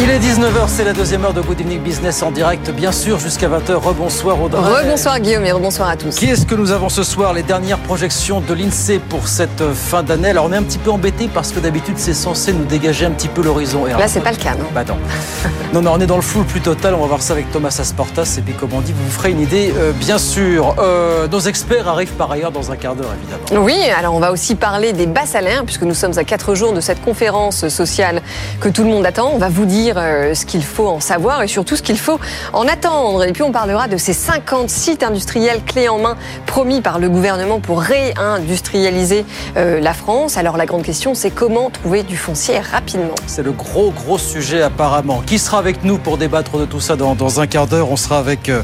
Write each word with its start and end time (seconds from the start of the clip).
Il 0.00 0.08
est 0.10 0.20
19h, 0.20 0.68
c'est 0.68 0.84
la 0.84 0.92
deuxième 0.92 1.24
heure 1.24 1.32
de 1.32 1.40
Good 1.40 1.60
Evening 1.60 1.80
Business 1.80 2.22
en 2.22 2.30
direct, 2.30 2.70
bien 2.70 2.92
sûr, 2.92 3.18
jusqu'à 3.18 3.48
20h. 3.48 3.72
Rebonsoir 3.74 4.40
Audrey. 4.40 4.60
Rebonsoir 4.60 5.18
Guillaume 5.18 5.44
et 5.44 5.50
rebonsoir 5.50 5.88
à 5.88 5.96
tous. 5.96 6.14
Qui 6.14 6.26
est-ce 6.26 6.46
que 6.46 6.54
nous 6.54 6.70
avons 6.70 6.88
ce 6.88 7.02
soir? 7.02 7.32
Les 7.32 7.42
dernières 7.42 7.80
projections 7.80 8.40
de 8.40 8.54
l'INSEE 8.54 9.00
pour 9.00 9.26
cette 9.26 9.64
fin 9.74 10.04
d'année. 10.04 10.28
Alors 10.28 10.44
on 10.44 10.52
est 10.52 10.56
un 10.56 10.62
petit 10.62 10.78
peu 10.78 10.92
embêté 10.92 11.28
parce 11.32 11.50
que 11.50 11.58
d'habitude 11.58 11.96
c'est 11.98 12.14
censé 12.14 12.52
nous 12.52 12.64
dégager 12.64 13.06
un 13.06 13.10
petit 13.10 13.26
peu 13.26 13.42
l'horizon. 13.42 13.86
Là 13.86 14.06
c'est 14.06 14.20
pas 14.20 14.30
le 14.30 14.36
cas, 14.36 14.54
non? 14.54 14.66
Bah 14.72 14.84
non. 14.86 14.96
non, 15.72 15.82
non, 15.82 15.92
on 15.96 16.00
est 16.00 16.06
dans 16.06 16.16
le 16.16 16.22
flou 16.22 16.40
le 16.40 16.46
plus 16.46 16.60
total. 16.60 16.94
On 16.94 17.00
va 17.00 17.06
voir 17.06 17.22
ça 17.22 17.32
avec 17.32 17.50
Thomas 17.50 17.76
Asportas. 17.76 18.36
Et 18.38 18.42
puis 18.42 18.54
comme 18.54 18.74
on 18.74 18.80
dit, 18.80 18.92
vous 18.92 19.04
vous 19.04 19.10
ferez 19.10 19.32
une 19.32 19.40
idée, 19.40 19.74
euh, 19.76 19.90
bien 19.90 20.18
sûr. 20.18 20.76
Euh, 20.78 21.26
nos 21.26 21.40
experts 21.40 21.88
arrivent 21.88 22.12
par 22.12 22.30
ailleurs 22.30 22.52
dans 22.52 22.70
un 22.70 22.76
quart 22.76 22.94
d'heure, 22.94 23.10
évidemment. 23.20 23.64
Oui, 23.64 23.76
alors 23.98 24.14
on 24.14 24.20
va 24.20 24.30
aussi 24.30 24.54
parler 24.54 24.92
des 24.92 25.06
bas 25.06 25.26
salaires, 25.26 25.64
puisque 25.64 25.82
nous 25.82 25.94
sommes 25.94 26.16
à 26.18 26.22
quatre 26.22 26.54
jours 26.54 26.72
de 26.72 26.80
cette 26.80 27.02
conférence 27.02 27.66
sociale 27.66 28.22
que 28.60 28.68
tout 28.68 28.84
le 28.84 28.90
monde 28.90 29.04
attend. 29.04 29.32
On 29.34 29.38
va 29.38 29.48
vous 29.48 29.64
dire 29.64 29.87
euh, 29.96 30.34
ce 30.34 30.44
qu'il 30.44 30.62
faut 30.64 30.88
en 30.88 31.00
savoir 31.00 31.42
et 31.42 31.48
surtout 31.48 31.76
ce 31.76 31.82
qu'il 31.82 31.98
faut 31.98 32.18
en 32.52 32.66
attendre. 32.68 33.24
Et 33.24 33.32
puis 33.32 33.42
on 33.42 33.52
parlera 33.52 33.88
de 33.88 33.96
ces 33.96 34.12
50 34.12 34.68
sites 34.68 35.02
industriels 35.02 35.62
clés 35.64 35.88
en 35.88 35.98
main 35.98 36.16
promis 36.46 36.80
par 36.80 36.98
le 36.98 37.08
gouvernement 37.08 37.60
pour 37.60 37.80
réindustrialiser 37.80 39.24
euh, 39.56 39.80
la 39.80 39.92
France. 39.94 40.36
Alors 40.36 40.56
la 40.56 40.66
grande 40.66 40.82
question, 40.82 41.14
c'est 41.14 41.30
comment 41.30 41.70
trouver 41.70 42.02
du 42.02 42.16
foncier 42.16 42.58
rapidement. 42.58 43.14
C'est 43.26 43.42
le 43.42 43.52
gros, 43.52 43.90
gros 43.90 44.18
sujet 44.18 44.62
apparemment. 44.62 45.22
Qui 45.26 45.38
sera 45.38 45.58
avec 45.58 45.84
nous 45.84 45.98
pour 45.98 46.18
débattre 46.18 46.58
de 46.58 46.64
tout 46.64 46.80
ça 46.80 46.96
dans, 46.96 47.14
dans 47.14 47.40
un 47.40 47.46
quart 47.46 47.66
d'heure? 47.66 47.90
On 47.90 47.96
sera 47.96 48.18
avec 48.18 48.48
euh, 48.48 48.62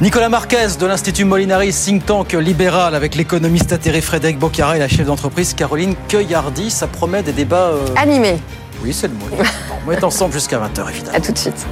Nicolas 0.00 0.28
Marquez 0.28 0.76
de 0.78 0.86
l'Institut 0.86 1.24
Molinari, 1.24 1.72
think 1.72 2.04
tank 2.06 2.32
libéral, 2.32 2.94
avec 2.94 3.14
l'économiste 3.14 3.72
atterré 3.72 4.00
Frédéric 4.00 4.38
Boccara 4.38 4.76
et 4.76 4.80
la 4.80 4.88
chef 4.88 5.06
d'entreprise 5.06 5.54
Caroline 5.54 5.94
Cueillardi. 6.08 6.70
Ça 6.70 6.86
promet 6.86 7.22
des 7.22 7.32
débats... 7.32 7.70
euh, 7.72 7.86
Animé. 7.96 8.36
Oui, 8.82 8.92
c'est 8.92 9.08
le 9.08 9.14
mot. 9.14 9.26
On 9.86 9.90
est 9.90 10.02
ensemble 10.02 10.32
jusqu'à 10.32 10.58
20h, 10.58 10.88
évidemment. 10.88 11.16
À 11.16 11.20
tout 11.20 11.32
de 11.32 11.38
suite. 11.38 11.66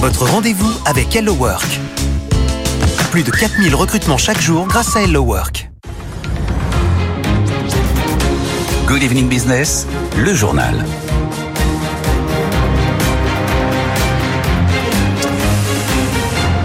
Votre 0.00 0.26
rendez-vous 0.26 0.72
avec 0.86 1.14
Hello 1.14 1.34
Work. 1.34 1.80
Plus 3.12 3.22
de 3.22 3.30
4000 3.30 3.74
recrutements 3.74 4.18
chaque 4.18 4.40
jour 4.40 4.66
grâce 4.66 4.96
à 4.96 5.02
Hello 5.02 5.22
Work. 5.22 5.70
Good 8.86 9.02
evening 9.02 9.28
business, 9.28 9.86
le 10.16 10.34
journal. 10.34 10.84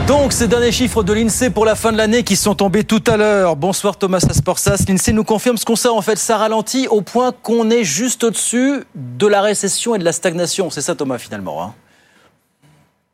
Donc, 0.08 0.34
ces 0.34 0.47
derniers 0.50 0.74
chiffres 0.74 1.02
de 1.02 1.14
l'INSEE 1.14 1.50
pour 1.50 1.64
la 1.64 1.75
fin 1.75 1.94
de 1.94 1.97
l'année 1.97 2.24
qui 2.24 2.36
sont 2.36 2.56
tombés 2.56 2.84
tout 2.84 3.02
à 3.08 3.16
l'heure. 3.16 3.56
Bonsoir 3.56 3.96
Thomas 3.97 4.25
Asporsas. 4.30 4.84
L'INSEE 4.88 5.14
nous 5.14 5.24
confirme 5.24 5.56
ce 5.58 5.64
qu'on 5.64 5.78
sait 5.78 5.88
en 5.88 6.02
fait. 6.02 6.18
Ça 6.18 6.38
ralentit 6.38 6.88
au 6.90 7.02
point 7.02 7.31
qu'on 7.31 7.69
est 7.69 7.86
juste 7.86 8.25
au-dessus 8.25 8.84
de 8.96 9.28
la 9.28 9.42
récession 9.42 9.96
et 9.96 10.00
de 10.00 10.03
la 10.03 10.12
stagnation. 10.12 10.69
C'est 10.69 10.81
ça 10.81 10.94
Thomas 10.94 11.18
finalement. 11.18 11.63
hein 11.63 11.74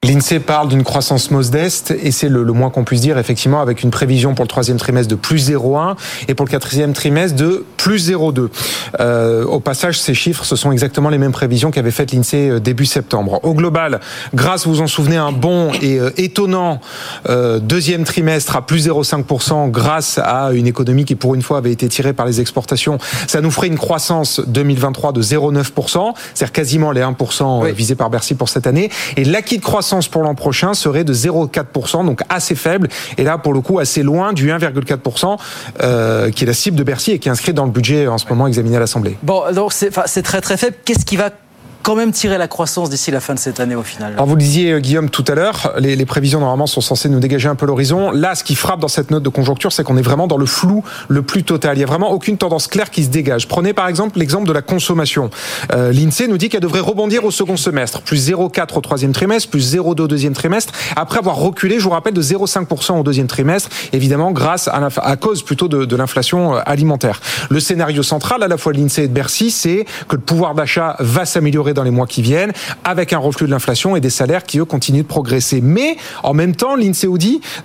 L'INSEE 0.05 0.39
parle 0.39 0.69
d'une 0.69 0.85
croissance 0.85 1.29
modeste 1.29 1.93
et 2.01 2.11
c'est 2.11 2.29
le, 2.29 2.43
le 2.43 2.53
moins 2.53 2.69
qu'on 2.69 2.85
puisse 2.85 3.01
dire 3.01 3.17
effectivement 3.17 3.59
avec 3.59 3.83
une 3.83 3.91
prévision 3.91 4.33
pour 4.33 4.45
le 4.45 4.47
troisième 4.47 4.77
trimestre 4.77 5.09
de 5.09 5.15
plus 5.15 5.49
0,1 5.51 5.97
et 6.29 6.35
pour 6.35 6.45
le 6.45 6.51
quatrième 6.51 6.93
trimestre 6.93 7.35
de 7.35 7.65
plus 7.75 8.09
0,2. 8.09 8.47
Euh, 9.01 9.43
au 9.43 9.59
passage, 9.59 9.99
ces 9.99 10.13
chiffres, 10.13 10.45
ce 10.45 10.55
sont 10.55 10.71
exactement 10.71 11.09
les 11.09 11.17
mêmes 11.17 11.33
prévisions 11.33 11.69
qu'avait 11.69 11.91
faites 11.91 12.13
l'INSEE 12.13 12.49
euh, 12.49 12.59
début 12.61 12.85
septembre. 12.85 13.41
Au 13.43 13.53
global, 13.53 13.99
grâce, 14.33 14.65
vous 14.65 14.75
vous 14.75 14.81
en 14.81 14.87
souvenez, 14.87 15.17
un 15.17 15.33
bon 15.33 15.73
et 15.81 15.99
euh, 15.99 16.11
étonnant 16.15 16.79
euh, 17.27 17.59
deuxième 17.59 18.05
trimestre 18.05 18.55
à 18.55 18.65
plus 18.65 18.87
0,5% 18.87 19.69
grâce 19.69 20.17
à 20.17 20.51
une 20.53 20.67
économie 20.67 21.03
qui 21.03 21.15
pour 21.15 21.35
une 21.35 21.41
fois 21.41 21.57
avait 21.57 21.73
été 21.73 21.89
tirée 21.89 22.13
par 22.13 22.25
les 22.25 22.39
exportations, 22.39 22.99
ça 23.27 23.41
nous 23.41 23.51
ferait 23.51 23.67
une 23.67 23.77
croissance 23.77 24.39
2023 24.47 25.11
de 25.11 25.21
0,9%, 25.21 26.13
c'est-à-dire 26.33 26.53
quasiment 26.53 26.93
les 26.93 27.01
1% 27.01 27.63
Oui. 27.63 27.73
visés 27.73 27.95
par 27.95 28.09
Bercy 28.09 28.33
pour 28.35 28.47
cette 28.47 28.65
année. 28.65 28.89
Et 29.17 29.25
l'acquis 29.25 29.57
de 29.57 29.61
croissance 29.63 29.88
pour 30.09 30.23
l'an 30.23 30.35
prochain 30.35 30.73
serait 30.73 31.03
de 31.03 31.13
0,4%, 31.13 32.05
donc 32.05 32.21
assez 32.29 32.55
faible. 32.55 32.87
Et 33.17 33.23
là, 33.23 33.37
pour 33.37 33.53
le 33.53 33.61
coup, 33.61 33.79
assez 33.79 34.03
loin 34.03 34.33
du 34.33 34.49
1,4% 34.49 35.37
euh, 35.81 36.31
qui 36.31 36.43
est 36.43 36.47
la 36.47 36.53
cible 36.53 36.77
de 36.77 36.83
Bercy 36.83 37.11
et 37.11 37.19
qui 37.19 37.27
est 37.27 37.31
inscrit 37.31 37.53
dans 37.53 37.65
le 37.65 37.71
budget 37.71 38.07
en 38.07 38.17
ce 38.17 38.25
moment 38.29 38.47
examiné 38.47 38.77
à 38.77 38.79
l'Assemblée. 38.79 39.17
Bon, 39.23 39.43
donc 39.53 39.73
c'est 39.73 40.21
très 40.21 40.41
très 40.41 40.57
faible. 40.57 40.75
Qu'est-ce 40.85 41.05
qui 41.05 41.17
va 41.17 41.29
quand 41.83 41.95
même 41.95 42.11
tirer 42.11 42.37
la 42.37 42.47
croissance 42.47 42.89
d'ici 42.89 43.11
la 43.11 43.19
fin 43.19 43.33
de 43.33 43.39
cette 43.39 43.59
année 43.59 43.75
au 43.75 43.83
final 43.83 44.13
Alors 44.13 44.25
vous 44.25 44.35
le 44.35 44.41
disiez 44.41 44.73
euh, 44.73 44.79
Guillaume 44.79 45.09
tout 45.09 45.25
à 45.27 45.35
l'heure, 45.35 45.73
les, 45.77 46.05
prévisions 46.05 46.39
normalement 46.39 46.67
sont 46.67 46.81
censées 46.81 47.09
nous 47.09 47.19
dégager 47.19 47.47
un 47.47 47.55
peu 47.55 47.65
l'horizon. 47.65 48.11
Là, 48.11 48.35
ce 48.35 48.43
qui 48.43 48.55
frappe 48.55 48.79
dans 48.79 48.87
cette 48.87 49.11
note 49.11 49.23
de 49.23 49.29
conjoncture, 49.29 49.71
c'est 49.71 49.83
qu'on 49.83 49.97
est 49.97 50.01
vraiment 50.01 50.27
dans 50.27 50.37
le 50.37 50.45
flou 50.45 50.83
le 51.07 51.21
plus 51.21 51.43
total. 51.43 51.77
Il 51.77 51.81
y 51.81 51.83
a 51.83 51.87
vraiment 51.87 52.11
aucune 52.11 52.37
tendance 52.37 52.67
claire 52.67 52.89
qui 52.89 53.03
se 53.03 53.09
dégage. 53.09 53.47
Prenez 53.47 53.73
par 53.73 53.87
exemple 53.87 54.17
l'exemple 54.19 54.47
de 54.47 54.53
la 54.53 54.61
consommation. 54.61 55.29
Euh, 55.73 55.91
L'Insee 55.91 56.27
nous 56.27 56.37
dit 56.37 56.49
qu'elle 56.49 56.61
devrait 56.61 56.79
rebondir 56.79 57.23
au 57.25 57.31
second 57.31 57.57
semestre, 57.57 58.01
plus 58.01 58.29
0,4 58.29 58.77
au 58.77 58.81
troisième 58.81 59.11
trimestre, 59.11 59.49
plus 59.49 59.75
0,2 59.75 60.01
au 60.01 60.07
deuxième 60.07 60.33
trimestre, 60.33 60.73
après 60.95 61.19
avoir 61.19 61.35
reculé, 61.35 61.79
je 61.79 61.83
vous 61.83 61.89
rappelle, 61.91 62.13
de 62.13 62.21
0,5% 62.21 62.99
au 62.99 63.03
deuxième 63.03 63.27
trimestre, 63.27 63.69
évidemment 63.93 64.31
grâce 64.31 64.67
à 64.67 65.15
cause 65.17 65.43
plutôt 65.43 65.67
de, 65.67 65.85
de 65.85 65.95
l'inflation 65.95 66.55
euh, 66.55 66.61
alimentaire. 66.65 67.21
Le 67.49 67.59
scénario 67.59 68.03
central, 68.03 68.43
à 68.43 68.47
la 68.47 68.57
fois 68.57 68.73
de 68.73 68.79
l'Insee 68.79 69.01
et 69.01 69.07
de 69.07 69.13
Bercy, 69.13 69.51
c'est 69.51 69.85
que 70.07 70.15
le 70.15 70.21
pouvoir 70.21 70.55
d'achat 70.55 70.95
va 70.99 71.25
s'améliorer 71.25 71.68
dans 71.73 71.83
les 71.83 71.91
mois 71.91 72.07
qui 72.07 72.21
viennent, 72.21 72.51
avec 72.83 73.13
un 73.13 73.17
reflux 73.17 73.45
de 73.47 73.51
l'inflation 73.51 73.95
et 73.95 74.01
des 74.01 74.09
salaires 74.09 74.43
qui, 74.43 74.59
eux, 74.59 74.65
continuent 74.65 75.01
de 75.01 75.07
progresser. 75.07 75.61
Mais, 75.61 75.97
en 76.23 76.33
même 76.33 76.55
temps, 76.55 76.75
l'INSEE 76.75 77.07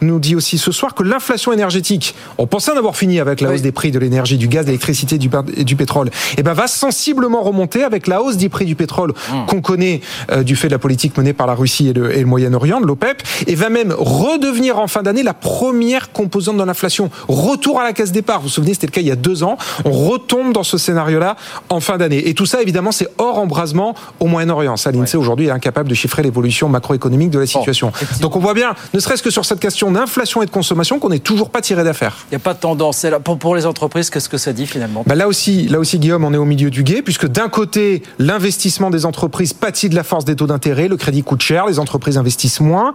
nous 0.01 0.19
dit 0.19 0.35
aussi 0.37 0.59
ce 0.59 0.73
soir 0.73 0.95
que 0.95 1.03
l'inflation 1.03 1.53
énergétique, 1.53 2.15
on 2.39 2.47
pensait 2.47 2.73
en 2.73 2.77
avoir 2.77 2.97
fini 2.97 3.21
avec 3.21 3.41
la 3.41 3.49
Oui. 3.49 3.55
hausse 3.57 3.63
des 3.63 3.73
prix 3.73 3.91
de 3.91 3.99
l'énergie, 3.99 4.39
du 4.39 4.49
gaz, 4.49 4.63
de 4.65 4.71
l'électricité 4.71 5.19
du, 5.19 5.29
et 5.57 5.65
du 5.65 5.77
pétrole, 5.77 6.11
et 6.37 6.43
ben 6.43 6.53
va 6.53 6.67
sensiblement 6.67 7.43
remonter 7.43 7.85
avec 7.85 8.07
la 8.07 8.23
hausse 8.23 8.37
des 8.37 8.49
prix 8.49 8.65
du 8.65 8.75
pétrole 8.75 9.13
qu'on 9.49 9.61
connaît 9.61 10.01
euh, 10.31 10.43
du 10.43 10.57
fait 10.57 10.69
de 10.69 10.73
la 10.73 10.79
politique 10.79 11.17
menée 11.17 11.33
par 11.33 11.47
la 11.47 11.55
Russie 11.55 11.89
et 11.89 11.93
le, 11.93 12.17
et 12.17 12.21
le 12.21 12.27
Moyen-Orient, 12.27 12.81
de 12.81 12.87
l'OPEP, 12.87 13.23
et 13.47 13.55
va 13.55 13.69
même 13.69 13.95
redevenir 13.97 14.79
en 14.79 14.87
fin 14.87 15.03
d'année 15.03 15.23
la 15.23 15.35
première 15.35 16.13
composante 16.13 16.57
de 16.57 16.63
l'inflation. 16.65 17.11
Retour 17.29 17.81
à 17.81 17.85
la 17.85 17.93
case 17.93 18.13
départ. 18.13 18.39
Vous 18.39 18.45
vous 18.45 18.49
souvenez, 18.49 18.75
c'était 18.75 18.87
le 18.87 18.93
cas 18.93 19.01
il 19.01 19.07
y 19.07 19.11
a 19.11 19.17
deux 19.17 19.43
ans. 19.43 19.57
On 19.85 19.91
retombe 19.93 20.53
dans 20.53 20.63
ce 20.63 20.79
scénario-là 20.79 21.37
en 21.69 21.81
fin 21.81 21.97
d'année. 21.99 22.29
Et 22.29 22.35
tout 22.35 22.47
ça, 22.47 22.63
évidemment, 22.63 22.93
c'est 22.93 23.09
hors 23.19 23.39
embrasement 23.39 23.94
au 24.21 24.27
Moyen-Orient. 24.27 24.77
Ça, 24.77 24.91
l'INSEE 24.91 25.17
aujourd'hui 25.17 25.47
est 25.47 25.51
incapable 25.51 25.89
de 25.89 25.95
chiffrer 25.95 26.23
l'évolution 26.23 26.69
macroéconomique 26.69 27.31
de 27.31 27.39
la 27.39 27.47
situation. 27.47 27.93
Donc 28.21 28.37
on 28.37 28.41
voit 28.41 28.55
bien, 28.55 28.75
ne 28.93 29.01
serait-ce 29.01 29.23
que 29.23 29.31
sur 29.31 29.45
cette 29.45 29.61
question 29.61 29.91
d'inflation 29.91 30.43
et 30.43 30.47
de 30.47 30.51
consommation, 30.51 30.99
qu'on 30.99 31.09
n'est 31.09 31.19
toujours 31.19 31.51
pas 31.51 31.61
tiré 31.61 31.85
d'affaire. 31.85 32.17
Il 32.31 32.35
n'y 32.35 32.37
a 32.37 32.41
pas 32.41 32.55
de 32.55 32.59
tendance. 32.59 33.07
Pour, 33.41 33.57
les 33.57 33.67
entreprises, 33.67 34.11
qu'est-ce 34.11 34.29
que 34.29 34.39
ça 34.39 34.53
dit 34.53 34.67
finalement? 34.67 35.05
Bah 35.07 35.15
là 35.15 35.29
aussi, 35.29 35.69
là 35.69 35.79
aussi, 35.79 35.99
Guillaume, 35.99 36.25
on 36.25 36.33
est 36.33 36.39
au 36.39 36.45
milieu 36.45 36.71
du 36.71 36.83
guet, 36.83 37.03
puisque 37.03 37.27
d'un 37.27 37.49
côté, 37.49 38.03
l'investissement 38.19 38.91
des 38.91 39.07
entreprises 39.07 39.53
pâtit 39.53 39.89
de 39.89 39.95
la 39.95 40.05
force 40.05 40.25
des 40.25 40.37
taux 40.37 40.47
d'intérêt, 40.47 40.89
le 40.89 40.97
crédit 40.97 41.23
coûte 41.23 41.43
cher, 41.43 41.67
les 41.67 41.79
entreprises 41.79 42.19
investissent 42.19 42.61
moins. 42.61 42.93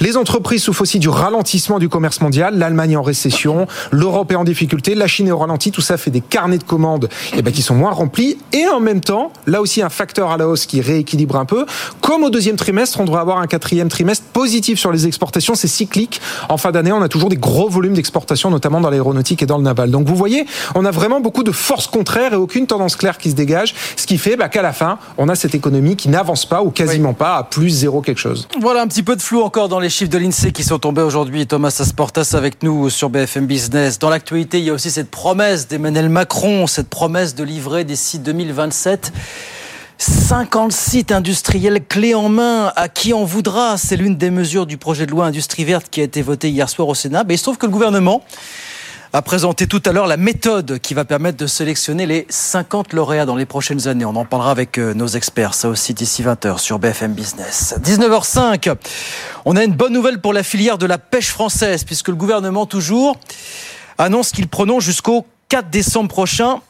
Les 0.00 0.16
entreprises 0.16 0.62
souffrent 0.62 0.82
aussi 0.82 0.98
du 0.98 1.08
ralentissement 1.08 1.78
du 1.78 1.88
commerce 1.88 2.20
mondial, 2.20 2.58
l'Allemagne 2.58 2.96
en 2.96 3.02
récession, 3.02 3.66
l'Europe 3.90 4.32
est 4.32 4.36
en 4.36 4.44
difficulté, 4.44 4.94
la 4.94 5.06
Chine 5.06 5.28
est 5.28 5.32
au 5.32 5.38
ralenti, 5.38 5.70
tout 5.70 5.80
ça 5.80 5.96
fait 5.96 6.10
des 6.10 6.20
carnets 6.20 6.58
de 6.58 6.64
commandes 6.64 7.08
eh 7.36 7.42
ben, 7.42 7.52
qui 7.52 7.62
sont 7.62 7.74
moins 7.74 7.92
remplis. 7.92 8.38
Et 8.52 8.66
en 8.66 8.80
même 8.80 9.00
temps, 9.00 9.32
là 9.46 9.60
aussi, 9.60 9.82
un 9.82 9.88
facteur 9.88 10.30
à 10.30 10.36
la 10.42 10.48
hausse 10.48 10.66
qui 10.66 10.80
rééquilibre 10.80 11.36
un 11.36 11.44
peu. 11.44 11.64
Comme 12.00 12.24
au 12.24 12.30
deuxième 12.30 12.56
trimestre, 12.56 13.00
on 13.00 13.04
devrait 13.04 13.20
avoir 13.20 13.38
un 13.38 13.46
quatrième 13.46 13.88
trimestre 13.88 14.24
positif 14.32 14.78
sur 14.78 14.90
les 14.90 15.06
exportations. 15.06 15.54
C'est 15.54 15.68
cyclique. 15.68 16.20
En 16.48 16.56
fin 16.56 16.72
d'année, 16.72 16.92
on 16.92 17.02
a 17.02 17.08
toujours 17.08 17.28
des 17.28 17.36
gros 17.36 17.68
volumes 17.68 17.94
d'exportation, 17.94 18.50
notamment 18.50 18.80
dans 18.80 18.90
l'aéronautique 18.90 19.42
et 19.42 19.46
dans 19.46 19.56
le 19.56 19.62
naval. 19.62 19.90
Donc 19.90 20.06
vous 20.06 20.16
voyez, 20.16 20.46
on 20.74 20.84
a 20.84 20.90
vraiment 20.90 21.20
beaucoup 21.20 21.44
de 21.44 21.52
forces 21.52 21.86
contraires 21.86 22.32
et 22.32 22.36
aucune 22.36 22.66
tendance 22.66 22.96
claire 22.96 23.18
qui 23.18 23.30
se 23.30 23.36
dégage, 23.36 23.74
ce 23.96 24.06
qui 24.06 24.18
fait 24.18 24.36
bah, 24.36 24.48
qu'à 24.48 24.62
la 24.62 24.72
fin, 24.72 24.98
on 25.16 25.28
a 25.28 25.34
cette 25.34 25.54
économie 25.54 25.96
qui 25.96 26.08
n'avance 26.08 26.44
pas 26.44 26.62
ou 26.62 26.70
quasiment 26.70 27.14
pas 27.14 27.36
à 27.36 27.44
plus 27.44 27.70
zéro 27.70 28.02
quelque 28.02 28.18
chose. 28.18 28.48
Voilà 28.60 28.82
un 28.82 28.88
petit 28.88 29.02
peu 29.02 29.14
de 29.14 29.22
flou 29.22 29.42
encore 29.42 29.68
dans 29.68 29.80
les 29.80 29.90
chiffres 29.90 30.10
de 30.10 30.18
l'INSEE 30.18 30.52
qui 30.52 30.64
sont 30.64 30.78
tombés 30.78 31.02
aujourd'hui. 31.02 31.46
Thomas 31.46 31.76
Asportas 31.78 32.32
avec 32.34 32.62
nous 32.62 32.90
sur 32.90 33.10
BFM 33.10 33.46
Business. 33.46 33.98
Dans 33.98 34.10
l'actualité, 34.10 34.58
il 34.58 34.64
y 34.64 34.70
a 34.70 34.72
aussi 34.72 34.90
cette 34.90 35.10
promesse 35.10 35.68
d'Emmanuel 35.68 36.08
Macron, 36.08 36.66
cette 36.66 36.88
promesse 36.88 37.34
de 37.34 37.44
livrer 37.44 37.84
d'ici 37.84 38.18
2027 38.18 39.12
50 40.02 40.72
sites 40.72 41.12
industriels 41.12 41.80
clés 41.86 42.16
en 42.16 42.28
main. 42.28 42.72
À 42.74 42.88
qui 42.88 43.12
en 43.12 43.22
voudra 43.22 43.76
C'est 43.76 43.96
l'une 43.96 44.16
des 44.16 44.32
mesures 44.32 44.66
du 44.66 44.76
projet 44.76 45.06
de 45.06 45.12
loi 45.12 45.26
Industrie 45.26 45.64
verte 45.64 45.86
qui 45.90 46.00
a 46.00 46.04
été 46.04 46.22
voté 46.22 46.50
hier 46.50 46.68
soir 46.68 46.88
au 46.88 46.94
Sénat. 46.96 47.22
Mais 47.22 47.34
il 47.34 47.38
se 47.38 47.44
trouve 47.44 47.56
que 47.56 47.66
le 47.66 47.72
gouvernement 47.72 48.24
a 49.12 49.22
présenté 49.22 49.68
tout 49.68 49.80
à 49.86 49.92
l'heure 49.92 50.08
la 50.08 50.16
méthode 50.16 50.80
qui 50.80 50.94
va 50.94 51.04
permettre 51.04 51.38
de 51.38 51.46
sélectionner 51.46 52.06
les 52.06 52.26
50 52.30 52.94
lauréats 52.94 53.26
dans 53.26 53.36
les 53.36 53.46
prochaines 53.46 53.86
années. 53.86 54.04
On 54.04 54.16
en 54.16 54.24
parlera 54.24 54.50
avec 54.50 54.76
euh, 54.76 54.92
nos 54.92 55.06
experts, 55.06 55.54
ça 55.54 55.68
aussi 55.68 55.94
d'ici 55.94 56.24
20h 56.24 56.58
sur 56.58 56.80
BFM 56.80 57.12
Business. 57.12 57.76
19h05, 57.80 58.74
on 59.44 59.54
a 59.54 59.62
une 59.62 59.74
bonne 59.74 59.92
nouvelle 59.92 60.20
pour 60.20 60.32
la 60.32 60.42
filière 60.42 60.78
de 60.78 60.86
la 60.86 60.98
pêche 60.98 61.28
française, 61.28 61.84
puisque 61.84 62.08
le 62.08 62.16
gouvernement 62.16 62.66
toujours 62.66 63.20
annonce 63.98 64.32
qu'il 64.32 64.48
prononce 64.48 64.82
jusqu'au 64.82 65.26
4 65.48 65.70
décembre 65.70 66.08
prochain 66.08 66.60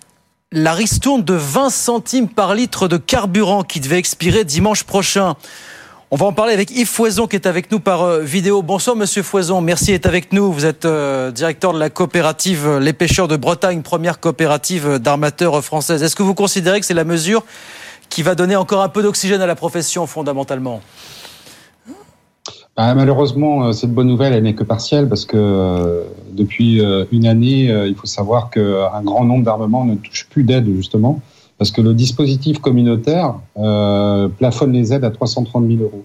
la 0.52 0.74
ristourne 0.74 1.24
de 1.24 1.34
20 1.34 1.70
centimes 1.70 2.28
par 2.28 2.54
litre 2.54 2.86
de 2.86 2.98
carburant 2.98 3.62
qui 3.62 3.80
devait 3.80 3.98
expirer 3.98 4.44
dimanche 4.44 4.84
prochain. 4.84 5.34
On 6.10 6.16
va 6.16 6.26
en 6.26 6.34
parler 6.34 6.52
avec 6.52 6.70
Yves 6.70 6.88
Foison 6.88 7.26
qui 7.26 7.36
est 7.36 7.46
avec 7.46 7.72
nous 7.72 7.80
par 7.80 8.02
euh, 8.02 8.20
vidéo. 8.20 8.60
Bonsoir 8.60 8.94
Monsieur 8.94 9.22
Foison, 9.22 9.62
merci 9.62 9.92
d'être 9.92 10.04
avec 10.04 10.30
nous. 10.34 10.52
Vous 10.52 10.66
êtes 10.66 10.84
euh, 10.84 11.30
directeur 11.30 11.72
de 11.72 11.78
la 11.78 11.88
coopérative 11.88 12.66
euh, 12.66 12.80
Les 12.80 12.92
Pêcheurs 12.92 13.28
de 13.28 13.36
Bretagne, 13.36 13.80
première 13.80 14.20
coopérative 14.20 14.98
d'armateurs 14.98 15.64
française. 15.64 16.02
Est-ce 16.02 16.14
que 16.14 16.22
vous 16.22 16.34
considérez 16.34 16.80
que 16.80 16.86
c'est 16.86 16.92
la 16.92 17.04
mesure 17.04 17.44
qui 18.10 18.22
va 18.22 18.34
donner 18.34 18.56
encore 18.56 18.82
un 18.82 18.90
peu 18.90 19.02
d'oxygène 19.02 19.40
à 19.40 19.46
la 19.46 19.54
profession 19.54 20.06
fondamentalement? 20.06 20.82
Bah, 22.76 22.94
malheureusement, 22.94 23.72
cette 23.72 23.92
bonne 23.92 24.08
nouvelle, 24.08 24.32
elle 24.32 24.44
n'est 24.44 24.54
que 24.54 24.64
partielle 24.64 25.08
parce 25.08 25.24
que 25.26 26.04
depuis 26.32 26.80
une 27.12 27.26
année, 27.26 27.64
il 27.86 27.94
faut 27.94 28.06
savoir 28.06 28.50
qu'un 28.50 29.02
grand 29.02 29.24
nombre 29.24 29.44
d'armements 29.44 29.84
ne 29.84 29.94
touchent 29.96 30.28
plus 30.30 30.44
d'aide 30.44 30.66
justement 30.74 31.20
parce 31.62 31.70
que 31.70 31.80
le 31.80 31.94
dispositif 31.94 32.58
communautaire 32.58 33.36
euh, 33.56 34.26
plafonne 34.26 34.72
les 34.72 34.92
aides 34.92 35.04
à 35.04 35.12
330 35.12 35.64
000 35.64 35.80
euros. 35.82 36.02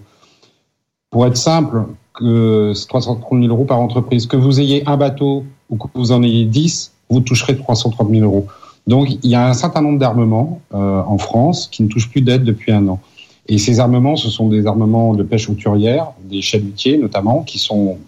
Pour 1.10 1.26
être 1.26 1.36
simple, 1.36 1.86
que 2.14 2.72
330 2.86 3.40
000 3.42 3.52
euros 3.52 3.64
par 3.64 3.80
entreprise, 3.80 4.28
que 4.28 4.36
vous 4.36 4.60
ayez 4.60 4.88
un 4.88 4.96
bateau 4.96 5.42
ou 5.68 5.76
que 5.76 5.88
vous 5.94 6.12
en 6.12 6.22
ayez 6.22 6.44
10, 6.44 6.92
vous 7.10 7.22
toucherez 7.22 7.56
330 7.56 8.08
000 8.08 8.24
euros. 8.24 8.46
Donc 8.86 9.08
il 9.10 9.28
y 9.28 9.34
a 9.34 9.48
un 9.48 9.52
certain 9.52 9.82
nombre 9.82 9.98
d'armements 9.98 10.60
euh, 10.74 11.02
en 11.02 11.18
France 11.18 11.66
qui 11.66 11.82
ne 11.82 11.88
touchent 11.88 12.08
plus 12.08 12.22
d'aide 12.22 12.44
depuis 12.44 12.70
un 12.70 12.86
an. 12.86 13.00
Et 13.48 13.58
ces 13.58 13.80
armements, 13.80 14.16
ce 14.16 14.28
sont 14.28 14.48
des 14.48 14.66
armements 14.66 15.14
de 15.14 15.22
pêche 15.22 15.48
routurière, 15.48 16.12
des 16.24 16.42
chalutiers 16.42 16.98
notamment, 16.98 17.42
qui 17.42 17.58
sont 17.58 17.98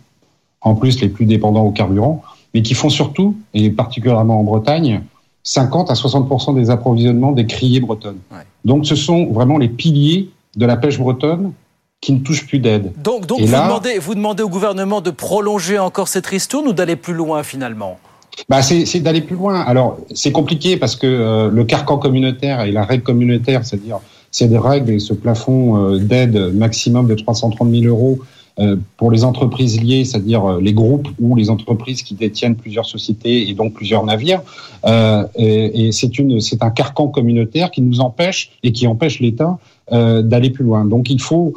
en 0.61 0.75
plus 0.75 1.01
les 1.01 1.09
plus 1.09 1.25
dépendants 1.25 1.65
au 1.65 1.71
carburant, 1.71 2.23
mais 2.53 2.63
qui 2.63 2.75
font 2.75 2.91
surtout, 2.91 3.37
et 3.55 3.71
particulièrement 3.71 4.41
en 4.41 4.45
Bretagne, 4.45 5.03
50 5.45 5.91
à 5.91 5.95
60% 5.95 6.55
des 6.55 6.69
approvisionnements 6.69 7.33
des 7.33 7.47
criées 7.47 7.81
bretonnes. 7.81 8.19
Donc 8.65 8.87
ce 8.87 8.95
sont 8.95 9.27
vraiment 9.33 9.57
les 9.57 9.69
piliers 9.69 10.29
de 10.57 10.67
la 10.67 10.77
pêche 10.77 10.99
bretonne 10.99 11.53
qui 12.01 12.13
ne 12.13 12.21
touchent 12.21 12.47
plus 12.47 12.59
d'aide. 12.59 12.93
Donc, 13.03 13.27
donc 13.27 13.41
vous, 13.41 13.47
demandez, 13.47 13.99
vous 13.99 14.15
demandez 14.15 14.43
au 14.43 14.49
gouvernement 14.49 15.01
de 15.01 15.11
prolonger 15.11 15.79
encore 15.79 16.09
cette 16.09 16.27
ristourne 16.27 16.69
ou 16.69 16.73
d'aller 16.73 16.97
plus 16.97 17.15
loin 17.15 17.43
finalement? 17.43 17.99
Bah 18.49 18.63
c'est 18.63 19.01
d'aller 19.01 19.21
plus 19.21 19.37
loin. 19.37 19.61
Alors 19.61 19.99
c'est 20.15 20.33
compliqué 20.33 20.77
parce 20.77 20.97
que 20.97 21.07
euh, 21.07 21.51
le 21.51 21.65
carcan 21.65 21.99
communautaire 21.99 22.63
et 22.63 22.73
la 22.73 22.85
règle 22.85 23.03
communautaire, 23.03 23.65
c'est-à-dire 23.65 24.01
c'est 24.31 24.49
des 24.49 24.59
règles 24.59 24.93
et 24.93 24.99
ce 24.99 25.13
plafond 25.13 25.77
euh, 25.77 25.99
d'aide 25.99 26.37
maximum 26.55 27.07
de 27.09 27.15
330 27.15 27.71
000 27.71 27.85
euros 27.85 28.21
euh, 28.59 28.77
pour 28.97 29.11
les 29.11 29.25
entreprises 29.25 29.81
liées, 29.81 30.05
c'est-à-dire 30.05 30.45
euh, 30.45 30.61
les 30.61 30.73
groupes 30.73 31.09
ou 31.21 31.35
les 31.35 31.51
entreprises 31.51 32.03
qui 32.03 32.15
détiennent 32.15 32.57
plusieurs 32.57 32.87
sociétés 32.87 33.49
et 33.49 33.55
donc 33.55 33.75
plusieurs 33.75 34.05
navires. 34.05 34.43
Et, 35.37 35.91
c'est 35.93 36.19
une, 36.19 36.41
c'est 36.41 36.63
un 36.63 36.71
carcan 36.71 37.09
communautaire 37.09 37.71
qui 37.71 37.83
nous 37.83 38.01
empêche 38.01 38.53
et 38.63 38.73
qui 38.73 38.87
empêche 38.87 39.21
l'État 39.21 39.59
d'aller 39.91 40.51
plus 40.51 40.65
loin. 40.65 40.85
Donc 40.85 41.11
il 41.11 41.21
faut 41.21 41.53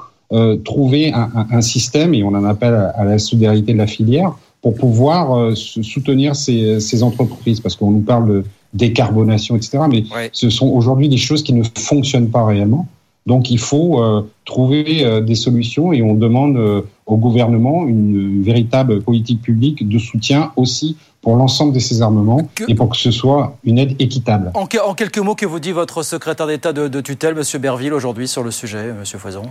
trouver 0.65 1.13
un, 1.13 1.61
système 1.61 2.13
et 2.13 2.23
on 2.23 2.29
en 2.29 2.43
appelle 2.43 2.91
à, 2.95 3.03
la 3.05 3.19
solidarité 3.19 3.71
de 3.73 3.77
la 3.77 3.87
filière 3.87 4.33
pour 4.61 4.75
pouvoir 4.75 5.55
soutenir 5.55 6.35
ces, 6.35 6.79
ces 6.81 7.03
entreprises 7.03 7.61
parce 7.61 7.75
qu'on 7.75 7.91
nous 7.91 8.01
parle 8.01 8.27
de 8.27 8.43
décarbonation, 8.73 9.55
etc. 9.55 9.79
Mais 9.89 10.03
ce 10.31 10.49
sont 10.49 10.67
aujourd'hui 10.67 11.09
des 11.09 11.17
choses 11.17 11.43
qui 11.43 11.53
ne 11.53 11.63
fonctionnent 11.63 12.29
pas 12.29 12.45
réellement. 12.45 12.87
Donc 13.25 13.49
il 13.49 13.59
faut 13.59 14.03
euh, 14.03 14.29
trouver 14.43 15.05
euh, 15.05 15.21
des 15.21 15.35
solutions 15.35 15.93
et 15.93 16.01
on 16.01 16.13
demande 16.13 16.57
euh, 16.57 16.81
au 17.05 17.15
gouvernement 17.15 17.87
une, 17.87 18.43
véritable 18.43 19.01
politique 19.01 19.41
publique 19.41 19.87
de 19.87 19.97
soutien 19.97 20.51
aussi 20.57 20.97
pour 21.21 21.37
l'ensemble 21.37 21.73
de 21.73 21.79
ces 21.79 22.01
armements 22.01 22.49
et 22.67 22.75
pour 22.75 22.89
que 22.89 22.97
ce 22.97 23.11
soit 23.11 23.55
une 23.63 23.77
aide 23.77 23.95
équitable. 23.99 24.51
En, 24.53 24.65
quelques 24.65 25.19
mots, 25.19 25.35
que 25.35 25.45
vous 25.45 25.61
dit 25.61 25.71
votre 25.71 26.03
secrétaire 26.03 26.47
d'État 26.47 26.73
de, 26.73 26.89
de 26.89 26.99
tutelle, 26.99 27.35
M. 27.37 27.61
Berville, 27.61 27.93
aujourd'hui 27.93 28.27
sur 28.27 28.43
le 28.43 28.51
sujet, 28.51 28.89
M. 28.89 29.05
Foison? 29.05 29.43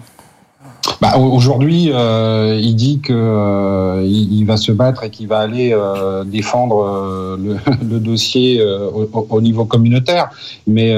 Bah, 1.01 1.17
Aujourd'hui, 1.19 1.91
euh, 1.91 2.59
il 2.61 2.75
dit 2.75 3.01
qu'il 3.01 3.15
euh, 3.17 4.05
il 4.05 4.45
va 4.45 4.57
se 4.57 4.73
battre 4.73 5.05
et 5.05 5.11
qu'il 5.11 5.29
va 5.29 5.39
aller 5.39 5.73
euh, 5.73 6.25
défendre 6.25 6.85
euh, 6.85 7.37
le, 7.83 7.99
dossier 8.01 8.63
au, 8.65 9.27
au, 9.29 9.41
niveau 9.41 9.65
communautaire. 9.65 10.31
Mais 10.67 10.95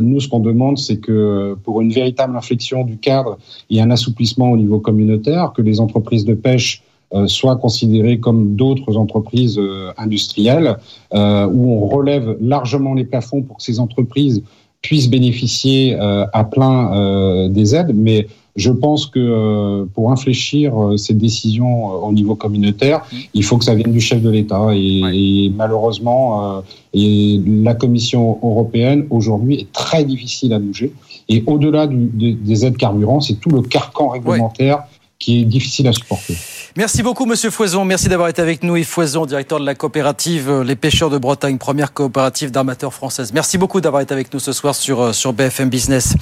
nous, 0.00 0.20
ce 0.20 0.28
qu'on 0.28 0.40
demande, 0.40 0.78
c'est 0.78 0.98
que 0.98 1.56
pour 1.64 1.80
une 1.80 1.92
véritable 1.92 2.36
inflexion 2.36 2.84
du 2.84 2.96
cadre 2.96 3.38
et 3.70 3.80
un 3.80 3.90
assouplissement 3.90 4.50
au 4.50 4.56
niveau 4.56 4.78
communautaire, 4.78 5.52
que 5.54 5.62
les 5.62 5.80
entreprises 5.80 6.24
de 6.24 6.34
pêche 6.34 6.82
soient 7.26 7.56
considérées 7.56 8.18
comme 8.18 8.56
d'autres 8.56 8.96
entreprises 8.96 9.60
industrielles, 9.96 10.76
où 11.12 11.72
on 11.72 11.86
relève 11.86 12.36
largement 12.40 12.94
les 12.94 13.04
plafonds 13.04 13.42
pour 13.42 13.58
que 13.58 13.62
ces 13.62 13.78
entreprises 13.78 14.42
puissent 14.84 15.08
bénéficier 15.08 15.96
à 15.96 16.44
plein 16.44 17.48
des 17.48 17.74
aides, 17.74 17.92
mais 17.94 18.28
je 18.56 18.70
pense 18.70 19.06
que 19.06 19.18
euh, 19.18 19.84
pour 19.94 20.12
infléchir 20.12 20.80
euh, 20.80 20.96
ces 20.96 21.14
décisions 21.14 21.90
euh, 21.90 22.06
au 22.06 22.12
niveau 22.12 22.36
communautaire, 22.36 23.00
mmh. 23.00 23.16
il 23.34 23.44
faut 23.44 23.58
que 23.58 23.64
ça 23.64 23.74
vienne 23.74 23.92
du 23.92 24.00
chef 24.00 24.22
de 24.22 24.30
l'État. 24.30 24.68
Et, 24.72 25.52
malheureusement, 25.54 26.62
et 26.92 27.40
la 27.46 27.74
Commission 27.74 28.38
européenne 28.42 29.06
aujourd'hui 29.10 29.60
est 29.60 29.72
très 29.72 30.04
difficile 30.04 30.52
à 30.52 30.58
bouger. 30.58 30.92
Et 31.28 31.42
au-delà 31.46 31.88
des 31.88 32.66
aides 32.66 32.76
carburants, 32.76 33.20
c'est 33.20 33.40
tout 33.40 33.50
le 33.50 33.62
carcan 33.62 34.08
réglementaire 34.08 34.84
qui 35.18 35.40
est 35.40 35.44
difficile 35.44 35.88
à 35.88 35.92
supporter. 35.92 36.34
Merci 36.76 37.04
beaucoup, 37.04 37.24
Monsieur 37.24 37.50
Foison. 37.50 37.84
Merci 37.84 38.08
d'avoir 38.08 38.28
été 38.28 38.42
avec 38.42 38.64
nous. 38.64 38.76
Yves 38.76 38.88
Foison, 38.88 39.26
directeur 39.26 39.60
de 39.60 39.64
la 39.64 39.76
coopérative 39.76 40.50
euh, 40.50 40.64
Les 40.64 40.74
Pêcheurs 40.74 41.08
de 41.08 41.18
Bretagne, 41.18 41.56
première 41.56 41.92
coopérative 41.92 42.50
d'armateurs 42.50 42.92
française. 42.92 43.32
Merci 43.32 43.58
beaucoup 43.58 43.80
d'avoir 43.80 44.02
été 44.02 44.12
avec 44.12 44.34
nous 44.34 44.40
ce 44.40 44.50
soir 44.50 44.74
sur, 44.74 45.00
euh, 45.00 45.12
sur 45.12 45.32
BFM 45.32 45.68
Business. 45.68 46.14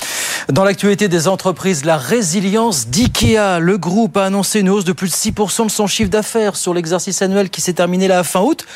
Dans 0.51 0.65
l'actualité 0.65 1.09
des 1.09 1.27
entreprises, 1.27 1.87
la 1.87 1.97
résilience 1.97 2.89
d'IKEA. 2.89 3.61
Le 3.61 3.79
groupe 3.79 4.19
a 4.19 4.27
annoncé 4.27 4.61
une 4.61 4.69
hausse 4.69 4.85
de 4.85 4.93
plus 4.93 5.09
de 5.09 5.15
6% 5.15 5.65
de 5.65 5.71
son 5.71 5.87
chiffre 5.87 6.11
d'affaires 6.11 6.57
sur 6.57 6.75
l'exercice 6.75 7.23
annuel 7.23 7.49
qui 7.49 7.63
s'est 7.63 7.73
terminé 7.73 8.11
à 8.11 8.23
fin 8.23 8.43
août. 8.43 8.67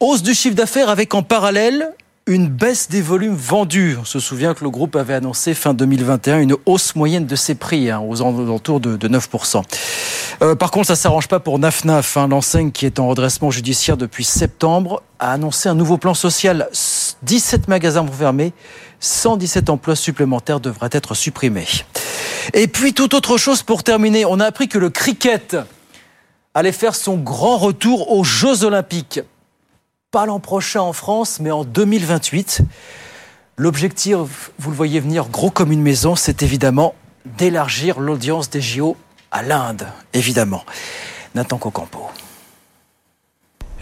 Hausse 0.00 0.22
du 0.22 0.34
chiffre 0.34 0.56
d'affaires 0.56 0.90
avec 0.90 1.14
en 1.14 1.22
parallèle 1.22 1.88
une 2.28 2.48
baisse 2.48 2.90
des 2.90 3.00
volumes 3.00 3.34
vendus. 3.34 3.96
On 3.98 4.04
se 4.04 4.20
souvient 4.20 4.52
que 4.52 4.62
le 4.62 4.68
groupe 4.70 4.96
avait 4.96 5.14
annoncé 5.14 5.54
fin 5.54 5.72
2021 5.72 6.40
une 6.40 6.56
hausse 6.66 6.94
moyenne 6.94 7.26
de 7.26 7.34
ses 7.34 7.54
prix 7.54 7.90
hein, 7.90 8.00
aux 8.06 8.20
alentours 8.20 8.80
de, 8.80 8.96
de 8.96 9.08
9%. 9.08 9.62
Euh, 10.42 10.54
par 10.54 10.70
contre, 10.70 10.88
ça 10.88 10.96
s'arrange 10.96 11.26
pas 11.26 11.40
pour 11.40 11.58
Nafnaf. 11.58 12.18
Hein, 12.18 12.28
L'enseigne 12.28 12.70
qui 12.70 12.84
est 12.84 12.98
en 12.98 13.08
redressement 13.08 13.50
judiciaire 13.50 13.96
depuis 13.96 14.24
septembre 14.24 15.02
a 15.18 15.32
annoncé 15.32 15.70
un 15.70 15.74
nouveau 15.74 15.96
plan 15.96 16.12
social. 16.12 16.68
17 17.22 17.66
magasins 17.66 18.02
vont 18.02 18.12
fermer, 18.12 18.52
117 19.00 19.70
emplois 19.70 19.96
supplémentaires 19.96 20.60
devraient 20.60 20.90
être 20.92 21.14
supprimés. 21.14 21.66
Et 22.52 22.68
puis, 22.68 22.92
toute 22.92 23.14
autre 23.14 23.38
chose 23.38 23.62
pour 23.62 23.82
terminer, 23.82 24.26
on 24.26 24.38
a 24.38 24.44
appris 24.44 24.68
que 24.68 24.78
le 24.78 24.90
cricket 24.90 25.56
allait 26.52 26.72
faire 26.72 26.94
son 26.94 27.16
grand 27.16 27.56
retour 27.56 28.12
aux 28.12 28.24
Jeux 28.24 28.64
Olympiques 28.64 29.20
pas 30.10 30.24
l'an 30.24 30.40
prochain 30.40 30.80
en 30.80 30.94
France, 30.94 31.38
mais 31.38 31.50
en 31.50 31.64
2028. 31.64 32.62
L'objectif, 33.56 34.50
vous 34.58 34.70
le 34.70 34.76
voyez 34.76 35.00
venir 35.00 35.28
gros 35.28 35.50
comme 35.50 35.70
une 35.70 35.82
maison, 35.82 36.16
c'est 36.16 36.42
évidemment 36.42 36.94
d'élargir 37.36 38.00
l'audience 38.00 38.48
des 38.48 38.62
JO 38.62 38.96
à 39.30 39.42
l'Inde, 39.42 39.86
évidemment. 40.14 40.64
Nathan 41.34 41.58
Cocampo. 41.58 42.06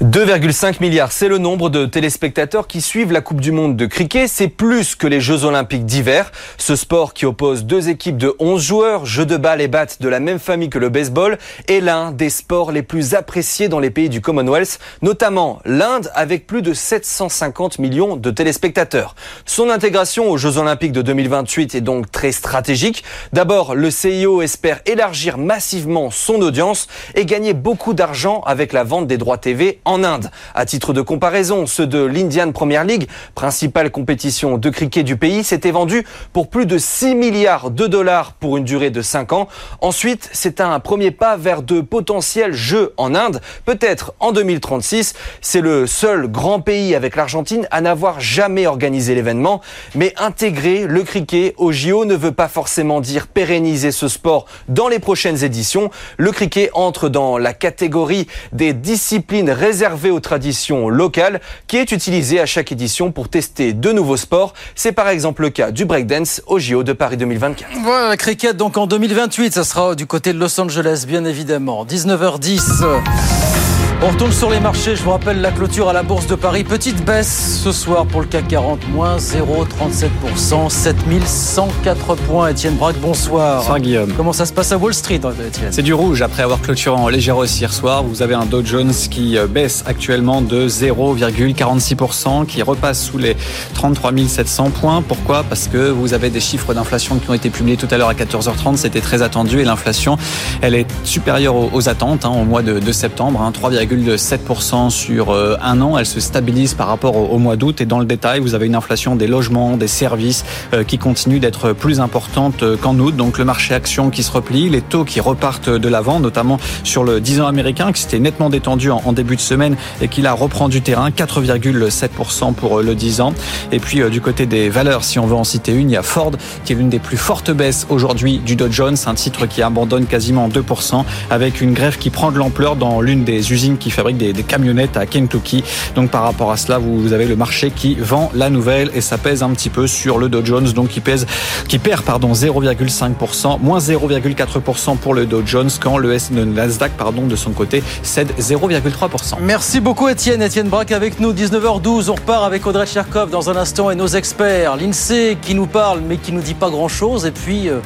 2,5 0.03 0.83
milliards, 0.83 1.11
c'est 1.11 1.27
le 1.27 1.39
nombre 1.39 1.71
de 1.71 1.87
téléspectateurs 1.87 2.67
qui 2.67 2.83
suivent 2.83 3.13
la 3.13 3.23
Coupe 3.23 3.41
du 3.41 3.51
Monde 3.51 3.77
de 3.77 3.87
cricket. 3.87 4.29
C'est 4.29 4.49
plus 4.49 4.95
que 4.95 5.07
les 5.07 5.23
Jeux 5.23 5.47
Olympiques 5.47 5.87
d'hiver. 5.87 6.33
Ce 6.59 6.77
sport 6.77 7.15
qui 7.15 7.25
oppose 7.25 7.65
deux 7.65 7.89
équipes 7.89 8.19
de 8.19 8.35
11 8.39 8.63
joueurs, 8.63 9.07
jeux 9.07 9.25
de 9.25 9.39
balle 9.39 9.63
et 9.63 9.69
batte 9.69 10.03
de 10.03 10.09
la 10.11 10.21
même 10.21 10.39
famille 10.39 10.69
que 10.69 10.79
le 10.79 10.91
baseball, 10.91 11.39
est 11.67 11.81
l'un 11.81 12.13
des 12.13 12.29
sports 12.29 12.73
les 12.73 12.83
plus 12.83 13.15
appréciés 13.15 13.71
dans 13.71 13.79
les 13.79 13.89
pays 13.89 14.11
du 14.11 14.21
Commonwealth, 14.21 14.81
notamment 15.01 15.61
l'Inde 15.65 16.11
avec 16.15 16.47
plus 16.47 16.61
de 16.61 16.75
750 16.75 17.79
millions 17.79 18.17
de 18.17 18.31
téléspectateurs. 18.31 19.15
Son 19.47 19.71
intégration 19.71 20.31
aux 20.31 20.37
Jeux 20.37 20.59
Olympiques 20.59 20.93
de 20.93 21.01
2028 21.01 21.75
est 21.75 21.81
donc 21.81 22.13
très 22.13 22.33
stratégique. 22.33 23.03
D'abord, 23.33 23.75
le 23.75 23.91
CIO 23.91 24.43
espère 24.43 24.81
élargir 24.85 25.39
massivement 25.39 26.11
son 26.11 26.43
audience 26.43 26.87
et 27.15 27.25
gagner 27.25 27.55
beaucoup 27.55 27.95
d'argent 27.95 28.43
avec 28.45 28.75
la 28.75 28.85
vente 28.85 29.07
des 29.07 29.17
droits 29.17 29.39
TV 29.39 29.81
en 29.87 30.05
Inde. 30.05 30.31
À 30.55 30.67
titre 30.67 30.93
de 30.93 31.01
comparaison, 31.01 31.65
ceux 31.65 31.87
de 31.87 32.03
l'Indian 32.05 32.53
Premier 32.53 32.85
League, 32.85 33.09
principale 33.35 33.91
compétition 33.91 34.59
de 34.59 34.69
cricket 34.69 35.07
du 35.07 35.17
pays, 35.17 35.45
s'étaient 35.45 35.71
vendus 35.71 36.05
pour 36.33 36.51
plus 36.51 36.67
de 36.67 36.77
6 36.77 37.15
milliards 37.15 37.71
de 37.71 37.87
dollars 37.87 38.33
pour 38.33 38.57
une 38.57 38.65
durée 38.65 38.91
de 38.91 39.01
5 39.01 39.33
ans. 39.33 39.49
Ensuite, 39.81 40.29
c'est 40.33 40.61
un 40.61 40.79
premier 40.81 41.13
pas 41.13 41.37
vers 41.37 41.63
de 41.63 41.81
potentiels 41.81 42.53
jeux 42.53 42.93
en 42.97 43.15
Inde, 43.15 43.41
peut-être 43.65 44.13
en 44.19 44.33
2036. 44.33 45.15
C'est 45.41 45.61
le 45.61 45.87
seul 45.87 46.27
grand 46.27 46.61
pays 46.61 46.95
avec 46.95 47.15
l'Argentine 47.15 47.69
à 47.71 47.81
n'avoir 47.81 48.21
jamais 48.21 48.67
organisé 48.67 49.15
l'événement. 49.15 49.61
Mais 49.95 50.13
intégrer 50.19 50.87
le 50.87 51.05
cricket 51.05 51.55
au 51.59 51.71
JO 51.71 52.05
ne 52.05 52.17
veut 52.17 52.33
pas 52.33 52.49
forcément 52.49 53.01
dire 53.01 53.29
pérenniser 53.29 53.93
ce 53.93 54.09
sport 54.09 54.47
dans 54.69 54.89
les 54.89 54.99
prochaines 54.99 55.45
éditions. 55.45 55.91
Le 56.17 56.33
cricket 56.33 56.71
entre 56.75 57.09
dans 57.09 57.39
la 57.39 57.55
catégorie 57.55 58.27
des 58.53 58.73
disciplines 58.73 59.51
réservées 59.51 59.76
réservé 59.77 60.11
aux 60.11 60.21
traditions 60.21 60.89
locales 60.89 61.39
qui 61.67 61.77
est 61.77 61.93
utilisé 61.93 62.41
à 62.41 62.47
chaque 62.47 62.73
édition 62.73 63.13
pour 63.13 63.29
tester 63.29 63.75
de 63.75 63.93
nouveaux 63.93 64.17
sports. 64.17 64.55
C'est 64.75 64.93
par 64.93 65.11
exemple 65.11 65.43
le 65.43 65.51
cas 65.51 65.71
du 65.71 65.85
breakdance 65.85 66.41
au 66.47 66.59
JO 66.59 66.83
de 66.83 66.95
Paris 66.95 67.19
2024. 67.19 67.69
Voilà, 67.83 68.17
cricket 68.17 68.57
donc 68.57 68.79
en 68.79 68.87
2028, 68.87 69.53
ça 69.53 69.65
sera 69.65 69.95
du 69.95 70.07
côté 70.07 70.33
de 70.33 70.39
Los 70.39 70.59
Angeles 70.59 71.05
bien 71.07 71.27
évidemment. 71.27 71.85
19h10. 71.85 73.66
On 74.03 74.09
retourne 74.09 74.33
sur 74.33 74.51
les 74.51 74.61
marchés. 74.61 74.95
Je 74.95 75.03
vous 75.03 75.11
rappelle 75.11 75.41
la 75.41 75.51
clôture 75.51 75.89
à 75.89 75.95
la 75.95 76.03
Bourse 76.03 76.27
de 76.27 76.35
Paris. 76.35 76.65
Petite 76.65 77.03
baisse 77.03 77.61
ce 77.65 77.73
soir 77.73 78.05
pour 78.05 78.21
le 78.21 78.27
CAC 78.27 78.47
40, 78.49 78.89
moins 78.91 79.17
0,37%, 79.17 80.69
7104 80.69 82.15
points. 82.17 82.49
Étienne 82.49 82.75
Braque, 82.75 82.99
bonsoir. 83.01 83.61
Bonsoir 83.61 83.81
Guillaume. 83.81 84.13
Comment 84.15 84.35
ça 84.35 84.45
se 84.45 84.53
passe 84.53 84.71
à 84.73 84.77
Wall 84.77 84.93
Street, 84.93 85.15
Étienne 85.17 85.71
C'est 85.71 85.83
du 85.83 85.95
rouge 85.95 86.21
après 86.21 86.43
avoir 86.43 86.61
clôturé 86.61 86.95
en 86.95 87.09
légère 87.09 87.39
hausse 87.39 87.59
hier 87.59 87.73
soir. 87.73 88.03
Vous 88.03 88.21
avez 88.21 88.35
un 88.35 88.45
Dow 88.45 88.63
Jones 88.63 88.93
qui 88.93 89.39
euh, 89.39 89.47
baisse 89.47 89.83
actuellement 89.87 90.43
de 90.43 90.69
0,46%, 90.69 92.45
qui 92.45 92.63
repasse 92.63 93.03
sous 93.03 93.17
les 93.17 93.35
33 93.73 94.13
700 94.29 94.71
points. 94.71 95.01
Pourquoi? 95.01 95.43
Parce 95.43 95.69
que 95.69 95.89
vous 95.89 96.13
avez 96.13 96.29
des 96.29 96.41
chiffres 96.41 96.75
d'inflation 96.75 97.17
qui 97.17 97.31
ont 97.31 97.35
été 97.35 97.49
publiés 97.49 97.79
tout 97.79 97.89
à 97.91 97.97
l'heure 97.97 98.11
à 98.11 98.15
14h30. 98.15 98.77
C'était 98.77 99.01
très 99.01 99.23
attendu 99.23 99.61
et 99.61 99.65
l'inflation, 99.65 100.19
elle 100.61 100.75
est 100.75 100.87
supérieure 101.03 101.75
aux 101.75 101.89
attentes 101.89 102.27
hein, 102.27 102.33
au 102.37 102.45
mois 102.45 102.61
de, 102.61 102.93
septembre. 102.93 103.41
Hein, 103.41 103.53
3, 103.53 103.71
7% 103.95 104.91
sur 104.91 105.31
euh, 105.31 105.57
un 105.63 105.81
an. 105.81 105.99
Elle 105.99 106.07
se 106.07 106.21
stabilise 106.21 106.75
par 106.75 106.89
rapport 106.89 107.17
au, 107.17 107.39
mois 107.39 107.57
d'août. 107.57 107.81
Et 107.81 107.87
dans 107.87 107.99
le 107.99 108.05
détail, 108.05 108.41
vous 108.41 108.55
avez 108.55 108.67
une 108.67 108.75
inflation 108.75 109.17
des 109.17 109.27
logements, 109.27 109.77
des 109.77 109.89
services 109.89 110.45
euh, 110.75 110.85
qui 110.85 110.99
continue 110.99 111.39
d'être 111.39 111.73
plus 111.73 112.01
importante 112.01 112.63
euh, 112.63 112.77
qu'en 112.77 112.99
août. 112.99 113.15
Donc 113.17 113.39
le 113.39 113.45
marché 113.45 113.75
action 113.75 114.11
qui 114.11 114.23
se 114.23 114.33
replie, 114.33 114.69
les 114.69 114.83
taux 114.83 115.05
qui 115.05 115.21
repartent 115.21 115.71
de 115.71 115.89
l'avant, 115.89 116.21
notamment 116.21 116.59
sur 116.85 117.05
le 117.05 117.21
10 117.21 117.41
ans 117.41 117.47
américain 117.47 117.93
qui 117.93 118.03
s'était 118.03 118.19
nettement 118.19 118.51
détendu 118.51 118.91
en, 118.91 119.13
début 119.13 119.37
de 119.37 119.41
semaine 119.41 119.77
et 120.01 120.09
qui 120.09 120.21
là 120.21 120.33
reprend 120.33 120.69
du 120.69 120.83
terrain, 120.83 121.11
4,7% 121.11 122.55
pour 122.55 122.83
le 122.83 122.95
10 122.95 123.21
ans. 123.21 123.33
Et 123.73 123.79
puis 123.79 124.01
du 124.11 124.21
côté 124.21 124.47
des 124.47 124.69
valeurs, 124.69 125.05
si 125.05 125.19
on 125.19 125.27
veut 125.27 125.37
en 125.37 125.45
citer 125.45 125.73
une, 125.73 125.91
il 125.91 125.95
y 125.95 125.97
a 125.97 126.03
Ford 126.03 126.33
qui 126.65 126.73
est 126.73 126.77
l'une 126.77 126.91
des 126.91 126.99
plus 126.99 127.17
fortes 127.17 127.51
baisses 127.51 127.87
aujourd'hui 127.89 128.39
du 128.39 128.57
Dow 128.57 128.71
Jones, 128.71 128.97
un 129.07 129.15
titre 129.15 129.47
qui 129.47 129.63
abandonne 129.63 130.07
quasiment 130.07 130.49
2% 130.49 131.05
avec 131.31 131.61
une 131.61 131.73
grève 131.73 131.99
qui 131.99 132.11
prend 132.11 132.31
de 132.31 132.39
l'ampleur 132.39 132.77
dans 132.77 133.01
l'une 133.01 133.25
des 133.25 133.53
usines 133.53 133.76
qui 133.77 133.91
fabrique 133.91 134.17
des, 134.17 134.33
camionnettes 134.43 134.97
à 134.97 135.07
Kentucky. 135.07 135.65
Donc 135.95 136.11
par 136.11 136.23
rapport 136.23 136.51
à 136.51 136.57
cela, 136.57 136.79
vous, 136.79 137.13
avez 137.13 137.27
le 137.27 137.37
marché 137.37 137.71
qui 137.71 137.95
vend 137.95 138.31
la 138.35 138.51
nouvelle 138.51 138.91
et 138.95 139.01
ça 139.01 139.19
pèse 139.19 139.43
un 139.43 139.51
petit 139.51 139.71
peu 139.71 139.87
sur 139.87 140.19
le 140.19 140.29
Dow 140.29 140.45
Jones, 140.45 140.71
donc 140.73 140.89
qui 140.89 141.01
pèse, 141.01 141.27
qui 141.69 141.79
perd 141.79 142.03
pardon 142.03 142.33
0,5%, 142.33 143.61
moins 143.61 143.79
0,4% 143.79 144.97
pour 144.97 145.15
le 145.15 145.27
Dow 145.27 145.43
Jones 145.45 145.71
quand 145.81 145.99
le, 145.99 146.17
Nasdaq 146.31 146.93
pardon 146.93 147.27
de 147.27 147.37
son 147.37 147.51
côté 147.51 147.83
cède 148.03 148.33
0,3%. 148.39 149.37
Merci 149.41 149.81
beaucoup 149.81 150.09
Étienne, 150.09 150.43
Étienne 150.43 150.69
Braque 150.69 150.93
avec 150.93 151.21
nous 151.21 151.33
19h12. 151.33 152.11
On 152.11 152.15
repart 152.15 152.45
avec 152.45 152.67
Audrey 152.67 152.87
Tcherkov 152.87 153.31
dans 153.31 153.51
un 153.51 153.57
instant 153.57 153.91
et 153.91 153.95
nos 153.95 154.09
experts, 154.09 154.77
l'Insee 154.77 155.37
qui 155.41 155.55
nous 155.55 155.67
parle 155.67 156.01
mais 156.07 156.17
qui 156.17 156.33
nous 156.33 156.43
dit 156.43 156.55
pas 156.55 156.71
grand 156.71 156.89
chose 156.89 157.27
et 157.27 157.31
puis 157.31 157.69
euh, 157.69 157.81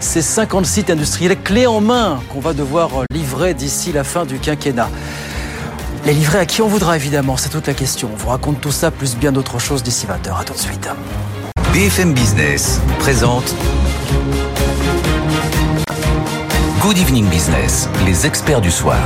ces 0.00 0.22
50 0.22 0.66
sites 0.66 0.90
industriels 0.90 1.36
clés 1.42 1.66
en 1.66 1.80
main 1.80 2.20
qu'on 2.28 2.40
va 2.40 2.52
devoir 2.52 2.90
livrer 3.10 3.54
d'ici 3.54 3.92
la 3.92 4.04
fin 4.04 4.24
du 4.24 4.38
quinquennat. 4.38 4.90
Les 6.06 6.14
livrer 6.14 6.38
à 6.38 6.46
qui 6.46 6.62
on 6.62 6.68
voudra 6.68 6.94
évidemment, 6.94 7.36
c'est 7.36 7.48
toute 7.48 7.66
la 7.66 7.74
question. 7.74 8.08
On 8.12 8.16
vous 8.16 8.28
raconte 8.28 8.60
tout 8.60 8.70
ça 8.70 8.92
plus 8.92 9.16
bien 9.16 9.32
d'autres 9.32 9.58
choses 9.58 9.82
d'ici 9.82 10.06
20h. 10.06 10.40
A 10.40 10.44
tout 10.44 10.52
de 10.52 10.58
suite. 10.58 10.88
BFM 11.72 12.14
Business 12.14 12.80
présente 13.00 13.52
Good 16.80 16.98
Evening 16.98 17.28
Business, 17.28 17.88
les 18.06 18.24
experts 18.24 18.60
du 18.60 18.70
soir. 18.70 19.00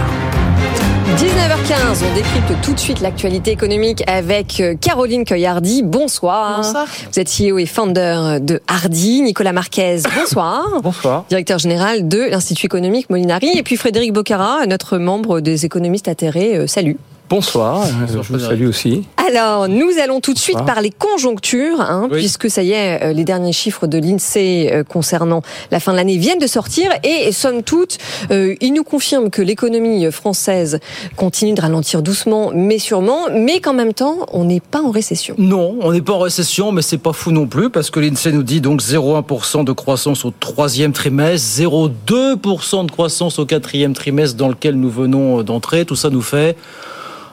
19h15, 1.16 2.04
on 2.10 2.14
décrypte 2.14 2.62
tout 2.62 2.74
de 2.74 2.78
suite 2.78 3.00
l'actualité 3.00 3.50
économique 3.50 4.02
avec 4.06 4.60
euh, 4.60 4.74
Caroline 4.74 5.24
Coyardi. 5.24 5.82
Bonsoir. 5.82 6.58
Bonsoir. 6.58 6.86
Vous 7.12 7.18
êtes 7.18 7.28
CEO 7.28 7.58
et 7.58 7.66
founder 7.66 8.38
de 8.40 8.60
Hardy. 8.68 9.22
Nicolas 9.22 9.52
Marquez, 9.52 10.00
bonsoir. 10.14 10.66
bonsoir. 10.82 11.24
Directeur 11.28 11.58
général 11.58 12.06
de 12.06 12.28
l'Institut 12.30 12.66
économique 12.66 13.08
Molinari. 13.10 13.50
Et 13.56 13.62
puis 13.62 13.76
Frédéric 13.76 14.12
Bocara, 14.12 14.66
notre 14.66 14.98
membre 14.98 15.40
des 15.40 15.64
économistes 15.64 16.08
atterrés. 16.08 16.56
Euh, 16.56 16.66
salut. 16.66 16.98
Bonsoir, 17.30 17.86
je 18.08 18.18
vous 18.18 18.40
salue 18.40 18.66
aussi. 18.66 19.04
Alors, 19.28 19.68
nous 19.68 19.90
allons 20.02 20.20
tout 20.20 20.34
de 20.34 20.38
suite 20.38 20.58
parler 20.66 20.90
conjoncture, 20.90 21.80
hein, 21.80 22.08
puisque 22.10 22.50
ça 22.50 22.64
y 22.64 22.72
est, 22.72 23.04
euh, 23.04 23.12
les 23.12 23.22
derniers 23.22 23.52
chiffres 23.52 23.86
de 23.86 23.98
l'INSEE 23.98 24.72
euh, 24.72 24.82
concernant 24.82 25.40
la 25.70 25.78
fin 25.78 25.92
de 25.92 25.96
l'année 25.96 26.16
viennent 26.16 26.40
de 26.40 26.48
sortir 26.48 26.90
et, 27.04 27.30
somme 27.30 27.62
toute, 27.62 27.98
euh, 28.32 28.56
ils 28.60 28.72
nous 28.72 28.82
confirment 28.82 29.30
que 29.30 29.42
l'économie 29.42 30.10
française 30.10 30.80
continue 31.14 31.54
de 31.54 31.60
ralentir 31.60 32.02
doucement, 32.02 32.50
mais 32.52 32.80
sûrement, 32.80 33.28
mais 33.32 33.60
qu'en 33.60 33.74
même 33.74 33.94
temps, 33.94 34.26
on 34.32 34.42
n'est 34.42 34.58
pas 34.58 34.82
en 34.82 34.90
récession. 34.90 35.36
Non, 35.38 35.76
on 35.82 35.92
n'est 35.92 36.02
pas 36.02 36.14
en 36.14 36.18
récession, 36.18 36.72
mais 36.72 36.82
c'est 36.82 36.98
pas 36.98 37.12
fou 37.12 37.30
non 37.30 37.46
plus, 37.46 37.70
parce 37.70 37.90
que 37.90 38.00
l'INSEE 38.00 38.32
nous 38.32 38.42
dit 38.42 38.60
donc 38.60 38.82
0,1% 38.82 39.62
de 39.62 39.70
croissance 39.70 40.24
au 40.24 40.32
troisième 40.32 40.92
trimestre, 40.92 41.46
0,2% 41.60 42.86
de 42.86 42.90
croissance 42.90 43.38
au 43.38 43.46
quatrième 43.46 43.94
trimestre 43.94 44.36
dans 44.36 44.48
lequel 44.48 44.74
nous 44.74 44.90
venons 44.90 45.44
d'entrer. 45.44 45.84
Tout 45.84 45.94
ça 45.94 46.10
nous 46.10 46.22
fait 46.22 46.56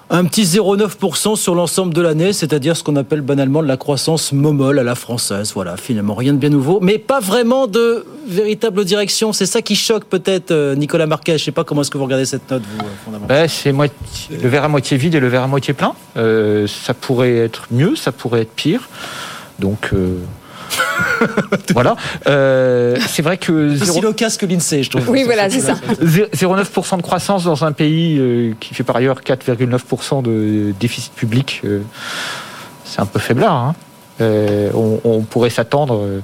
un 0.09 0.23
petit 0.25 0.43
0,9% 0.43 1.35
sur 1.35 1.53
l'ensemble 1.53 1.93
de 1.93 2.01
l'année, 2.01 2.31
c'est-à-dire 2.31 2.77
ce 2.77 2.83
qu'on 2.83 2.95
appelle 2.95 3.21
banalement 3.21 3.61
la 3.61 3.75
croissance 3.75 4.31
momole 4.31 4.79
à 4.79 4.83
la 4.83 4.95
française. 4.95 5.51
Voilà, 5.53 5.75
finalement, 5.75 6.15
rien 6.15 6.33
de 6.33 6.37
bien 6.37 6.49
nouveau, 6.49 6.79
mais 6.81 6.97
pas 6.97 7.19
vraiment 7.19 7.67
de 7.67 8.05
véritable 8.25 8.85
direction. 8.85 9.33
C'est 9.33 9.45
ça 9.45 9.61
qui 9.61 9.75
choque 9.75 10.05
peut-être 10.05 10.51
euh, 10.51 10.75
Nicolas 10.75 11.07
Marquez. 11.07 11.33
Je 11.33 11.43
ne 11.43 11.45
sais 11.45 11.51
pas 11.51 11.65
comment 11.65 11.81
est-ce 11.81 11.91
que 11.91 11.97
vous 11.97 12.05
regardez 12.05 12.25
cette 12.25 12.49
note, 12.49 12.63
vous, 12.77 13.13
euh, 13.13 13.17
ben, 13.27 13.47
C'est 13.47 13.71
le 13.71 14.49
verre 14.49 14.63
à 14.63 14.69
moitié 14.69 14.97
vide 14.97 15.15
et 15.15 15.19
le 15.19 15.27
verre 15.27 15.43
à 15.43 15.47
moitié 15.47 15.73
plein. 15.73 15.93
Euh, 16.15 16.67
ça 16.67 16.93
pourrait 16.93 17.35
être 17.35 17.67
mieux, 17.71 17.95
ça 17.95 18.11
pourrait 18.13 18.41
être 18.41 18.53
pire. 18.53 18.87
Donc, 19.59 19.91
voilà. 21.73 21.95
Euh, 22.27 22.97
c'est 23.07 23.21
vrai 23.21 23.37
que. 23.37 23.75
C'est 23.75 23.89
aussi 23.89 24.01
loquace 24.01 24.37
que 24.37 24.45
l'INSEE, 24.45 24.83
je 24.83 24.89
trouve. 24.91 25.09
Oui, 25.09 25.23
voilà, 25.23 25.49
c'est 25.49 25.59
ça. 25.59 25.75
0,9% 26.03 26.97
de 26.97 27.01
croissance 27.01 27.43
dans 27.43 27.63
un 27.63 27.71
pays 27.71 28.17
euh, 28.19 28.53
qui 28.59 28.73
fait 28.73 28.83
par 28.83 28.97
ailleurs 28.97 29.21
4,9% 29.21 30.23
de 30.23 30.73
déficit 30.79 31.13
public, 31.13 31.61
euh, 31.65 31.81
c'est 32.85 33.01
un 33.01 33.05
peu 33.05 33.19
faiblard. 33.19 33.53
Hein. 33.53 33.75
On, 34.73 35.21
pourrait 35.21 35.51
s'attendre, 35.51 36.21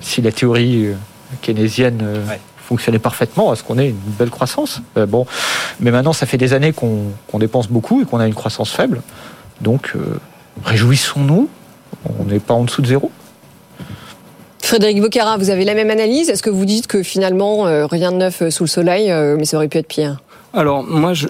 si 0.00 0.22
la 0.22 0.30
théorie 0.30 0.90
keynésienne 1.40 2.04
fonctionnait 2.56 3.00
parfaitement, 3.00 3.50
à 3.50 3.56
ce 3.56 3.64
qu'on 3.64 3.78
ait 3.78 3.88
une 3.88 4.12
belle 4.16 4.30
croissance. 4.30 4.80
bon, 5.08 5.26
mais 5.80 5.90
maintenant, 5.90 6.12
ça 6.12 6.24
fait 6.24 6.36
des 6.36 6.52
années 6.52 6.72
qu'on 6.72 7.38
dépense 7.40 7.66
beaucoup 7.66 8.00
et 8.00 8.04
qu'on 8.04 8.20
a 8.20 8.28
une 8.28 8.34
croissance 8.34 8.70
faible. 8.70 9.02
Donc, 9.60 9.94
réjouissons-nous. 10.64 11.48
On 12.20 12.24
n'est 12.26 12.38
pas 12.38 12.54
en 12.54 12.62
dessous 12.62 12.80
de 12.80 12.86
zéro. 12.86 13.10
Frédéric 14.62 15.00
Bocara, 15.00 15.36
vous 15.36 15.50
avez 15.50 15.64
la 15.64 15.74
même 15.74 15.90
analyse 15.90 16.30
Est-ce 16.30 16.42
que 16.42 16.48
vous 16.48 16.64
dites 16.64 16.86
que 16.86 17.02
finalement, 17.02 17.66
euh, 17.66 17.86
rien 17.86 18.12
de 18.12 18.16
neuf 18.16 18.42
euh, 18.42 18.50
sous 18.50 18.62
le 18.62 18.68
soleil, 18.68 19.10
euh, 19.10 19.36
mais 19.36 19.44
ça 19.44 19.56
aurait 19.56 19.68
pu 19.68 19.78
être 19.78 19.88
pire 19.88 20.18
alors 20.54 20.84
moi, 20.84 21.14
je, 21.14 21.28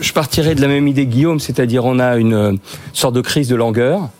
je 0.00 0.12
partirais 0.12 0.54
de 0.54 0.60
la 0.60 0.68
même 0.68 0.86
idée 0.86 1.06
que 1.06 1.10
Guillaume, 1.10 1.40
c'est-à-dire 1.40 1.84
on 1.84 1.98
a 1.98 2.18
une 2.18 2.56
sorte 2.92 3.16
de 3.16 3.20
crise 3.20 3.48
de 3.48 3.56
langueur. 3.56 4.10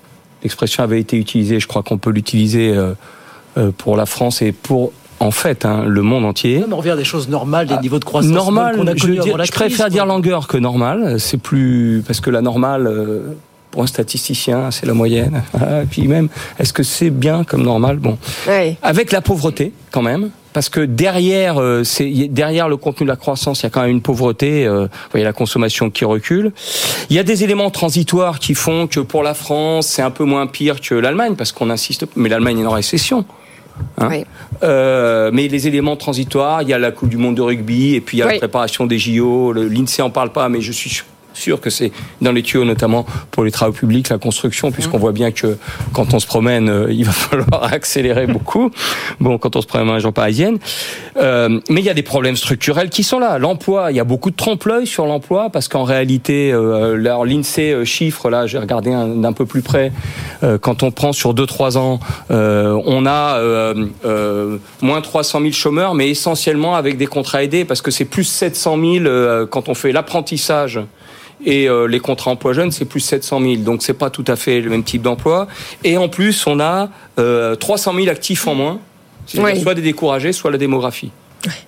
L'expression 0.43 0.83
avait 0.83 0.99
été 0.99 1.17
utilisée, 1.17 1.61
je 1.61 1.69
crois 1.69 1.85
qu'on 1.85 1.99
peut 1.99 2.11
l'utiliser 2.11 2.77
pour 3.77 3.97
la 3.97 4.07
France 4.07 4.43
et 4.43 4.51
pour 4.51 4.91
en 5.21 5.31
fait, 5.31 5.65
hein, 5.65 5.85
le 5.87 6.03
monde 6.03 6.25
entier. 6.25 6.65
on 6.69 6.77
revient 6.77 6.91
à 6.91 6.97
des 6.97 7.05
choses 7.05 7.29
normales, 7.29 7.69
des 7.69 7.79
niveaux 7.79 8.01
de 8.01 8.05
croissance 8.05 8.33
normal. 8.33 8.75
qu'on 8.75 8.89
a 8.89 8.97
je, 8.97 9.07
dire, 9.07 9.37
la 9.37 9.45
je 9.45 9.53
crise, 9.53 9.67
préfère 9.69 9.87
quoi. 9.87 9.91
dire 9.91 10.05
longueur 10.05 10.49
que 10.49 10.57
normal. 10.57 11.21
C'est 11.21 11.39
plus 11.39 12.03
parce 12.05 12.21
que 12.21 12.31
la 12.31 12.41
normale. 12.41 12.93
Pour 13.71 13.83
un 13.83 13.87
statisticien, 13.87 14.71
c'est 14.71 14.87
la 14.87 14.95
moyenne. 14.95 15.43
Ah, 15.61 15.83
Et 15.83 15.87
puis 15.87 16.07
même, 16.09 16.29
est-ce 16.59 16.73
que 16.73 16.83
c'est 16.83 17.11
bien 17.11 17.45
comme 17.45 17.63
normal? 17.63 17.97
Bon, 17.99 18.19
avec 18.83 19.13
la 19.13 19.21
pauvreté 19.21 19.73
quand 19.91 20.03
même, 20.03 20.31
parce 20.53 20.69
que 20.69 20.81
derrière, 20.81 21.61
euh, 21.61 21.83
derrière 22.31 22.69
le 22.69 22.77
contenu 22.77 23.05
de 23.05 23.11
la 23.11 23.17
croissance, 23.17 23.61
il 23.61 23.65
y 23.65 23.67
a 23.67 23.71
quand 23.71 23.83
même 23.83 23.91
une 23.91 24.01
pauvreté. 24.03 24.67
euh, 24.67 24.83
vous 24.85 24.89
voyez 25.13 25.25
la 25.25 25.33
consommation 25.33 25.91
qui 25.91 26.05
recule. 26.05 26.53
Il 27.11 27.17
y 27.17 27.19
a 27.19 27.23
des 27.23 27.45
éléments 27.45 27.71
transitoires 27.71 28.39
qui 28.39 28.55
font 28.55 28.87
que 28.87 29.01
pour 29.01 29.23
la 29.23 29.35
France, 29.35 29.87
c'est 29.87 30.03
un 30.03 30.11
peu 30.11 30.25
moins 30.25 30.47
pire 30.47 30.81
que 30.81 30.95
l'Allemagne, 30.95 31.35
parce 31.37 31.53
qu'on 31.53 31.71
insiste. 31.71 32.07
Mais 32.17 32.29
l'Allemagne 32.29 32.61
est 32.61 32.67
en 32.67 32.71
récession. 32.73 33.25
hein. 33.99 34.09
Oui. 34.11 34.25
Euh, 34.65 35.31
mais 35.33 35.47
les 35.49 35.69
éléments 35.69 35.97
transitoires, 35.97 36.63
il 36.63 36.69
y 36.69 36.73
a 36.73 36.79
la 36.79 36.91
Coupe 36.91 37.11
du 37.11 37.17
Monde 37.19 37.37
de 37.37 37.43
rugby, 37.43 37.95
et 37.95 38.01
puis 38.01 38.17
il 38.17 38.21
y 38.21 38.23
a 38.23 38.27
Oui. 38.27 38.33
la 38.35 38.39
préparation 38.39 38.87
des 38.87 38.99
JO. 38.99 39.53
L'INSEE 39.53 40.03
en 40.03 40.11
parle 40.11 40.33
pas, 40.33 40.49
mais 40.49 40.61
je 40.61 40.73
suis 40.73 41.03
sûr- 41.39 41.61
que 41.61 41.71
c'est 41.71 41.93
dans 42.21 42.33
les 42.33 42.43
tuyaux, 42.43 42.65
notamment 42.65 43.07
pour 43.31 43.45
les 43.45 43.51
travaux 43.51 43.73
publics, 43.73 44.09
la 44.09 44.19
construction, 44.19 44.71
puisqu'on 44.71 44.99
voit 44.99 45.13
bien 45.13 45.31
que 45.33 45.57
quand 45.93 46.15
on 46.15 46.19
se 46.19 46.27
promène, 46.27 46.69
euh, 46.69 46.93
il 46.93 47.05
va 47.05 47.13
falloir 47.29 47.65
accélérer 47.73 48.27
beaucoup. 48.27 48.71
Bon, 49.21 49.39
quand 49.39 49.57
on 49.57 49.63
se 49.63 49.67
promène 49.67 49.89
la 49.89 49.95
région 49.95 50.13
parisienne. 50.13 50.59
Euh, 51.17 51.61
mais 51.71 51.81
il 51.81 51.85
y 51.85 51.91
a 51.91 51.95
des 51.95 52.03
problèmes 52.03 52.37
structurels 52.37 52.91
qui 52.91 53.03
sont 53.03 53.19
là. 53.19 53.39
L'emploi, 53.39 53.91
il 53.91 53.97
y 53.97 54.01
a 54.01 54.05
beaucoup 54.05 54.31
de 54.31 54.37
trompe-l'œil 54.37 54.87
sur 54.87 55.07
l'emploi, 55.07 55.51
parce 55.51 55.69
qu'en 55.69 55.85
réalité, 55.85 56.53
euh, 56.53 56.97
l'INSEE 57.25 57.85
chiffre, 57.85 58.31
là, 58.31 58.47
j'ai 58.47 58.59
regardé 58.59 58.93
un- 58.93 59.09
d'un 59.09 59.33
peu 59.33 59.47
plus 59.47 59.63
près, 59.63 59.93
euh, 60.43 60.59
quand 60.59 60.83
on 60.83 60.91
prend 60.91 61.13
sur 61.13 61.35
2-3 61.35 61.77
ans, 61.79 61.99
on 62.31 63.07
a 63.07 63.75
moins 64.83 65.01
300 65.01 65.41
000 65.41 65.53
chômeurs, 65.53 65.95
mais 65.95 66.09
essentiellement 66.11 66.75
avec 66.77 66.97
des 66.97 67.07
contrats 67.07 67.43
aidés, 67.43 67.65
parce 67.65 67.83
que 67.83 67.91
c'est 67.91 68.05
plus 68.05 68.25
700 68.25 68.77
000 68.81 69.07
euh, 69.07 69.47
quand 69.47 69.69
on 69.69 69.75
fait 69.75 69.93
l'apprentissage. 69.93 70.81
Et 71.45 71.69
euh, 71.69 71.87
les 71.87 72.01
contrats 72.01 72.31
emploi 72.33 72.53
jeunes, 72.53 72.73
c'est 72.73 72.85
plus 72.85 73.01
700 73.01 73.41
000. 73.41 73.57
Donc, 73.59 73.83
c'est 73.83 73.95
pas 73.95 74.11
tout 74.11 74.25
à 74.27 74.37
fait 74.37 74.61
le 74.61 74.71
même 74.71 74.83
type 74.83 75.03
d'emploi. 75.03 75.47
Et 75.85 75.97
en 75.97 76.09
plus, 76.09 76.47
on 76.47 76.59
a 76.61 76.89
euh, 77.19 77.55
300 77.55 77.95
000 77.95 78.09
actifs 78.09 78.47
en 78.47 78.55
moins. 78.55 78.81
Oui. 79.37 79.61
soit 79.61 79.75
des 79.75 79.83
découragés, 79.83 80.33
soit 80.33 80.51
la 80.51 80.59
démographie. 80.59 81.11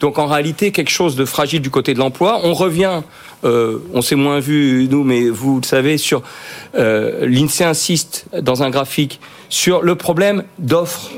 Donc 0.00 0.18
en 0.18 0.26
réalité, 0.26 0.72
quelque 0.72 0.90
chose 0.90 1.14
de 1.14 1.24
fragile 1.24 1.60
du 1.60 1.70
côté 1.70 1.94
de 1.94 1.98
l'emploi. 1.98 2.40
On 2.42 2.54
revient, 2.54 3.02
euh, 3.44 3.78
on 3.94 4.02
s'est 4.02 4.16
moins 4.16 4.40
vu 4.40 4.88
nous, 4.90 5.04
mais 5.04 5.28
vous 5.28 5.60
le 5.60 5.66
savez, 5.66 5.96
sur 5.98 6.22
euh, 6.76 7.26
l'INSEE 7.26 7.64
insiste 7.64 8.26
dans 8.40 8.62
un 8.62 8.70
graphique 8.70 9.20
sur 9.48 9.82
le 9.82 9.94
problème 9.94 10.44
d'offres, 10.58 11.10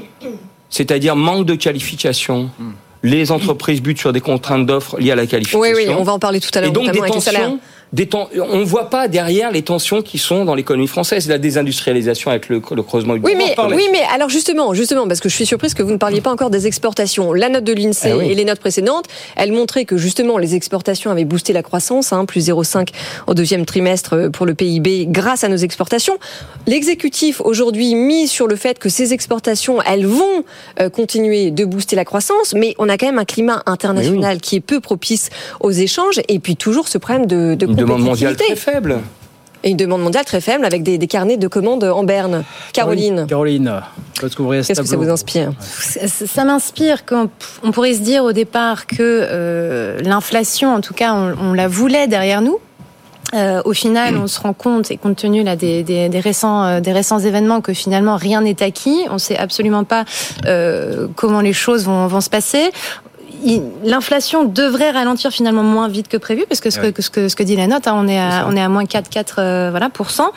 c'est-à-dire 0.68 1.16
manque 1.16 1.46
de 1.46 1.54
qualification. 1.54 2.50
Les 3.02 3.32
entreprises 3.32 3.82
butent 3.82 3.98
sur 3.98 4.12
des 4.12 4.20
contraintes 4.20 4.66
d'offres 4.66 4.98
liées 5.00 5.10
à 5.10 5.16
la 5.16 5.26
qualification. 5.26 5.58
Oui, 5.60 5.70
oui, 5.74 5.86
on 5.88 6.02
va 6.04 6.12
en 6.12 6.18
parler 6.18 6.40
tout 6.40 6.50
à 6.54 6.60
l'heure, 6.60 6.70
Et 6.70 6.72
donc 6.72 6.84
des 6.84 6.88
notamment 6.88 7.04
avec 7.04 7.14
les 7.14 7.20
salaires. 7.20 7.42
tensions. 7.44 7.60
Des 7.92 8.08
on 8.14 8.56
ne 8.58 8.64
voit 8.64 8.88
pas 8.88 9.06
derrière 9.06 9.50
les 9.50 9.60
tensions 9.60 10.00
qui 10.00 10.16
sont 10.16 10.46
dans 10.46 10.54
l'économie 10.54 10.86
française, 10.86 11.28
la 11.28 11.36
désindustrialisation 11.36 12.30
avec 12.30 12.48
le, 12.48 12.62
le 12.74 12.82
creusement 12.82 13.14
du 13.14 13.20
Oui, 13.20 13.34
mais, 13.36 13.54
parler. 13.54 13.76
oui, 13.76 13.84
mais 13.92 14.00
alors 14.14 14.30
justement, 14.30 14.72
justement, 14.72 15.06
parce 15.06 15.20
que 15.20 15.28
je 15.28 15.34
suis 15.34 15.44
surprise 15.44 15.74
que 15.74 15.82
vous 15.82 15.90
ne 15.92 15.98
parliez 15.98 16.22
pas 16.22 16.30
encore 16.30 16.48
des 16.48 16.66
exportations. 16.66 17.34
La 17.34 17.50
note 17.50 17.64
de 17.64 17.72
l'INSEE 17.74 18.12
Ah 18.12 18.16
oui. 18.16 18.30
et 18.30 18.34
les 18.34 18.46
notes 18.46 18.60
précédentes, 18.60 19.04
elles 19.36 19.52
montraient 19.52 19.84
que 19.84 19.98
justement 19.98 20.38
les 20.38 20.54
exportations 20.54 21.10
avaient 21.10 21.26
boosté 21.26 21.52
la 21.52 21.62
croissance, 21.62 22.14
hein, 22.14 22.24
plus 22.24 22.48
0,5 22.48 22.88
au 23.26 23.34
deuxième 23.34 23.66
trimestre 23.66 24.14
euh, 24.14 24.30
pour 24.30 24.46
le 24.46 24.54
PIB 24.54 25.06
grâce 25.10 25.44
à 25.44 25.48
nos 25.48 25.56
exportations. 25.58 26.16
L'exécutif 26.66 27.42
aujourd'hui 27.42 27.94
mise 27.94 28.30
sur 28.30 28.46
le 28.46 28.56
fait 28.56 28.78
que 28.78 28.88
ces 28.88 29.12
exportations, 29.12 29.82
elles 29.82 30.06
vont 30.06 30.44
euh, 30.80 30.88
continuer 30.88 31.50
de 31.50 31.66
booster 31.66 31.96
la 31.96 32.06
croissance, 32.06 32.54
mais 32.54 32.74
on 32.78 32.88
a 32.88 32.96
quand 32.96 33.06
même 33.06 33.18
un 33.18 33.26
climat 33.26 33.62
international 33.66 34.40
qui 34.40 34.56
est 34.56 34.60
peu 34.60 34.80
propice 34.80 35.28
aux 35.60 35.70
échanges 35.72 36.20
et 36.28 36.38
puis 36.38 36.56
toujours 36.56 36.88
ce 36.88 36.96
problème 36.98 37.26
de, 37.26 37.54
de 37.54 37.81
demande 37.84 38.02
mondiale 38.02 38.36
très 38.36 38.56
faible. 38.56 38.98
Et 39.64 39.70
une 39.70 39.76
demande 39.76 40.02
mondiale 40.02 40.24
très 40.24 40.40
faible 40.40 40.64
avec 40.64 40.82
des, 40.82 40.98
des 40.98 41.06
carnets 41.06 41.36
de 41.36 41.46
commandes 41.46 41.84
en 41.84 42.02
berne. 42.02 42.42
Caroline. 42.72 43.26
Caroline, 43.28 43.80
Qu'est-ce 44.20 44.80
que 44.80 44.86
ça 44.86 44.96
vous 44.96 45.08
inspire 45.08 45.52
Ça, 45.60 46.08
ça 46.08 46.44
m'inspire 46.44 47.04
qu'on 47.06 47.30
on 47.62 47.70
pourrait 47.70 47.94
se 47.94 48.00
dire 48.00 48.24
au 48.24 48.32
départ 48.32 48.86
que 48.86 48.96
euh, 49.00 50.00
l'inflation, 50.02 50.74
en 50.74 50.80
tout 50.80 50.94
cas, 50.94 51.14
on, 51.14 51.34
on 51.40 51.52
la 51.54 51.68
voulait 51.68 52.08
derrière 52.08 52.42
nous. 52.42 52.58
Euh, 53.34 53.62
au 53.64 53.72
final, 53.72 54.18
on 54.18 54.26
se 54.26 54.38
rend 54.40 54.52
compte, 54.52 54.90
et 54.90 54.98
compte 54.98 55.16
tenu 55.16 55.42
là, 55.42 55.56
des, 55.56 55.82
des, 55.82 56.08
des 56.08 56.20
récents, 56.20 56.64
euh, 56.64 56.80
des 56.80 56.92
récents 56.92 57.18
événements, 57.18 57.60
que 57.62 57.72
finalement 57.72 58.16
rien 58.16 58.42
n'est 58.42 58.62
acquis. 58.62 59.06
On 59.08 59.14
ne 59.14 59.18
sait 59.18 59.38
absolument 59.38 59.84
pas 59.84 60.04
euh, 60.44 61.08
comment 61.16 61.40
les 61.40 61.54
choses 61.54 61.84
vont, 61.84 62.06
vont 62.08 62.20
se 62.20 62.28
passer. 62.28 62.70
L'inflation 63.84 64.44
devrait 64.44 64.90
ralentir 64.90 65.30
finalement 65.30 65.62
moins 65.62 65.88
vite 65.88 66.08
que 66.08 66.16
prévu, 66.16 66.44
parce 66.48 66.60
que 66.60 66.70
ce, 66.70 66.78
que, 66.78 66.86
Ouais. 66.86 66.92
que 66.92 67.02
ce, 67.02 67.10
que, 67.10 67.28
ce 67.28 67.36
que 67.36 67.42
dit 67.42 67.56
la 67.56 67.66
note, 67.66 67.86
hein, 67.86 67.94
on 67.96 68.08
est 68.08 68.18
à, 68.18 68.46
on 68.48 68.56
est 68.56 68.60
à 68.60 68.68
moins 68.68 68.84
4,4 68.84 69.34
euh, 69.38 69.70
voilà, 69.70 69.88
pour 69.90 70.10
cent. 70.10 70.30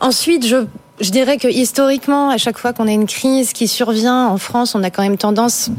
Ensuite, 0.00 0.46
je, 0.46 0.64
je 1.00 1.10
dirais 1.10 1.36
que 1.38 1.48
historiquement, 1.48 2.30
à 2.30 2.36
chaque 2.38 2.58
fois 2.58 2.72
qu'on 2.72 2.86
a 2.88 2.92
une 2.92 3.06
crise 3.06 3.52
qui 3.52 3.68
survient 3.68 4.26
en 4.26 4.38
France, 4.38 4.74
on 4.74 4.82
a 4.82 4.90
quand 4.90 5.02
même 5.02 5.16
tendance 5.18 5.70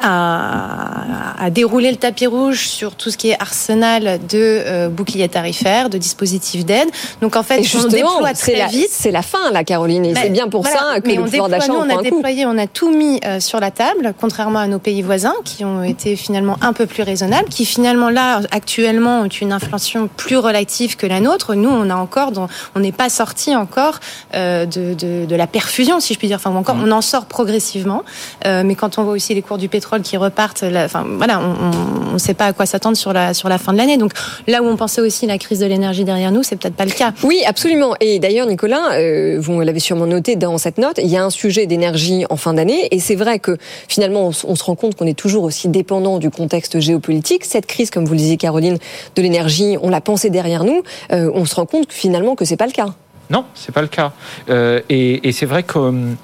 à, 0.00 1.42
à 1.44 1.50
dérouler 1.50 1.90
le 1.90 1.96
tapis 1.96 2.26
rouge 2.26 2.68
sur 2.68 2.94
tout 2.94 3.10
ce 3.10 3.16
qui 3.16 3.30
est 3.30 3.36
arsenal 3.40 4.20
de 4.28 4.38
euh, 4.38 4.88
boucliers 4.88 5.28
tarifaires, 5.28 5.90
de 5.90 5.98
dispositifs 5.98 6.64
d'aide. 6.64 6.88
Donc 7.20 7.36
en 7.36 7.42
fait, 7.42 7.62
on 7.84 7.88
déploie 7.88 8.32
très 8.32 8.56
la, 8.56 8.66
vite. 8.66 8.88
c'est 8.90 9.10
la 9.10 9.22
fin, 9.22 9.50
là, 9.50 9.64
Caroline. 9.64 10.04
Et 10.04 10.12
Ben, 10.12 10.20
c'est 10.24 10.30
bien 10.30 10.48
pour 10.48 10.62
voilà. 10.62 10.78
ça 10.94 11.00
que 11.00 11.06
Mais 11.08 11.16
le 11.16 11.22
on 11.22 11.24
pouvoir 11.26 11.48
d'achat 11.48 11.72
on 11.72 11.88
a 11.88 11.94
un 11.94 11.96
coup. 11.96 12.02
déployé, 12.02 12.46
on 12.46 12.56
a 12.58 12.66
tout 12.66 12.90
mis 12.96 13.20
euh, 13.24 13.40
sur 13.40 13.60
la 13.60 13.70
table, 13.70 14.14
contrairement 14.20 14.60
à 14.60 14.66
nos 14.66 14.78
pays 14.78 15.02
voisins 15.02 15.34
qui 15.44 15.64
ont 15.64 15.82
été 15.82 16.16
finalement 16.16 16.56
un 16.60 16.72
peu 16.72 16.86
plus 16.86 17.02
raisonnables, 17.02 17.48
qui 17.48 17.64
finalement 17.64 18.08
là 18.10 18.40
actuellement 18.50 19.20
ont 19.22 19.28
une 19.28 19.52
inflation 19.52 20.08
plus 20.16 20.36
relative 20.36 20.96
que 20.96 21.06
la 21.06 21.20
nôtre. 21.20 21.54
Nous, 21.54 21.68
on 21.70 21.90
a 21.90 21.94
encore, 21.96 22.32
dans- 22.32 22.48
on 22.74 22.80
n'est 22.80 22.92
pas 22.92 23.08
sorti 23.10 23.54
encore 23.56 24.00
euh, 24.34 24.64
de, 24.66 24.94
de, 24.94 25.26
de 25.26 25.36
la 25.36 25.46
perfusion, 25.46 26.00
si 26.00 26.14
je 26.14 26.18
puis 26.18 26.28
dire. 26.28 26.36
Enfin, 26.36 26.50
encore, 26.54 26.76
on 26.82 26.90
en 26.92 27.00
sort 27.02 27.26
progressivement. 27.26 28.02
Mais 28.44 28.74
quand 28.74 28.98
on 28.98 29.02
voit 29.04 29.12
aussi 29.12 29.34
les 29.34 29.42
cours 29.42 29.58
du 29.58 29.67
pétrole 29.68 30.02
qui 30.02 30.16
repartent, 30.16 30.64
enfin 30.64 31.06
voilà, 31.16 31.40
on 31.40 32.14
ne 32.14 32.18
sait 32.18 32.34
pas 32.34 32.46
à 32.46 32.52
quoi 32.52 32.66
s'attendre 32.66 32.96
sur 32.96 33.12
la 33.12 33.34
sur 33.34 33.48
la 33.48 33.58
fin 33.58 33.72
de 33.72 33.78
l'année. 33.78 33.96
Donc 33.96 34.12
là 34.46 34.62
où 34.62 34.66
on 34.66 34.76
pensait 34.76 35.00
aussi 35.00 35.26
la 35.26 35.38
crise 35.38 35.60
de 35.60 35.66
l'énergie 35.66 36.04
derrière 36.04 36.32
nous, 36.32 36.42
c'est 36.42 36.56
peut-être 36.56 36.74
pas 36.74 36.84
le 36.84 36.90
cas. 36.90 37.12
Oui, 37.22 37.42
absolument. 37.46 37.94
Et 38.00 38.18
d'ailleurs, 38.18 38.46
Nicolas, 38.46 38.92
euh, 38.94 39.38
vous 39.40 39.60
l'avez 39.60 39.80
sûrement 39.80 40.06
noté 40.06 40.36
dans 40.36 40.58
cette 40.58 40.78
note, 40.78 40.98
il 41.02 41.08
y 41.08 41.16
a 41.16 41.24
un 41.24 41.30
sujet 41.30 41.66
d'énergie 41.66 42.24
en 42.30 42.36
fin 42.36 42.54
d'année. 42.54 42.88
Et 42.90 43.00
c'est 43.00 43.14
vrai 43.14 43.38
que 43.38 43.56
finalement, 43.88 44.26
on, 44.26 44.32
se 44.32 44.64
rend 44.64 44.74
compte 44.74 44.96
qu'on 44.96 45.06
est 45.06 45.18
toujours 45.18 45.44
aussi 45.44 45.68
dépendant 45.68 46.18
du 46.18 46.30
contexte 46.30 46.80
géopolitique. 46.80 47.44
Cette 47.44 47.66
crise, 47.66 47.90
comme 47.90 48.04
vous 48.04 48.12
le 48.12 48.18
disiez, 48.18 48.36
Caroline, 48.36 48.78
de 49.14 49.22
l'énergie, 49.22 49.76
on 49.82 49.90
l'a 49.90 50.00
pensé 50.00 50.30
derrière 50.30 50.64
nous. 50.64 50.82
Euh, 51.12 51.30
on 51.34 51.44
se 51.44 51.54
rend 51.54 51.66
compte 51.66 51.86
que 51.86 51.94
finalement 51.94 52.34
que 52.34 52.44
c'est 52.44 52.56
pas 52.56 52.66
le 52.66 52.72
cas. 52.72 52.94
Non, 53.30 53.44
c'est 53.54 53.72
pas 53.72 53.82
le 53.82 53.88
cas. 53.88 54.12
Euh, 54.48 54.80
et 54.88 55.28
et 55.28 55.32
c'est 55.32 55.46
vrai 55.46 55.62
que 55.62 55.78
hum, 55.78 56.16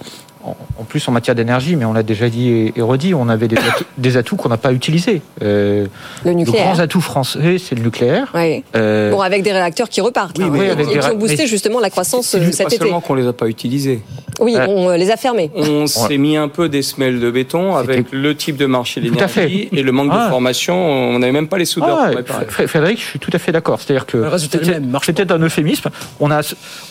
en 0.45 0.85
plus 0.85 1.07
en 1.09 1.13
matière 1.13 1.35
d'énergie, 1.35 1.77
mais 1.77 1.85
on 1.85 1.93
l'a 1.93 2.03
déjà 2.03 2.29
dit 2.29 2.73
et, 2.77 2.81
redit, 2.83 3.15
on 3.15 3.29
avait 3.29 3.49
des 3.49 3.57
atouts, 3.57 3.85
des 3.99 4.17
atouts 4.17 4.37
qu'on 4.37 4.49
n'a 4.49 4.57
pas 4.57 4.73
utilisés. 4.73 5.23
Euh, 5.43 5.87
Le 6.25 6.33
nucléaire. 6.33 6.73
grand 6.73 6.81
atout 6.81 7.01
français, 7.01 7.57
c'est 7.59 7.75
le 7.75 7.83
nucléaire. 7.83 8.33
Euh, 8.77 9.11
Bon, 9.11 9.21
avec 9.21 9.43
des 9.43 9.53
réacteurs 9.53 9.89
qui 9.89 10.01
repartent, 10.01 10.39
oui, 10.39 10.45
hein, 10.45 10.51
oui, 10.53 10.67
et- 10.67 10.71
avec 10.71 10.89
et 10.89 10.95
des 10.95 10.99
qui 11.01 11.07
ont 11.11 11.17
boosté 11.17 11.37
mais- 11.39 11.47
justement 11.47 11.81
la 11.81 11.91
croissance 11.91 12.27
C'est 12.29 12.39
euh, 12.39 12.45
juste 12.45 12.59
cet 12.59 12.69
pas 12.69 12.75
été. 12.75 12.85
seulement 12.85 13.01
qu'on 13.01 13.15
les 13.15 13.27
a 13.27 13.33
pas 13.33 13.47
utilisés. 13.49 14.03
Oui, 14.41 14.57
on 14.69 14.91
euh, 14.91 14.97
les 14.97 15.11
a 15.13 15.17
fermés. 15.17 15.51
On 15.55 15.87
s'est 15.87 16.19
mis 16.19 16.37
un 16.37 16.49
peu 16.49 16.69
des 16.69 16.83
semelles 16.83 17.21
de 17.21 17.31
béton 17.31 17.77
avec 17.77 18.07
le 18.11 18.35
type 18.37 18.57
de 18.57 18.67
marché 18.67 19.01
de 19.01 19.09
Tout 19.09 19.17
à 19.21 19.29
fait. 19.29 19.47
l'énergie 19.47 19.69
et 19.73 19.83
le 19.83 19.93
manque 19.93 20.11
Ah. 20.13 20.25
de 20.27 20.31
formation. 20.31 20.75
On 20.75 21.19
n'avait 21.21 21.31
même 21.33 21.47
pas 21.49 21.57
les 21.59 21.65
soudeurs 21.65 21.99
Ah, 22.09 22.65
Frédéric, 22.67 22.99
je 23.01 23.05
suis 23.05 23.19
tout 23.21 23.31
à 23.33 23.39
fait 23.39 23.53
d'accord. 23.53 23.81
C'est-à-dire 23.81 24.07
que 24.07 24.17
Le 24.19 24.25
lui-même 24.61 24.99
c'était 25.05 25.31
un 25.33 25.39
euphémisme. 25.39 25.89
On 26.19 26.31
a, 26.33 26.41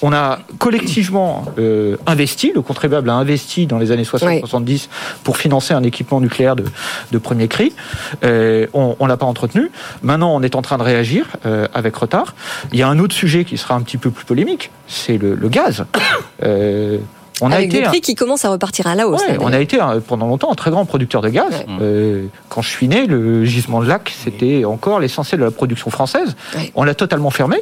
on 0.01 0.13
a 0.13 0.39
collectivement 0.57 1.43
euh, 1.59 1.97
investi, 2.07 2.51
le 2.55 2.61
contribuable 2.61 3.09
a 3.09 3.13
investi 3.15 3.42
dans 3.67 3.77
les 3.77 3.91
années 3.91 4.03
60-70 4.03 4.87
pour 5.23 5.37
financer 5.37 5.73
un 5.73 5.83
équipement 5.83 6.21
nucléaire 6.21 6.55
de, 6.55 6.65
de 7.11 7.17
premier 7.17 7.47
cri. 7.47 7.73
Euh, 8.23 8.67
on 8.73 8.95
ne 8.99 9.07
l'a 9.07 9.17
pas 9.17 9.25
entretenu. 9.25 9.71
Maintenant, 10.01 10.33
on 10.35 10.41
est 10.41 10.55
en 10.55 10.61
train 10.61 10.77
de 10.77 10.83
réagir 10.83 11.27
euh, 11.45 11.67
avec 11.73 11.95
retard. 11.95 12.35
Il 12.71 12.79
y 12.79 12.83
a 12.83 12.87
un 12.87 12.99
autre 12.99 13.15
sujet 13.15 13.45
qui 13.45 13.57
sera 13.57 13.75
un 13.75 13.81
petit 13.81 13.97
peu 13.97 14.11
plus 14.11 14.25
polémique, 14.25 14.71
c'est 14.87 15.17
le, 15.17 15.35
le 15.35 15.49
gaz. 15.49 15.85
On 17.45 17.51
a 17.51 17.61
été 17.61 17.79
des 17.79 17.83
un- 17.85 17.89
prix 17.89 18.01
qui 18.01 18.15
commencent 18.15 18.45
à 18.45 18.49
repartir 18.49 18.87
à 18.87 18.95
la 18.95 19.07
hausse. 19.07 19.21
Ouais, 19.21 19.33
là, 19.33 19.37
on 19.41 19.51
a 19.53 19.59
été 19.59 19.79
un- 19.79 19.99
pendant 19.99 20.27
longtemps 20.27 20.51
un 20.51 20.55
très 20.55 20.71
grand 20.71 20.85
producteur 20.85 21.21
de 21.21 21.29
gaz. 21.29 21.65
Euh, 21.81 22.25
quand 22.49 22.61
je 22.61 22.69
suis 22.69 22.87
né, 22.87 23.05
le 23.05 23.43
gisement 23.45 23.81
de 23.81 23.87
lac, 23.87 24.13
c'était 24.23 24.65
encore 24.65 24.99
l'essentiel 24.99 25.39
de 25.41 25.45
la 25.45 25.51
production 25.51 25.89
française. 25.91 26.35
On 26.75 26.83
l'a 26.83 26.95
totalement 26.95 27.29
fermé. 27.29 27.57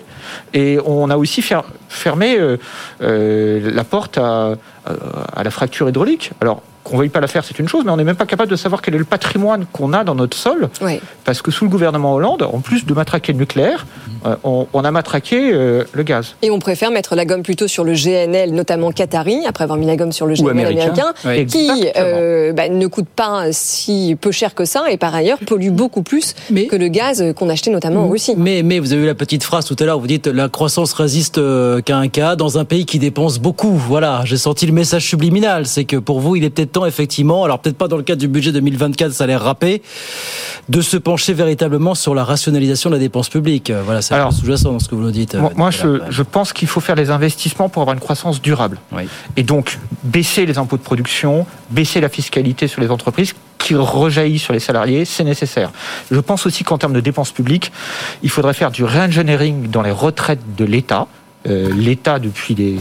Et 0.54 0.78
on 0.86 1.10
a 1.10 1.18
aussi 1.18 1.42
fer- 1.42 1.64
fermé 1.90 2.38
euh, 2.38 2.58
euh, 3.02 3.72
la 3.74 3.84
porte 3.84 4.18
à, 4.18 4.52
à- 4.86 4.92
à 5.36 5.44
la 5.44 5.52
fracture 5.52 5.90
hydraulique. 5.90 6.32
Alors, 6.42 6.62
qu'on 6.84 6.98
veuille 6.98 7.10
pas 7.10 7.20
la 7.20 7.28
faire, 7.28 7.44
c'est 7.44 7.60
une 7.60 7.68
chose, 7.68 7.84
mais 7.86 7.92
on 7.92 7.98
n'est 7.98 8.04
même 8.04 8.16
pas 8.16 8.26
capable 8.26 8.50
de 8.52 8.56
savoir 8.56 8.82
quel 8.82 8.96
est 8.96 9.00
le 9.00 9.06
patrimoine 9.06 9.66
qu'on 9.72 9.94
a 9.94 10.04
dans 10.04 10.16
notre 10.16 10.38
sol. 10.38 10.70
Oui. 10.82 11.00
Parce 11.26 11.42
que 11.42 11.52
sous 11.52 11.66
le 11.66 11.70
gouvernement 11.70 12.14
Hollande, 12.14 12.44
en 12.44 12.60
plus 12.60 12.86
de 12.86 12.94
matraquer 12.94 13.34
le 13.34 13.40
nucléaire, 13.40 13.86
euh, 14.26 14.36
on, 14.44 14.68
on 14.74 14.84
a 14.84 14.92
matraqué 14.92 15.52
euh, 15.54 15.84
le 15.94 16.04
gaz. 16.04 16.36
Et 16.42 16.52
on 16.52 16.60
préfère 16.60 16.92
mettre 16.92 17.16
la 17.16 17.26
gomme 17.26 17.44
plutôt 17.44 17.68
sur 17.68 17.84
le 17.84 17.94
GNL, 17.94 18.52
notamment 18.52 18.92
qatari, 18.92 19.46
après 19.48 19.64
avoir 19.64 19.78
mis 19.78 19.86
la 19.86 19.96
gomme 19.96 20.12
sur 20.12 20.26
le 20.26 20.36
GNL 20.36 20.66
américain, 20.68 21.14
Oui. 21.26 21.46
qui 21.46 21.70
euh, 21.98 22.54
bah, 22.54 22.70
ne 22.70 22.88
coûte 22.88 23.08
pas 23.16 23.52
si 23.52 24.18
peu 24.20 24.32
cher 24.32 24.56
que 24.56 24.66
ça 24.66 24.86
et 24.92 24.98
par 24.98 25.14
ailleurs 25.16 25.38
pollue 25.46 25.70
beaucoup 25.70 26.04
plus 26.04 26.34
que 26.70 26.76
le 26.76 26.88
gaz 26.88 27.24
qu'on 27.36 27.50
achetait 27.50 27.72
notamment 27.72 28.06
en 28.06 28.10
Russie. 28.10 28.36
Mais, 28.38 28.64
mais 28.64 28.80
vous 28.80 28.94
avez 28.94 29.04
eu 29.04 29.08
la 29.08 29.16
petite 29.16 29.44
phrase 29.44 29.66
tout 29.66 29.76
à 29.80 29.86
l'heure, 29.86 30.00
vous 30.00 30.08
dites 30.08 30.28
la 30.28 30.50
croissance 30.50 30.94
résiste 30.94 31.40
qu'à 31.86 31.98
un 31.98 32.08
cas 32.08 32.36
dans 32.36 32.58
un 32.58 32.66
pays 32.66 32.86
qui 32.86 33.00
dépense 33.00 33.40
beaucoup. 33.40 33.72
Voilà, 33.72 34.22
j'ai 34.26 34.38
senti 34.38 34.66
le 34.66 34.74
message 34.74 35.08
subliminal, 35.08 35.66
c'est 35.66 35.86
que 35.86 35.98
pour 35.98 36.20
vous, 36.20 36.36
il 36.36 36.44
est 36.44 36.50
peut-être 36.50 36.71
temps 36.72 36.86
effectivement, 36.86 37.44
alors 37.44 37.60
peut-être 37.60 37.78
pas 37.78 37.88
dans 37.88 37.98
le 37.98 38.04
cadre 38.04 38.20
du 38.20 38.28
budget 38.28 38.52
2024, 38.52 39.12
ça 39.12 39.24
a 39.24 39.28
l'air 39.28 39.42
râpé, 39.42 39.82
de 40.70 40.82
se 40.82 40.98
pencher 40.98 41.34
véritablement 41.34 41.96
sur 41.96 42.16
la 42.16 42.24
rationalisation 42.24 42.90
de 42.90 42.96
la 42.96 43.00
dépense 43.00 43.30
publique. 43.30 43.70
Euh, 43.70 43.82
Voilà, 43.86 44.02
c'est 44.02 44.16
sous-jacent 44.32 44.72
dans 44.72 44.80
ce 44.80 44.88
que 44.88 44.96
vous 44.96 45.02
nous 45.04 45.12
dites. 45.12 45.36
Moi, 45.36 45.50
euh, 45.50 45.54
moi, 45.58 45.70
Nicolas. 45.70 46.06
je, 46.10 46.12
je 46.12 46.24
pense 46.24 46.54
qu'il 46.54 46.68
faut 46.68 46.80
faire 46.80 46.96
les 46.96 47.10
investissements 47.10 47.70
pour 47.70 47.82
avoir 47.82 47.94
une 47.94 48.00
croissance 48.02 48.42
durable. 48.42 48.80
Et 49.38 49.44
donc, 49.44 49.78
baisser 50.04 50.46
les 50.46 50.58
impôts 50.58 50.78
de 50.78 50.82
production, 50.84 51.46
baisser 51.70 52.02
la 52.02 52.10
fiscalité 52.10 52.68
sur 52.68 52.82
les 52.82 52.90
entreprises 52.90 53.34
qui 53.58 53.76
rejaillit 53.76 54.40
sur 54.40 54.54
les 54.54 54.60
salariés, 54.60 55.06
c'est 55.06 55.24
nécessaire. 55.24 55.72
Je 56.10 56.20
pense 56.20 56.46
aussi 56.46 56.64
qu'en 56.64 56.78
termes 56.78 56.94
de 56.94 57.00
dépenses 57.00 57.32
publiques, 57.32 57.72
il 58.24 58.30
faudrait 58.30 58.54
faire 58.56 58.72
du 58.72 58.84
re-engineering 58.84 59.70
dans 59.70 59.84
les 59.84 59.92
retraites 59.92 60.56
de 60.58 60.66
l'État. 60.66 61.08
Euh, 61.48 61.70
L'État, 61.76 62.20
depuis 62.20 62.54
des 62.56 62.78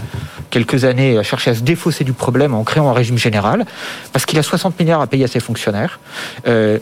quelques 0.51 0.85
années, 0.85 1.17
a 1.17 1.23
cherché 1.23 1.51
à 1.51 1.55
se 1.55 1.61
défausser 1.61 2.05
du 2.05 2.13
problème 2.13 2.55
en 2.55 2.65
créant 2.65 2.89
un 2.89 2.93
régime 2.93 3.19
général, 3.19 3.65
parce 4.13 4.27
qu'il 4.27 4.39
a 4.39 4.43
60 4.43 4.79
milliards 4.79 5.01
à 5.01 5.07
payer 5.07 5.25
à 5.25 5.29
ses 5.29 5.41
fonctionnaires. 5.41 6.01
Euh, 6.47 6.79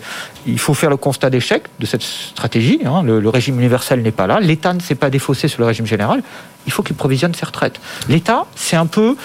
il 0.47 0.59
faut 0.59 0.75
faire 0.75 0.91
le 0.91 0.97
constat 0.97 1.31
d'échec 1.31 1.65
de 1.79 1.87
cette 1.87 2.03
stratégie. 2.03 2.81
hein. 2.85 3.03
Le, 3.05 3.21
le 3.21 3.29
régime 3.29 3.59
universel 3.59 4.03
n'est 4.03 4.11
pas 4.11 4.27
là. 4.27 4.41
L'État 4.41 4.73
ne 4.73 4.81
s'est 4.81 4.95
pas 4.95 5.11
défaussé 5.11 5.49
sur 5.49 5.61
le 5.61 5.67
régime 5.67 5.87
général. 5.87 6.23
Il 6.67 6.73
faut 6.73 6.83
qu'il 6.83 6.97
provisionne 6.97 7.35
ses 7.35 7.47
retraites. 7.47 7.81
L'État, 8.09 8.47
c'est 8.55 8.77
un 8.77 8.87
peu 8.87 9.17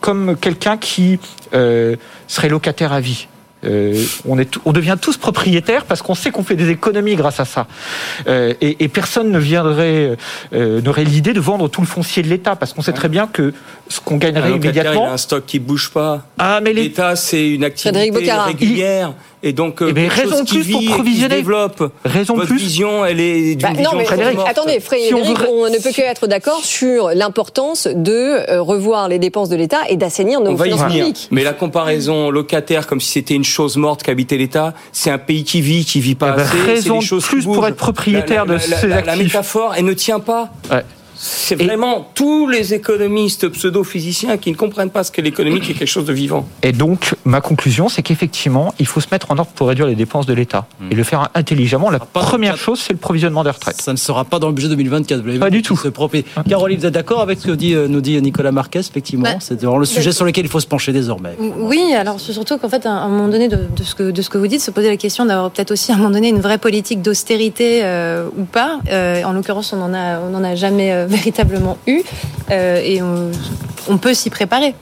comme 0.00 0.36
quelqu'un 0.36 0.76
qui 0.76 1.18
euh, 1.54 1.96
serait 2.26 2.48
locataire 2.48 2.92
à 2.92 3.00
vie. 3.00 3.28
Euh, 3.64 4.04
on, 4.26 4.38
est, 4.38 4.58
on 4.64 4.72
devient 4.72 4.96
tous 5.00 5.16
propriétaires 5.16 5.84
parce 5.84 6.02
qu'on 6.02 6.14
sait 6.14 6.30
qu'on 6.30 6.42
fait 6.42 6.56
des 6.56 6.70
économies 6.70 7.14
grâce 7.14 7.40
à 7.40 7.44
ça. 7.44 7.66
Euh, 8.26 8.54
et, 8.60 8.84
et 8.84 8.88
personne 8.88 9.30
ne 9.30 9.38
viendrait, 9.38 10.16
euh, 10.52 10.80
n'aurait 10.80 11.04
l'idée 11.04 11.32
de 11.32 11.40
vendre 11.40 11.68
tout 11.68 11.80
le 11.80 11.86
foncier 11.86 12.22
de 12.22 12.28
l'État 12.28 12.56
parce 12.56 12.72
qu'on 12.72 12.82
sait 12.82 12.92
très 12.92 13.08
bien 13.08 13.26
que 13.26 13.52
ce 13.88 14.00
qu'on 14.00 14.16
gagnerait 14.16 14.52
immédiatement. 14.52 15.06
il 15.06 15.10
a 15.10 15.12
un 15.12 15.16
stock 15.16 15.44
qui 15.46 15.58
bouge 15.58 15.90
pas. 15.90 16.26
Ah, 16.38 16.60
mais 16.62 16.72
l'État, 16.72 17.16
c'est 17.16 17.50
une 17.50 17.70
Frédéric 17.70 18.16
activité 18.16 18.32
régulière. 18.32 19.12
Et 19.44 19.52
donc, 19.52 19.82
euh, 19.82 19.88
Eh 19.90 19.94
quelque 19.94 20.12
raison 20.14 20.44
plus 20.44 20.70
pour 20.70 20.80
vit 20.80 20.86
provisionner. 20.88 21.36
développe. 21.36 21.92
Raison 22.04 22.34
Votre 22.34 22.46
plus. 22.46 22.58
vision, 22.58 23.04
elle 23.04 23.18
est 23.18 23.56
d'une 23.56 23.58
Bah, 23.60 23.68
vision 23.74 23.90
non, 23.92 23.98
mais 23.98 24.04
très 24.04 24.34
morte. 24.34 24.48
attendez, 24.48 24.78
Frédéric, 24.78 25.08
Si 25.08 25.14
on 25.14 25.34
veut- 25.34 25.48
on 25.50 25.64
ne 25.68 25.78
peut 25.82 25.90
que 25.90 26.00
être 26.00 26.28
d'accord 26.28 26.60
sur 26.64 27.10
l'importance 27.14 27.88
de 27.92 28.12
euh, 28.48 28.62
revoir 28.62 29.08
les 29.08 29.18
dépenses 29.18 29.48
de 29.48 29.56
l'État 29.56 29.80
et 29.88 29.96
d'assainir 29.96 30.40
nos 30.40 30.52
On 30.52 30.54
va 30.54 30.66
y 30.66 30.70
finances 30.70 30.86
venir. 30.88 31.04
publiques. 31.06 31.28
Mais 31.32 31.42
la 31.42 31.52
comparaison 31.54 32.30
locataire, 32.30 32.86
comme 32.86 33.00
si 33.00 33.10
c'était 33.10 33.34
une 33.34 33.42
chose 33.44 33.76
morte 33.76 34.02
qu'habitait 34.04 34.36
l'État, 34.36 34.74
c'est 34.92 35.10
un 35.10 35.18
pays 35.18 35.42
qui 35.42 35.60
vit, 35.60 35.84
qui 35.84 35.98
vit 36.00 36.14
pas 36.14 36.30
Eh 36.34 36.36
ben, 36.36 36.42
assez. 36.42 36.56
c'est 36.58 36.62
raison 36.72 36.98
des 37.00 37.04
choses 37.04 37.24
plus 37.26 37.44
pour 37.44 37.66
être 37.66 37.76
propriétaire 37.76 38.46
La- 38.46 38.52
la- 38.54 38.58
de 38.64 38.70
la- 38.70 38.76
ses 38.78 38.86
la- 38.86 39.00
La 39.02 39.12
actifs. 39.12 39.24
métaphore, 39.24 39.74
elle 39.76 39.84
ne 39.86 39.92
tient 39.92 40.20
pas. 40.20 40.50
Ouais. 40.70 40.82
C'est 41.24 41.54
vraiment 41.54 42.10
tous 42.14 42.48
les 42.48 42.74
économistes 42.74 43.48
pseudo-physiciens 43.48 44.38
qui 44.38 44.50
ne 44.50 44.56
comprennent 44.56 44.90
pas 44.90 45.04
ce 45.04 45.12
qu'est 45.12 45.22
l'économie, 45.22 45.60
qui 45.60 45.70
est 45.70 45.74
quelque 45.74 45.86
chose 45.86 46.04
de 46.04 46.12
vivant. 46.12 46.48
Et 46.64 46.72
donc, 46.72 47.14
ma 47.24 47.40
conclusion, 47.40 47.88
c'est 47.88 48.02
qu'effectivement, 48.02 48.74
il 48.80 48.86
faut 48.86 49.00
se 49.00 49.06
mettre 49.12 49.30
en 49.30 49.38
ordre 49.38 49.52
pour 49.54 49.68
réduire 49.68 49.86
les 49.86 49.94
dépenses 49.94 50.26
de 50.26 50.34
l'État 50.34 50.66
et 50.90 50.96
le 50.96 51.04
faire 51.04 51.28
intelligemment. 51.34 51.90
La 51.90 52.00
première 52.00 52.56
chose, 52.56 52.80
c'est 52.80 52.92
le 52.92 52.98
provisionnement 52.98 53.44
des 53.44 53.50
retraites. 53.50 53.80
Ça 53.80 53.92
ne 53.92 53.98
sera 53.98 54.24
pas 54.24 54.40
dans 54.40 54.48
le 54.48 54.52
budget 54.54 54.68
2024, 54.70 55.20
vous 55.20 55.26
l'avez 55.28 55.38
Pas 55.38 55.50
du 55.50 55.62
tout. 55.62 55.78
Caroline, 56.48 56.78
vous 56.80 56.86
êtes 56.86 56.94
d'accord 56.94 57.20
avec 57.20 57.38
ce 57.38 57.46
que 57.46 57.52
dit, 57.52 57.74
euh, 57.74 57.86
nous 57.86 58.00
dit 58.00 58.20
Nicolas 58.20 58.50
Marquez, 58.50 58.80
effectivement 58.80 59.24
Bah, 59.24 59.36
C'est 59.38 59.54
vraiment 59.62 59.78
le 59.78 59.84
sujet 59.84 60.10
sur 60.10 60.24
lequel 60.24 60.44
il 60.44 60.50
faut 60.50 60.58
se 60.58 60.66
pencher 60.66 60.92
désormais. 60.92 61.36
Oui, 61.38 61.94
alors 61.94 62.18
c'est 62.18 62.32
surtout 62.32 62.58
qu'en 62.58 62.68
fait, 62.68 62.84
à 62.84 62.90
un 62.90 63.08
moment 63.08 63.28
donné, 63.28 63.46
de, 63.48 63.56
de 63.76 63.82
ce 63.84 63.94
que, 63.94 64.10
de 64.10 64.22
ce 64.22 64.28
que 64.28 64.38
vous 64.38 64.48
dites, 64.48 64.60
se 64.60 64.72
poser 64.72 64.88
la 64.88 64.96
question 64.96 65.24
d'avoir 65.24 65.52
peut-être 65.52 65.70
aussi 65.70 65.92
à 65.92 65.94
un 65.94 65.98
moment 65.98 66.10
donné 66.10 66.30
une 66.30 66.40
vraie 66.40 66.58
politique 66.58 67.00
d'austérité 67.00 67.80
euh, 67.84 68.26
ou 68.36 68.42
pas. 68.44 68.80
Euh, 68.90 69.22
en 69.22 69.32
l'occurrence, 69.32 69.72
on 69.72 69.76
n'en 69.76 69.94
a, 69.94 70.18
on 70.18 70.30
n'en 70.30 70.42
a 70.42 70.56
jamais 70.56 70.92
euh, 70.92 71.06
véritablement 71.12 71.78
eu 71.86 72.02
euh, 72.50 72.80
et 72.82 73.02
on, 73.02 73.30
on 73.88 73.98
peut 73.98 74.14
s'y 74.14 74.30
préparer. 74.30 74.74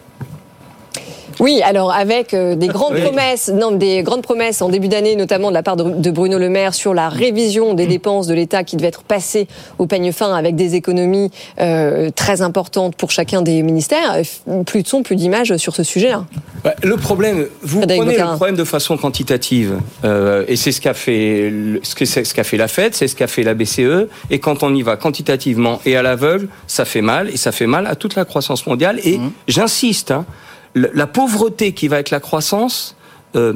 Oui, 1.41 1.63
alors 1.63 1.93
avec 1.93 2.35
euh, 2.35 2.55
des 2.55 2.69
grandes 2.69 2.95
Oui. 2.95 3.03
promesses, 3.03 3.49
non, 3.53 3.73
des 3.73 4.03
grandes 4.03 4.23
promesses 4.23 4.63
en 4.63 4.69
début 4.69 4.89
d'année, 4.89 5.17
notamment 5.17 5.49
de 5.49 5.55
la 5.55 5.63
part 5.63 5.77
de, 5.77 6.11
Bruno 6.11 6.39
Le 6.39 6.49
Maire 6.49 6.75
sur 6.75 6.95
la 6.95 7.09
révision 7.09 7.75
des 7.75 7.87
dépenses 7.87 8.27
de 8.27 8.35
l'État 8.35 8.63
qui 8.63 8.77
devait 8.77 8.89
être 8.89 9.03
passée 9.03 9.49
au 9.79 9.87
peigne 9.87 10.13
fin 10.13 10.35
avec 10.35 10.55
des 10.55 10.75
économies 10.75 11.31
euh, 11.61 12.11
très 12.15 12.43
importantes 12.43 12.95
pour 12.97 13.11
chacun 13.11 13.43
des 13.43 13.63
ministères. 13.63 14.19
Plus 14.67 14.83
de 14.83 14.89
son, 14.89 15.03
plus 15.03 15.17
d'images 15.17 15.57
sur 15.57 15.75
ce 15.75 15.83
sujet-là. 15.83 16.25
Bah, 16.63 16.75
le 16.83 16.97
problème, 16.97 17.47
vous 17.63 17.79
Frédéric 17.79 18.03
prenez 18.03 18.19
le 18.19 18.37
problème 18.37 18.57
de 18.57 18.65
façon 18.65 18.99
quantitative, 18.99 19.79
euh, 20.05 20.45
et 20.47 20.57
c'est 20.57 20.73
ce 20.73 20.81
qu'a 20.81 20.95
fait, 20.95 21.51
ce 21.83 22.35
qu'a 22.35 22.45
fait 22.45 22.57
la 22.59 22.69
Fed, 22.69 22.95
c'est 22.95 23.09
ce 23.09 23.17
qu'a 23.17 23.27
fait 23.27 23.43
la 23.43 23.55
BCE, 23.55 24.09
et 24.31 24.41
quand 24.41 24.63
on 24.63 24.75
y 24.75 24.83
va 24.83 24.97
quantitativement 24.97 25.81
et 25.87 25.97
à 25.97 26.03
l'aveugle, 26.03 26.49
ça 26.67 26.85
fait 26.85 27.01
mal, 27.01 27.31
et 27.31 27.37
ça 27.39 27.53
fait 27.53 27.67
mal 27.67 27.87
à 27.87 27.95
toute 27.95 28.15
la 28.15 28.25
croissance 28.27 28.67
mondiale. 28.67 29.01
Et 29.05 29.19
j'insiste, 29.49 30.11
hein, 30.11 30.27
la 30.75 31.07
pauvreté 31.07 31.73
qui 31.73 31.89
va 31.89 31.97
avec 31.97 32.11
la 32.11 32.21
croissance. 32.21 32.97
euh, 33.37 33.55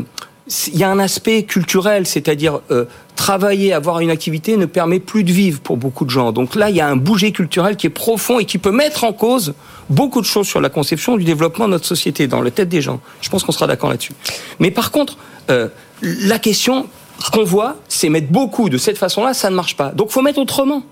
il 0.68 0.76
y 0.76 0.84
a 0.84 0.90
un 0.90 0.98
aspect 0.98 1.44
culturel, 1.44 2.06
c'est-à-dire 2.06 2.60
euh, 2.70 2.84
travailler, 3.16 3.72
avoir 3.72 4.00
une 4.00 4.10
activité 4.10 4.56
ne 4.58 4.66
permet 4.66 5.00
plus 5.00 5.24
de 5.24 5.32
vivre 5.32 5.60
pour 5.60 5.78
beaucoup 5.78 6.04
de 6.04 6.10
gens. 6.10 6.32
Donc 6.32 6.54
là, 6.54 6.68
il 6.68 6.76
y 6.76 6.82
a 6.82 6.88
un 6.88 6.96
bouger 6.96 7.32
culturel 7.32 7.76
qui 7.76 7.86
est 7.86 7.90
profond 7.90 8.38
et 8.38 8.44
qui 8.44 8.58
peut 8.58 8.70
mettre 8.70 9.04
en 9.04 9.14
cause 9.14 9.54
beaucoup 9.88 10.20
de 10.20 10.26
choses 10.26 10.46
sur 10.46 10.60
la 10.60 10.68
conception 10.68 11.16
du 11.16 11.24
développement 11.24 11.64
de 11.64 11.70
notre 11.70 11.86
société 11.86 12.26
dans 12.26 12.42
la 12.42 12.50
tête 12.50 12.68
des 12.68 12.82
gens. 12.82 13.00
Je 13.22 13.30
pense 13.30 13.42
qu'on 13.42 13.52
sera 13.52 13.66
d'accord 13.66 13.88
là-dessus. 13.88 14.12
Mais 14.58 14.70
par 14.70 14.90
contre, 14.90 15.16
euh, 15.48 15.68
la 16.02 16.38
question 16.38 16.88
qu'on 17.32 17.44
voit, 17.44 17.76
c'est 17.88 18.10
mettre 18.10 18.30
beaucoup 18.30 18.68
de 18.68 18.76
cette 18.76 18.98
façon-là, 18.98 19.32
ça 19.32 19.48
ne 19.48 19.54
marche 19.54 19.76
pas. 19.76 19.92
Donc, 19.92 20.10
faut 20.10 20.22
mettre 20.22 20.40
autrement. 20.40 20.82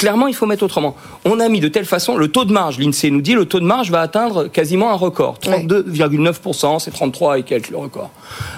Clairement, 0.00 0.28
il 0.28 0.34
faut 0.34 0.46
mettre 0.46 0.62
autrement. 0.62 0.96
On 1.26 1.40
a 1.40 1.48
mis 1.50 1.60
de 1.60 1.68
telle 1.68 1.84
façon, 1.84 2.16
le 2.16 2.28
taux 2.28 2.46
de 2.46 2.52
marge, 2.54 2.78
l'INSEE 2.78 3.10
nous 3.10 3.20
dit, 3.20 3.34
le 3.34 3.44
taux 3.44 3.60
de 3.60 3.66
marge 3.66 3.90
va 3.90 4.00
atteindre 4.00 4.46
quasiment 4.46 4.90
un 4.90 4.94
record. 4.94 5.36
32,9%, 5.42 6.78
c'est 6.78 6.90
33 6.90 7.38
et 7.38 7.42
quelques 7.42 7.68
le 7.68 7.76
record. 7.76 8.08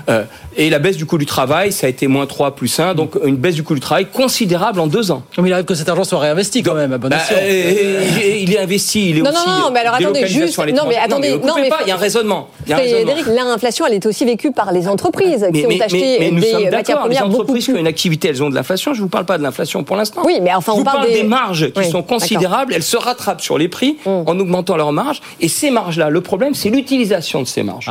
Euh, 0.09 0.23
et 0.57 0.71
la 0.71 0.79
baisse 0.79 0.97
du 0.97 1.05
coût 1.05 1.19
du 1.19 1.27
travail, 1.27 1.73
ça 1.73 1.89
a 1.89 1.91
été 1.91 2.07
moins 2.07 2.27
3 2.27 2.55
plus 2.55 2.79
1, 2.79 2.95
donc 2.95 3.15
une 3.25 3.35
baisse 3.37 3.57
du 3.57 3.65
coût 3.65 3.75
du 3.75 3.81
travail 3.81 4.07
considérable 4.07 4.79
en 4.79 4.87
deux 4.87 5.11
ans. 5.11 5.25
Comme 5.35 5.47
il 5.49 5.53
arrive 5.53 5.65
que 5.65 5.75
cet 5.75 5.89
argent 5.89 6.05
soit 6.05 6.21
réinvesti 6.21 6.63
quand 6.63 6.75
même, 6.75 6.93
à 6.93 6.99
bon 6.99 7.09
Bah, 7.09 7.17
euh, 7.33 8.05
il 8.41 8.53
est 8.55 8.59
investi, 8.61 9.11
il 9.11 9.19
est 9.19 9.23
Non, 9.23 9.31
aussi 9.31 9.49
non, 9.49 9.59
non, 9.63 9.71
mais 9.73 9.81
alors 9.81 9.95
attendez, 9.95 10.27
juste- 10.29 10.57
non, 10.59 10.85
mais 10.89 10.97
attendez, 10.97 11.39
non, 11.45 11.55
mais 11.57 11.69
pas, 11.69 11.79
il 11.83 11.89
y 11.89 11.91
a 11.91 11.95
un 11.95 11.99
raisonnement. 11.99 12.49
Il 12.67 12.71
y 12.71 12.73
a 12.73 12.77
un 12.77 12.81
raisonnement. 12.81 13.13
Frédéric, 13.13 13.27
l'inflation, 13.37 13.87
elle 13.87 13.95
est 13.95 14.07
aussi 14.07 14.25
vécue 14.25 14.53
par 14.53 14.71
les 14.73 14.87
entreprises 14.87 15.47
qui 15.53 15.61
Mais, 15.61 15.67
ont 15.67 15.69
mais- 15.69 15.83
acheté 15.83 15.99
mais- 16.01 16.19
mais 16.21 16.31
nous 16.31 16.41
des 16.41 16.47
sommes 16.51 16.63
matières 16.65 16.71
d'accord, 16.71 16.95
les 17.09 17.17
premières 17.17 17.29
beaucoup 17.29 17.43
entreprises 17.43 17.65
qui 17.65 17.73
ont 17.73 17.77
une 17.79 17.87
activité, 17.87 18.29
elles 18.29 18.43
ont 18.43 18.51
de 18.51 18.55
l'inflation. 18.55 18.95
Je 18.95 18.99
ne 18.99 19.03
vous 19.05 19.09
parle 19.11 19.25
pas 19.25 19.39
de 19.39 19.43
l'inflation 19.43 19.83
pour 19.83 19.97
l'instant. 19.97 20.23
Oui, 20.25 20.39
mais 20.41 20.55
enfin, 20.55 20.73
on 20.75 20.79
vous 20.79 20.85
parle 20.85 20.99
parle 20.99 21.09
des- 21.09 21.23
des, 21.23 21.29
marges 21.33 21.73
qui 21.73 21.81
Oui, 21.81 21.91
sont 21.91 22.03
considérables. 22.03 22.75
Elles 22.75 22.83
se 22.83 22.97
rattrapent 22.97 23.41
sur 23.41 23.59
les 23.59 23.69
prix 23.69 23.97
en 24.05 24.39
augmentant 24.39 24.77
leurs 24.77 24.93
marges. 24.93 25.21
Et 25.41 25.49
ces 25.49 25.71
marges-là, 25.71 26.11
le 26.11 26.21
problème, 26.21 26.55
c'est 26.55 26.71
l'utilisation 26.71 27.41
de 27.43 27.47
ces 27.47 27.63
marges. 27.63 27.91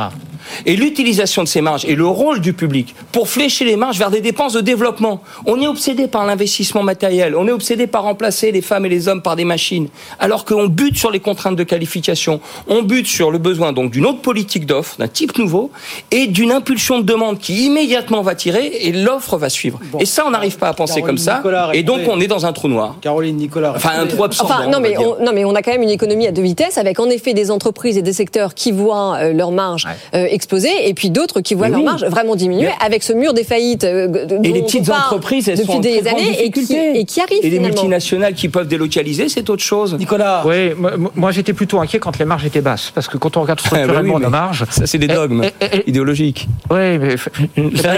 Et 0.66 0.74
l'utilisation 0.76 1.42
de 1.44 1.48
ces 1.48 1.60
marges 1.60 1.84
et 1.84 1.94
le 1.94 2.06
rôle 2.06 2.40
du 2.40 2.52
public 2.52 2.94
pour 3.12 3.28
flécher 3.28 3.64
les 3.64 3.76
marges 3.76 3.98
vers 3.98 4.10
des 4.10 4.20
dépenses 4.20 4.54
de 4.54 4.60
développement. 4.60 5.22
On 5.46 5.60
est 5.60 5.68
obsédé 5.68 6.08
par 6.08 6.26
l'investissement 6.26 6.82
matériel. 6.82 7.36
On 7.36 7.46
est 7.46 7.52
obsédé 7.52 7.86
par 7.86 8.02
remplacer 8.02 8.50
les 8.50 8.60
femmes 8.62 8.86
et 8.86 8.88
les 8.88 9.08
hommes 9.08 9.22
par 9.22 9.36
des 9.36 9.44
machines. 9.44 9.88
Alors 10.18 10.44
qu'on 10.44 10.66
bute 10.66 10.96
sur 10.98 11.10
les 11.10 11.20
contraintes 11.20 11.56
de 11.56 11.62
qualification. 11.64 12.40
On 12.68 12.82
bute 12.82 13.06
sur 13.06 13.30
le 13.30 13.38
besoin 13.38 13.72
donc 13.72 13.92
d'une 13.92 14.06
autre 14.06 14.20
politique 14.20 14.66
d'offre, 14.66 14.96
d'un 14.98 15.08
type 15.08 15.38
nouveau, 15.38 15.70
et 16.10 16.26
d'une 16.26 16.50
impulsion 16.52 16.98
de 16.98 17.04
demande 17.04 17.38
qui 17.38 17.64
immédiatement 17.66 18.22
va 18.22 18.34
tirer 18.34 18.66
et 18.66 18.92
l'offre 18.92 19.36
va 19.36 19.48
suivre. 19.48 19.78
et 20.00 20.06
ça, 20.06 20.24
on 20.26 20.30
n'arrive 20.30 20.58
pas 20.58 20.68
à 20.68 20.72
penser 20.74 20.94
Caroline 20.94 21.06
comme 21.06 21.18
ça. 21.18 21.36
Nicolas, 21.36 21.70
et 21.72 21.82
donc, 21.82 22.00
on 22.08 22.20
est 22.20 22.26
dans 22.26 22.46
un 22.46 22.52
trou 22.52 22.68
noir. 22.68 22.96
Caroline 23.00 23.31
Nicolas. 23.32 23.72
Enfin, 23.76 23.90
un 24.00 24.06
trou 24.06 24.24
absorbant. 24.24 24.54
Enfin, 24.54 24.66
non 24.68 24.78
on 24.78 24.80
mais, 24.80 24.96
on, 24.98 25.24
non, 25.24 25.32
mais 25.34 25.44
on 25.44 25.54
a 25.54 25.62
quand 25.62 25.72
même 25.72 25.82
une 25.82 25.90
économie 25.90 26.26
à 26.26 26.32
deux 26.32 26.42
vitesses, 26.42 26.78
avec 26.78 26.98
en 27.00 27.08
effet 27.10 27.34
des 27.34 27.50
entreprises 27.50 27.96
et 27.98 28.02
des 28.02 28.12
secteurs 28.12 28.54
qui 28.54 28.72
voient 28.72 29.16
euh, 29.18 29.32
leurs 29.32 29.50
marges 29.52 29.86
euh, 30.14 30.26
exploser, 30.30 30.70
et 30.88 30.94
puis 30.94 31.10
d'autres 31.10 31.40
qui 31.40 31.54
voient 31.54 31.66
Mais 31.66 31.72
leurs 31.72 31.80
oui. 31.80 31.84
marges 31.86 32.04
vraiment 32.04 32.36
diminuer, 32.36 32.66
Mais- 32.66 32.84
avec 32.86 33.02
ce 33.02 33.12
mur 33.12 33.32
des 33.34 33.44
faillites 33.44 33.84
euh, 33.84 34.08
Et 34.44 34.52
les 34.52 34.62
petites 34.62 34.88
entreprises, 34.90 35.48
elles 35.48 35.56
depuis 35.58 35.72
sont 35.72 35.78
en 35.78 35.80
des 35.80 36.06
années 36.08 36.42
et 36.44 36.50
qui, 36.50 36.60
difficulté. 36.60 36.98
et 37.00 37.04
qui 37.04 37.20
arrivent 37.20 37.44
Et 37.44 37.50
les 37.50 37.58
multinationales 37.58 38.34
qui 38.34 38.48
peuvent 38.48 38.68
délocaliser, 38.68 39.28
c'est 39.28 39.48
autre 39.50 39.62
chose. 39.62 39.94
Nicolas. 39.98 40.42
Oui, 40.46 40.72
moi, 40.76 40.92
moi, 41.14 41.30
j'étais 41.30 41.52
plutôt 41.52 41.80
inquiet 41.80 41.98
quand 41.98 42.18
les 42.18 42.24
marges 42.24 42.44
étaient 42.44 42.60
basses, 42.60 42.90
parce 42.94 43.08
que 43.08 43.16
quand 43.18 43.36
on 43.36 43.42
regarde 43.42 43.60
Ah, 43.64 43.68
bah 43.70 43.76
oui, 43.76 43.82
structurellement 43.84 44.18
nos 44.18 44.30
marges, 44.30 44.64
Ça, 44.70 44.86
c'est 44.86 44.98
des 44.98 45.06
Eh, 45.10 45.14
dogmes 45.14 45.44
eh, 45.60 45.66
eh, 45.72 45.88
idéologiques. 45.90 46.48
oui, 46.70 46.98
mais 46.98 47.16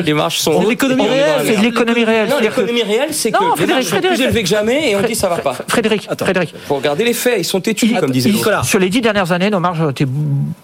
les 0.04 0.14
marges 0.14 0.38
sont. 0.38 0.60
C'est 0.62 0.68
l'économie 0.68 1.06
réelle, 1.06 1.40
c'est 1.46 1.60
l'économie 1.62 2.04
réelle. 2.04 2.28
Non, 2.28 2.36
l'économie 2.40 2.82
réelle, 2.82 3.08
c'est 3.12 3.30
Non, 3.32 3.52
que 3.56 3.60
les 3.60 3.66
marges 3.66 3.84
sont 3.84 3.96
plus 4.00 4.20
élevées 4.20 4.42
que 4.42 4.48
jamais 4.48 4.90
et 4.90 4.96
on 4.96 5.02
dit 5.02 5.14
ça 5.28 5.34
va 5.34 5.42
pas. 5.42 5.56
Frédéric, 5.68 6.08
Frédéric. 6.18 6.54
Faut 6.66 6.76
regarder 6.76 7.04
les 7.04 7.14
faits, 7.14 7.36
ils 7.38 7.44
sont 7.44 7.60
têtus, 7.60 7.94
comme 7.98 8.10
disait. 8.10 8.30
Nicolas, 8.30 8.62
sur 8.62 8.78
les 8.78 8.90
dix 8.90 9.00
dernières 9.00 9.32
années, 9.32 9.50
nos 9.50 9.60
marges 9.60 9.80
ont 9.80 9.90
été 9.90 10.06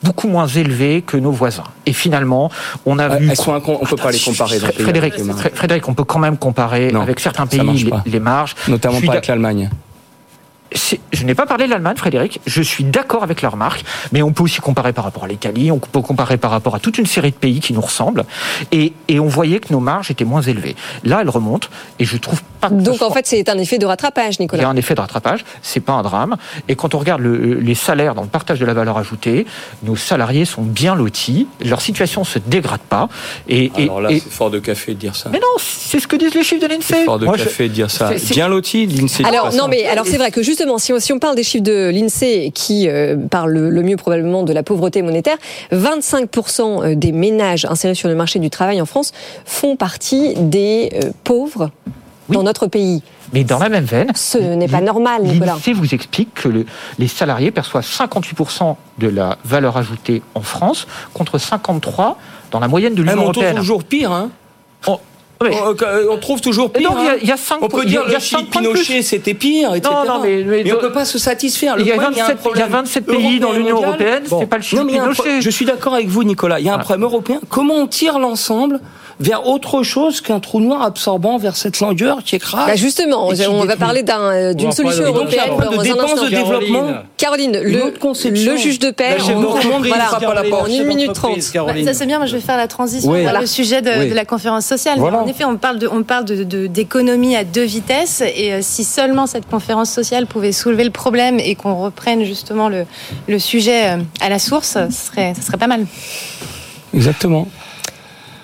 beaucoup 0.03 0.29
moins 0.29 0.47
élevées 0.47 1.03
que 1.03 1.17
nos 1.17 1.33
voisins. 1.33 1.65
Et 1.87 1.93
finalement, 1.93 2.51
on 2.87 2.99
a 2.99 3.09
vu. 3.09 3.31
Elles 3.31 3.37
on 3.47 3.87
peut 3.87 3.97
pas 3.97 4.11
les 4.11 4.19
comparer. 4.19 4.59
Frédéric, 4.59 5.15
Frédéric, 5.55 5.89
on 5.89 5.95
peut 5.95 6.05
quand 6.05 6.19
même 6.19 6.37
comparer 6.37 6.93
avec 6.95 7.21
certains 7.21 7.47
pays 7.47 7.91
les, 8.07 8.21
marges. 8.21 8.55
Notamment 8.69 9.01
pas 9.01 9.13
avec 9.13 9.27
l'Allemagne. 9.27 9.71
Je 11.13 11.25
n'ai 11.25 11.35
pas 11.35 11.47
parlé 11.47 11.65
de 11.67 11.71
l'Allemagne, 11.71 11.97
Frédéric. 11.97 12.41
Je 12.47 12.63
suis 12.63 12.85
d'accord 12.85 13.23
avec 13.25 13.43
la 13.43 13.49
remarque, 13.49 13.85
mais 14.13 14.23
on 14.23 14.33
peut 14.33 14.45
aussi 14.45 14.61
comparer 14.61 14.93
par 14.93 15.05
rapport 15.05 15.25
à 15.25 15.29
l'Italie, 15.29 15.71
on 15.73 15.79
peut 15.79 16.01
comparer 16.01 16.37
par 16.37 16.51
rapport 16.53 16.75
à 16.77 16.79
toute 16.81 16.97
une 16.99 17.07
série 17.07 17.31
de 17.33 17.37
pays 17.37 17.61
qui 17.61 17.73
nous 17.73 17.81
ressemblent. 17.81 18.25
Et, 18.71 18.93
et 19.09 19.19
on 19.19 19.27
voyait 19.27 19.59
que 19.59 19.73
nos 19.73 19.81
marges 19.81 20.11
étaient 20.11 20.25
moins 20.25 20.43
élevées. 20.43 20.77
Là, 21.05 21.19
elles 21.23 21.29
remontent, 21.29 21.69
et 21.99 22.05
je 22.05 22.17
trouve 22.17 22.41
pas. 22.61 22.69
que 22.69 22.75
Donc 22.75 23.03
en 23.03 23.11
fait, 23.11 23.27
c'est 23.27 23.49
un 23.49 23.59
effet 23.59 23.79
de 23.79 23.87
rattrapage, 23.87 24.37
il 24.37 24.39
y 24.39 24.43
a 24.43 24.45
Nicolas. 24.45 24.69
un 24.69 24.77
effet 24.77 24.95
de 24.95 25.01
rattrapage, 25.01 25.45
c'est 25.63 25.81
pas 25.81 25.93
un 25.95 26.03
drame. 26.03 26.37
Et 26.69 26.77
quand 26.77 26.95
on 26.95 26.99
regarde 26.99 27.21
le- 27.21 27.55
les 27.59 27.75
salaires 27.75 28.15
dans 28.15 28.23
le 28.23 28.29
partage 28.29 28.61
de 28.61 28.67
la 28.67 28.75
valeur 28.75 28.97
ajoutée, 28.97 29.47
nos 29.83 29.97
salariés 29.97 30.45
sont 30.45 30.63
bien 30.63 30.95
lotis, 30.95 31.49
leur 31.65 31.81
situation 31.81 32.23
se 32.25 32.39
dégrade 32.39 32.81
pas. 32.81 33.09
Et, 33.49 33.73
et- 33.77 33.83
Alors 33.85 34.01
là, 34.03 34.11
et- 34.13 34.21
c'est 34.21 34.31
fort 34.31 34.51
de 34.51 34.61
café 34.61 34.95
de 34.95 34.99
dire 35.01 35.17
ça. 35.17 35.31
mais 35.31 35.41
non, 35.41 35.47
c'est 35.59 35.99
ce 36.01 36.07
que 36.07 36.17
disent 36.17 36.35
les 36.35 36.45
chiffres 36.45 36.63
de 36.67 36.73
l'INSEE. 36.73 37.05
Fort 37.05 37.19
de 37.19 37.25
Moi, 37.27 37.37
je- 37.37 37.45
café 37.45 37.69
de 37.69 37.75
dire 37.75 37.91
ça. 37.91 38.13
Bien 38.31 38.47
loti, 38.49 38.87
l'INSEE. 38.87 39.25
Alors 39.25 39.53
non 39.55 39.67
mais 39.69 39.87
alors 39.87 40.07
c'est 40.07 40.19
vrai 40.19 40.31
que 40.31 40.43
justement 40.61 40.77
si 40.79 40.93
on, 40.93 41.01
si 41.01 41.13
on 41.15 41.19
parle 41.19 41.37
des 41.37 41.43
chiffres 41.43 41.65
de 41.65 41.89
l'Insee 41.89 42.53
qui 42.53 42.87
euh, 42.89 43.17
parle 43.17 43.53
le, 43.53 43.71
le 43.71 43.83
mieux 43.83 43.97
probablement 43.97 44.43
de 44.43 44.53
la 44.53 44.63
pauvreté 44.63 45.01
monétaire, 45.01 45.39
25% 45.73 46.85
euh, 46.85 46.95
des 46.95 47.13
ménages 47.13 47.65
insérés 47.65 47.95
sur 47.95 48.09
le 48.11 48.15
marché 48.15 48.39
du 48.41 48.51
travail 48.51 48.81
en 48.83 48.85
France 48.87 49.13
font 49.47 49.77
partie 49.77 50.35
des 50.37 50.91
euh, 51.03 51.11
pauvres 51.25 51.71
dans 52.29 52.43
notre 52.43 52.67
pays. 52.67 53.03
Mais 53.33 53.43
dans 53.43 53.59
la 53.59 53.69
même 53.71 53.85
veine, 53.85 54.11
Ce 54.15 54.37
n'est 54.39 54.69
pas 54.69 54.81
normal, 54.83 55.23
Nicolas. 55.23 55.55
l'INSEE 55.55 55.73
vous 55.73 55.95
explique 55.95 56.35
que 56.35 56.49
le- 56.49 56.67
les 56.99 57.09
salariés 57.09 57.51
perçoivent 57.51 57.87
58% 57.87 58.77
de 58.99 59.09
la 59.09 59.39
valeur 59.45 59.77
ajoutée 59.79 60.23
en 60.35 60.43
France 60.43 60.87
contre 61.15 61.39
53% 61.39 62.17
dans 62.51 62.61
la 62.61 62.69
moyenne 62.69 62.95
de 62.95 63.03
Ah, 63.03 63.07
mais 63.07 63.13
l'Union 63.13 63.29
on 63.29 63.33
trouve 63.33 63.45
européenne. 63.45 63.61
toujours 63.63 63.83
pire, 63.85 64.13
hein. 64.13 64.31
Oh, 64.87 65.01
On, 65.43 65.75
euh, 65.83 66.05
on 66.11 66.19
trouve 66.19 66.43
toujours 66.43 66.71
pire. 66.71 66.91
il 66.99 67.05
y 67.05 67.09
a- 67.09 67.13
hein. 67.13 67.17
y 67.23 67.31
a 67.33 67.37
cinq 67.39 67.63
on 67.63 67.69
points- 67.69 67.81
peut 67.81 67.87
dire 67.87 68.03
y 68.07 68.11
a 68.11 68.19
le 68.19 68.21
Chili 68.21 68.45
Pinochet, 68.45 69.01
c'était 69.01 69.33
pire, 69.33 69.75
etc. 69.75 69.91
Non, 70.07 70.17
non, 70.19 70.23
mais- 70.23 70.45
mais- 70.45 70.71
on 70.71 70.77
ne 70.77 70.81
peut 70.83 70.93
pas 70.93 71.07
se 71.07 71.19
satisfaire. 71.19 71.77
Le 71.77 71.83
Il 71.83 71.89
y 71.89 71.93
a 71.93 71.95
problème, 71.95 72.13
27 72.13 72.35
un 72.35 72.37
problème 72.41 72.67
il 72.67 72.71
y 72.71 72.75
a 72.75 72.77
27 72.77 73.07
pays 73.07 73.41
dans 73.41 73.53
l'Union 73.53 73.77
européenne, 73.83 74.25
c'est 74.29 74.47
pas 74.47 74.59
le 74.59 74.63
Chili 74.63 74.83
Non, 74.83 74.87
Pinochet. 74.87 75.15
pro- 75.23 75.41
Je 75.41 75.49
suis 75.51 75.65
d'accord 75.65 75.95
avec 75.95 76.09
vous, 76.09 76.25
Nicolas. 76.25 76.61
Il 76.61 76.67
y 76.67 76.69
a 76.69 76.75
un 76.75 76.79
problème 76.79 77.05
européen. 77.05 77.41
Comment 77.49 77.77
on 77.77 77.87
tire 77.87 78.19
l'ensemble 78.19 78.81
vers 79.21 79.47
autre 79.47 79.83
chose 79.83 80.21
qu'un 80.23 80.41
trou 80.41 80.61
noir 80.61 80.83
absorbant 80.83 81.37
vers 81.39 81.55
cette 81.57 81.79
longueur 81.81 82.25
qui 82.25 82.37
écrase 82.37 82.67
Bah 82.67 82.75
justement, 82.75 83.29
on 83.29 83.65
va 83.67 83.77
parler 83.77 84.03
d'un, 84.03 84.21
euh, 84.21 84.51
On 84.53 84.55
d'une 84.55 84.73
solution 84.73 85.05
européenne 85.05 85.43
dans 85.61 85.71
de 85.73 85.79
un 85.79 85.83
dépenses 85.83 86.13
instant. 86.13 86.25
de 86.25 86.31
développement. 86.31 86.87
Caroline, 87.19 87.61
Une 87.63 87.73
le, 87.75 87.93
le 87.93 88.57
juge 88.57 88.79
de 88.79 88.91
paix, 88.91 89.17
chef 89.19 89.37
en, 89.37 89.41
d'entreprise 89.43 89.87
voilà, 89.89 90.05
frappe 90.05 90.25
à 90.25 90.35
la 90.35 90.45
porte. 90.45 90.71
en 90.71 90.73
1 90.75 90.85
minute 90.85 91.13
30. 91.13 91.37
Bah, 91.55 91.73
ça 91.85 91.95
c'est 91.95 92.07
bien, 92.07 92.17
moi 92.19 92.27
je 92.27 92.35
vais 92.37 92.41
faire 92.43 92.57
la 92.57 92.67
transition 92.67 93.11
Oui. 93.11 93.19
vers 93.19 93.25
Voilà. 93.25 93.41
le 93.41 93.47
sujet 93.47 93.83
de, 93.83 93.91
Oui. 94.01 94.09
de 94.09 94.15
la 94.15 94.25
conférence 94.25 94.65
sociale. 94.65 94.99
Voilà. 94.99 95.19
En 95.19 95.27
effet, 95.27 95.45
on 95.45 95.57
parle 95.59 95.79
de, 95.79 95.87
on 95.87 96.03
parle 96.03 96.25
de, 96.25 96.43
de- 96.43 96.67
d'économie 96.67 97.37
à 97.37 97.45
deux 97.45 97.65
vitesses 97.65 98.23
et 98.23 98.55
euh, 98.55 98.59
si 98.63 98.85
seulement 98.85 99.27
cette 99.27 99.47
conférence 99.49 99.91
sociale 99.91 100.27
pouvait 100.27 100.53
soulever 100.53 100.85
le 100.85 100.91
problème 100.91 101.39
et 101.39 101.55
qu'on 101.57 101.75
reprenne 101.75 102.25
justement 102.25 102.69
le, 102.71 102.87
le 103.29 103.39
sujet 103.39 103.91
euh, 103.91 103.97
à 104.23 104.31
la 104.31 104.39
source, 104.39 104.79
ce 104.89 105.07
serait, 105.07 105.35
ce 105.39 105.47
serait 105.47 105.59
pas 105.59 105.67
mal. 105.67 105.85
Exactement. 106.95 107.47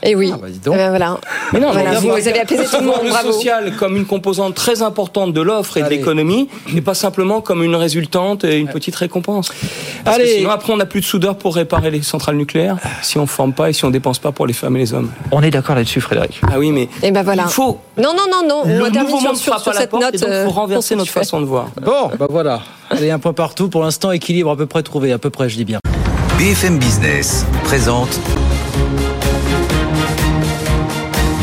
Et 0.06 0.14
oui. 0.14 0.30
Ah, 0.32 0.38
bah, 0.40 0.48
Eh 0.50 0.68
ben 0.70 0.88
voilà. 0.90 1.18
Mais 1.52 1.60
non, 1.60 1.72
Voilà, 1.72 1.98
vous, 1.98 2.08
vous 2.08 2.28
avez 2.28 2.40
apaisé 2.40 2.64
tout 2.64 2.76
le 2.80 2.86
monde, 2.86 3.00
le 3.02 3.10
bravo. 3.10 3.32
social 3.32 3.74
comme 3.76 3.96
une 3.96 4.06
composante 4.06 4.54
très 4.54 4.82
importante 4.82 5.32
de 5.32 5.40
l'offre 5.40 5.76
et 5.76 5.82
de 5.82 5.88
l'économie, 5.88 6.48
et 6.74 6.80
pas 6.80 6.94
simplement 6.94 7.40
comme 7.40 7.62
une 7.62 7.74
résultante 7.74 8.44
et 8.44 8.56
une 8.58 8.68
petite 8.68 8.94
récompense. 8.96 9.50
Parce 10.04 10.16
que 10.16 10.22
Allez. 10.22 10.36
sinon, 10.38 10.50
après, 10.50 10.72
on 10.72 10.76
n'a 10.76 10.86
plus 10.86 11.00
de 11.00 11.06
soudeur 11.06 11.36
pour 11.36 11.56
réparer 11.56 11.90
les 11.90 12.02
centrales 12.02 12.36
nucléaires 12.36 12.76
si 13.02 13.18
on 13.18 13.26
forme 13.26 13.52
pas 13.52 13.70
et 13.70 13.72
si 13.72 13.84
on 13.84 13.90
dépense 13.90 14.18
pas 14.18 14.32
pour 14.32 14.46
les 14.46 14.52
femmes 14.52 14.76
et 14.76 14.80
les 14.80 14.94
hommes. 14.94 15.10
On 15.32 15.42
est 15.42 15.50
d'accord 15.50 15.74
là-dessus, 15.74 16.00
Frédéric. 16.00 16.40
Ah 16.50 16.58
oui, 16.58 16.70
mais 16.70 16.88
Et 17.02 17.10
ben 17.10 17.22
voilà. 17.22 17.44
il 17.46 17.50
faut. 17.50 17.78
Non, 17.98 18.12
non, 18.16 18.24
non, 18.30 18.46
non. 18.48 18.62
Le 18.64 18.82
on 18.84 18.90
nouveau 18.90 19.18
sur, 19.18 19.26
monde 19.28 19.36
sur, 19.36 19.58
cette 19.74 19.90
porte 19.90 20.02
note. 20.02 20.14
et 20.14 20.18
donc 20.18 20.28
il 20.30 20.34
faut 20.44 20.48
euh, 20.48 20.48
renverser 20.48 20.94
notre 20.96 21.10
façon 21.10 21.40
de 21.40 21.46
voir. 21.46 21.66
Bon, 21.82 22.10
bah 22.18 22.26
voilà. 22.30 22.60
Allez, 22.90 23.10
un 23.10 23.18
point 23.18 23.32
partout. 23.32 23.68
Pour 23.68 23.82
l'instant, 23.82 24.12
équilibre 24.12 24.50
à 24.50 24.56
peu 24.56 24.66
près 24.66 24.82
trouvé. 24.82 25.12
À 25.12 25.18
peu 25.18 25.30
près, 25.30 25.48
je 25.48 25.56
dis 25.56 25.64
bien. 25.64 25.80
BFM 26.38 26.78
Business 26.78 27.44
présente 27.64 28.20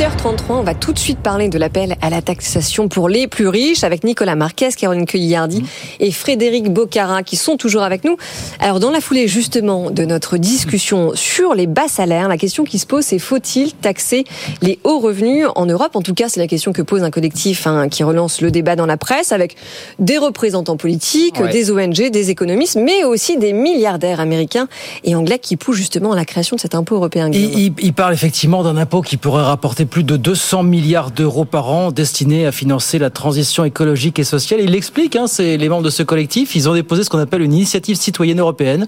18h33, 0.00 0.42
on 0.48 0.62
va 0.62 0.72
tout 0.72 0.94
de 0.94 0.98
suite 0.98 1.18
parler 1.18 1.50
de 1.50 1.58
l'appel 1.58 1.94
à 2.00 2.08
la 2.08 2.22
taxation 2.22 2.88
pour 2.88 3.10
les 3.10 3.26
plus 3.28 3.48
riches 3.48 3.84
avec 3.84 4.02
Nicolas 4.02 4.34
Marquez, 4.34 4.70
Caroline 4.74 5.04
Cueillardi 5.04 5.62
et 5.98 6.10
Frédéric 6.10 6.72
Bocara 6.72 7.22
qui 7.22 7.36
sont 7.36 7.58
toujours 7.58 7.82
avec 7.82 8.02
nous. 8.04 8.16
Alors 8.60 8.80
dans 8.80 8.90
la 8.90 9.02
foulée 9.02 9.28
justement 9.28 9.90
de 9.90 10.06
notre 10.06 10.38
discussion 10.38 11.10
sur 11.14 11.52
les 11.52 11.66
bas 11.66 11.86
salaires, 11.86 12.28
la 12.28 12.38
question 12.38 12.64
qui 12.64 12.78
se 12.78 12.86
pose 12.86 13.04
c'est 13.04 13.18
faut-il 13.18 13.74
taxer 13.74 14.24
les 14.62 14.78
hauts 14.84 15.00
revenus 15.00 15.44
en 15.54 15.66
Europe? 15.66 15.94
En 15.94 16.00
tout 16.00 16.14
cas, 16.14 16.30
c'est 16.30 16.40
la 16.40 16.46
question 16.46 16.72
que 16.72 16.80
pose 16.80 17.02
un 17.02 17.10
collectif 17.10 17.66
hein, 17.66 17.90
qui 17.90 18.02
relance 18.02 18.40
le 18.40 18.50
débat 18.50 18.76
dans 18.76 18.86
la 18.86 18.96
presse 18.96 19.32
avec 19.32 19.54
des 19.98 20.16
représentants 20.16 20.78
politiques, 20.78 21.38
Ouais. 21.40 21.52
des 21.52 21.70
ONG, 21.70 22.08
des 22.10 22.30
économistes, 22.30 22.76
mais 22.82 23.04
aussi 23.04 23.36
des 23.36 23.52
milliardaires 23.52 24.20
américains 24.20 24.66
et 25.04 25.14
anglais 25.14 25.38
qui 25.38 25.58
poussent 25.58 25.76
justement 25.76 26.12
à 26.12 26.16
la 26.16 26.24
création 26.24 26.56
de 26.56 26.60
cet 26.62 26.74
impôt 26.74 26.94
européen. 26.94 27.28
Il- 27.34 27.74
il 27.78 27.92
parle 27.92 28.14
effectivement 28.14 28.62
d'un 28.62 28.78
impôt 28.78 29.02
qui 29.02 29.18
pourrait 29.18 29.42
rapporter 29.42 29.84
plus 29.90 30.04
de 30.04 30.16
200 30.16 30.62
milliards 30.62 31.10
d'euros 31.10 31.44
par 31.44 31.68
an 31.70 31.90
destiné 31.90 32.46
à 32.46 32.52
financer 32.52 32.98
la 32.98 33.10
transition 33.10 33.64
écologique 33.64 34.18
et 34.18 34.24
sociale. 34.24 34.60
Il 34.62 34.70
l'explique, 34.70 35.16
hein, 35.16 35.26
les 35.38 35.68
membres 35.68 35.82
de 35.82 35.90
ce 35.90 36.02
collectif, 36.02 36.54
ils 36.54 36.68
ont 36.68 36.74
déposé 36.74 37.04
ce 37.04 37.10
qu'on 37.10 37.18
appelle 37.18 37.42
une 37.42 37.52
initiative 37.52 37.96
citoyenne 37.96 38.40
européenne 38.40 38.86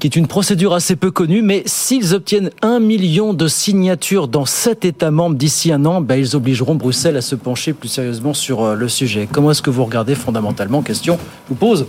qui 0.00 0.06
est 0.06 0.16
une 0.16 0.26
procédure 0.26 0.72
assez 0.72 0.96
peu 0.96 1.10
connue, 1.10 1.42
mais 1.42 1.62
s'ils 1.66 2.14
obtiennent 2.14 2.50
un 2.62 2.80
million 2.80 3.34
de 3.34 3.46
signatures 3.46 4.28
dans 4.28 4.46
sept 4.46 4.86
États 4.86 5.10
membres 5.10 5.36
d'ici 5.36 5.70
un 5.72 5.84
an, 5.84 6.00
ben, 6.00 6.16
ils 6.16 6.34
obligeront 6.34 6.74
Bruxelles 6.74 7.18
à 7.18 7.20
se 7.20 7.34
pencher 7.34 7.74
plus 7.74 7.90
sérieusement 7.90 8.32
sur 8.32 8.64
euh, 8.64 8.74
le 8.74 8.88
sujet. 8.88 9.28
Comment 9.30 9.50
est-ce 9.50 9.60
que 9.60 9.68
vous 9.68 9.84
regardez 9.84 10.14
fondamentalement? 10.14 10.80
Question, 10.80 11.18
vous 11.50 11.54
pose. 11.54 11.86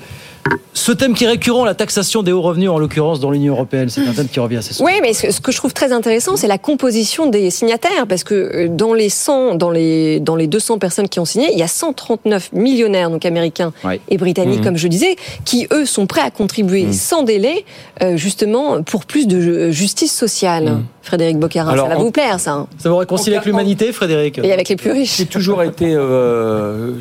Ce 0.73 0.91
thème 0.91 1.13
qui 1.13 1.25
est 1.25 1.27
récurrent, 1.27 1.63
la 1.65 1.75
taxation 1.75 2.23
des 2.23 2.31
hauts 2.31 2.41
revenus, 2.41 2.69
en 2.69 2.79
l'occurrence 2.79 3.19
dans 3.19 3.29
l'Union 3.29 3.53
européenne, 3.53 3.89
c'est 3.89 4.01
un 4.07 4.13
thème 4.13 4.27
qui 4.27 4.39
revient 4.39 4.57
assez 4.57 4.73
souvent. 4.73 4.89
Oui, 4.89 4.99
mais 5.01 5.13
ce 5.13 5.39
que 5.39 5.51
je 5.51 5.57
trouve 5.57 5.73
très 5.73 5.91
intéressant, 5.91 6.35
c'est 6.37 6.47
la 6.47 6.57
composition 6.57 7.27
des 7.29 7.51
signataires, 7.51 8.07
parce 8.07 8.23
que 8.23 8.33
euh, 8.33 8.67
dans 8.67 8.93
les 8.93 9.09
100, 9.09 9.55
dans 9.55 9.69
les, 9.69 10.19
dans 10.19 10.35
les 10.35 10.47
200 10.47 10.79
personnes 10.79 11.07
qui 11.09 11.19
ont 11.19 11.25
signé, 11.25 11.49
il 11.51 11.59
y 11.59 11.63
a 11.63 11.67
139 11.67 12.53
millionnaires, 12.53 13.09
donc 13.11 13.25
américains 13.25 13.73
Ouais. 13.83 13.99
et 14.09 14.17
britanniques, 14.17 14.59
Mhm. 14.59 14.65
comme 14.65 14.77
je 14.77 14.87
disais, 14.87 15.15
qui 15.45 15.67
eux 15.71 15.85
sont 15.85 16.07
prêts 16.07 16.21
à 16.21 16.31
contribuer 16.31 16.85
Mhm. 16.85 16.93
sans 16.93 17.23
délai, 17.23 17.63
euh, 18.01 18.17
justement, 18.17 18.81
pour 18.81 19.05
plus 19.05 19.27
de 19.27 19.37
euh, 19.37 19.71
justice 19.71 20.13
sociale. 20.15 20.63
Mhm. 20.65 20.83
Frédéric 21.03 21.37
Boccarin, 21.37 21.71
Alors, 21.71 21.87
ça 21.87 21.93
va 21.95 21.99
en- 21.99 22.03
vous 22.03 22.11
plaire, 22.11 22.39
ça. 22.39 22.51
hein. 22.53 22.67
Ça 22.79 22.89
vous 22.89 22.97
réconcilie 22.97 23.35
avec 23.35 23.45
l'humanité, 23.45 23.91
Frédéric 23.91 24.39
Et 24.43 24.51
avec 24.53 24.69
les 24.69 24.75
plus 24.75 24.91
riches. 24.91 25.17
J'ai 25.17 25.25
toujours 25.25 25.61
été. 25.63 25.93
euh, 25.95 26.93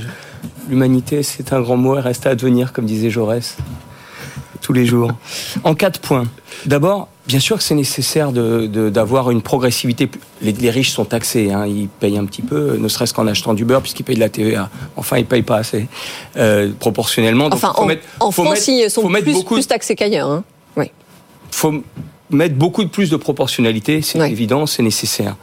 L'humanité, 0.69 1.23
c'est 1.23 1.53
un 1.53 1.61
grand 1.61 1.77
mot, 1.77 1.97
elle 1.97 2.03
reste 2.05 2.27
à 2.27 2.31
advenir, 2.31 2.73
comme 2.73 2.85
disait 2.87 3.11
Jaurès, 3.11 3.57
tous 4.61 4.73
les 4.73 4.85
jours. 4.87 5.11
En 5.65 5.75
quatre 5.75 6.01
points. 6.01 6.27
D'abord, 6.67 7.09
bien 7.27 7.41
sûr 7.41 7.57
que 7.57 7.63
c'est 7.63 7.75
nécessaire 7.75 8.31
de- 8.33 8.67
de- 8.67 8.91
d'avoir 8.91 9.31
une 9.31 9.41
progressivité. 9.43 10.11
Les, 10.43 10.53
les 10.53 10.71
riches 10.71 10.91
sont 10.91 11.05
taxés, 11.07 11.51
hein, 11.53 11.67
ils 11.67 11.89
payent 11.89 12.19
un 12.19 12.27
petit 12.27 12.43
peu, 12.43 12.77
ne 12.77 12.89
serait-ce 12.89 13.15
qu'en 13.15 13.27
achetant 13.27 13.55
du 13.55 13.65
beurre, 13.65 13.81
puisqu'ils 13.81 14.03
payent 14.05 14.17
de 14.17 14.21
la 14.21 14.29
TVA. 14.29 14.69
Enfin, 14.97 15.17
ils 15.19 15.25
payent 15.27 15.43
pas 15.43 15.57
assez, 15.57 15.89
euh, 16.37 16.71
proportionnellement. 16.79 17.45
Donc, 17.49 17.55
Enfin, 17.55 17.73
faut 17.75 17.83
en, 17.83 17.87
mettre- 17.87 18.03
en 18.21 18.31
faut 18.31 18.45
France, 18.45 18.55
mettre- 18.67 18.69
ils 18.69 18.91
sont 18.91 19.09
plus, 19.09 19.33
beaucoup 19.33 19.55
plus 19.55 19.67
taxés 19.67 19.95
qu'ailleurs. 19.97 20.29
Hein. 20.29 20.45
Oui. 20.77 20.91
faut 21.51 21.83
mettre 22.31 22.55
beaucoup 22.55 22.85
de 22.85 22.89
plus 22.91 23.11
de 23.11 23.17
proportionnalité, 23.17 24.03
c'est 24.03 24.21
Ouais. 24.21 24.31
évident, 24.31 24.65
c'est 24.67 24.83
nécessaire. 24.85 25.35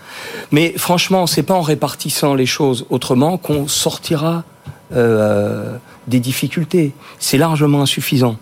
Mais 0.52 0.74
franchement, 0.78 1.28
c'est 1.28 1.44
pas 1.44 1.54
en 1.56 1.62
répartissant 1.62 2.34
les 2.34 2.46
choses 2.46 2.86
autrement 2.90 3.38
qu'on 3.38 3.68
sortira 3.68 4.46
euh, 4.96 5.78
des 6.08 6.20
difficultés. 6.20 6.94
C'est 7.20 7.38
largement 7.38 7.82
insuffisant. 7.82 8.38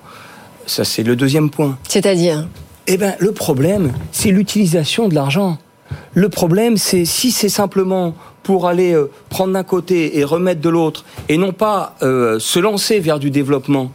Ça, 0.66 0.84
c'est 0.84 1.04
le 1.04 1.16
deuxième 1.16 1.50
point. 1.50 1.78
C'est-à-dire 1.88 2.48
Eh 2.88 2.98
ben, 2.98 3.16
le 3.20 3.32
problème, 3.32 3.94
c'est 4.12 4.32
l'utilisation 4.32 5.08
de 5.08 5.16
l'argent. 5.16 5.58
Le 6.14 6.30
problème, 6.30 6.78
c'est 6.78 7.06
si 7.06 7.32
c'est 7.32 7.50
simplement 7.50 8.16
pour 8.46 8.68
aller 8.68 8.94
euh, 8.94 9.10
prendre 9.30 9.54
d'un 9.54 9.64
côté 9.64 10.20
et 10.20 10.24
remettre 10.24 10.62
de 10.62 10.70
l'autre, 10.70 11.04
et 11.30 11.38
non 11.38 11.52
pas 11.52 11.96
euh, 12.04 12.38
se 12.40 12.60
lancer 12.60 13.00
vers 13.00 13.20
du 13.20 13.32
développement. 13.32 13.92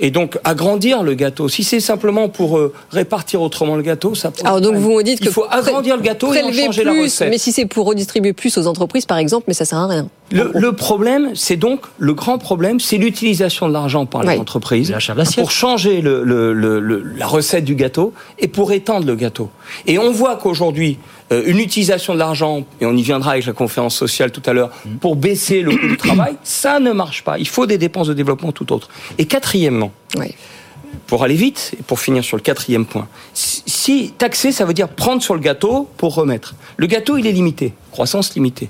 Et 0.00 0.10
donc 0.10 0.38
agrandir 0.44 1.02
le 1.02 1.14
gâteau. 1.14 1.48
Si 1.48 1.64
c'est 1.64 1.80
simplement 1.80 2.28
pour 2.28 2.56
euh, 2.56 2.72
répartir 2.90 3.42
autrement 3.42 3.76
le 3.76 3.82
gâteau, 3.82 4.14
ça. 4.14 4.32
Alors 4.44 4.60
donc 4.60 4.76
vous 4.76 4.92
me 4.92 5.02
dites 5.02 5.18
il 5.20 5.26
que 5.26 5.32
faut 5.32 5.44
agrandir 5.50 5.96
le 5.96 6.02
gâteau 6.02 6.32
et 6.32 6.42
en 6.42 6.52
changer 6.52 6.84
la 6.84 6.92
plus, 6.92 7.02
recette. 7.02 7.30
mais 7.30 7.38
si 7.38 7.52
c'est 7.52 7.66
pour 7.66 7.86
redistribuer 7.86 8.32
plus 8.32 8.56
aux 8.58 8.66
entreprises, 8.66 9.06
par 9.06 9.18
exemple, 9.18 9.44
mais 9.48 9.54
ça 9.54 9.64
sert 9.64 9.78
à 9.78 9.86
rien. 9.88 10.08
Le, 10.30 10.50
le 10.54 10.72
problème, 10.72 11.30
c'est 11.34 11.56
donc 11.56 11.80
le 11.98 12.12
grand 12.12 12.36
problème, 12.36 12.80
c'est 12.80 12.98
l'utilisation 12.98 13.66
de 13.66 13.72
l'argent 13.72 14.04
par 14.04 14.22
les 14.24 14.34
Oui. 14.34 14.38
entreprises 14.38 14.94
pour 15.36 15.50
changer 15.50 16.02
le, 16.02 16.22
le- 16.22 16.52
le- 16.52 16.80
le- 16.80 17.02
la 17.16 17.26
recette 17.26 17.64
du 17.64 17.74
gâteau 17.74 18.12
et 18.38 18.46
pour 18.46 18.72
étendre 18.72 19.06
le 19.06 19.14
gâteau. 19.14 19.48
Et 19.86 19.98
on 19.98 20.10
voit 20.12 20.36
qu'aujourd'hui, 20.36 20.98
euh, 21.32 21.42
une 21.46 21.58
utilisation 21.58 22.12
de 22.12 22.18
l'argent, 22.18 22.64
et 22.80 22.84
on 22.86 22.94
y 22.94 23.02
viendra 23.02 23.32
avec 23.32 23.46
la 23.46 23.54
conférence 23.54 23.96
sociale 23.96 24.30
tout 24.30 24.42
à 24.44 24.52
l'heure, 24.52 24.70
pour 25.00 25.16
baisser 25.16 25.62
le 25.62 25.70
coût 25.74 25.86
du 25.88 25.96
travail, 25.96 26.34
ça 26.44 26.78
ne 26.78 26.92
marche 26.92 27.24
pas. 27.24 27.38
Il 27.38 27.48
faut 27.48 27.64
des 27.64 27.78
dépenses 27.78 28.08
de 28.08 28.14
développement 28.14 28.52
tout 28.52 28.70
autre. 28.72 28.88
Et 29.16 29.24
quatrièmement, 29.24 29.92
pour 31.06 31.24
aller 31.24 31.36
vite 31.36 31.74
et 31.80 31.82
pour 31.82 32.00
finir 32.00 32.22
sur 32.22 32.36
le 32.36 32.42
quatrième 32.42 32.84
point, 32.84 33.08
si 33.32 34.12
taxer, 34.18 34.52
ça 34.52 34.66
veut 34.66 34.74
dire 34.74 34.88
prendre 34.90 35.22
sur 35.22 35.32
le 35.34 35.40
gâteau 35.40 35.88
pour 35.96 36.14
remettre. 36.14 36.54
Le 36.76 36.86
gâteau, 36.86 37.16
il 37.16 37.26
est 37.26 37.32
limité, 37.32 37.72
croissance 37.92 38.34
limitée. 38.34 38.68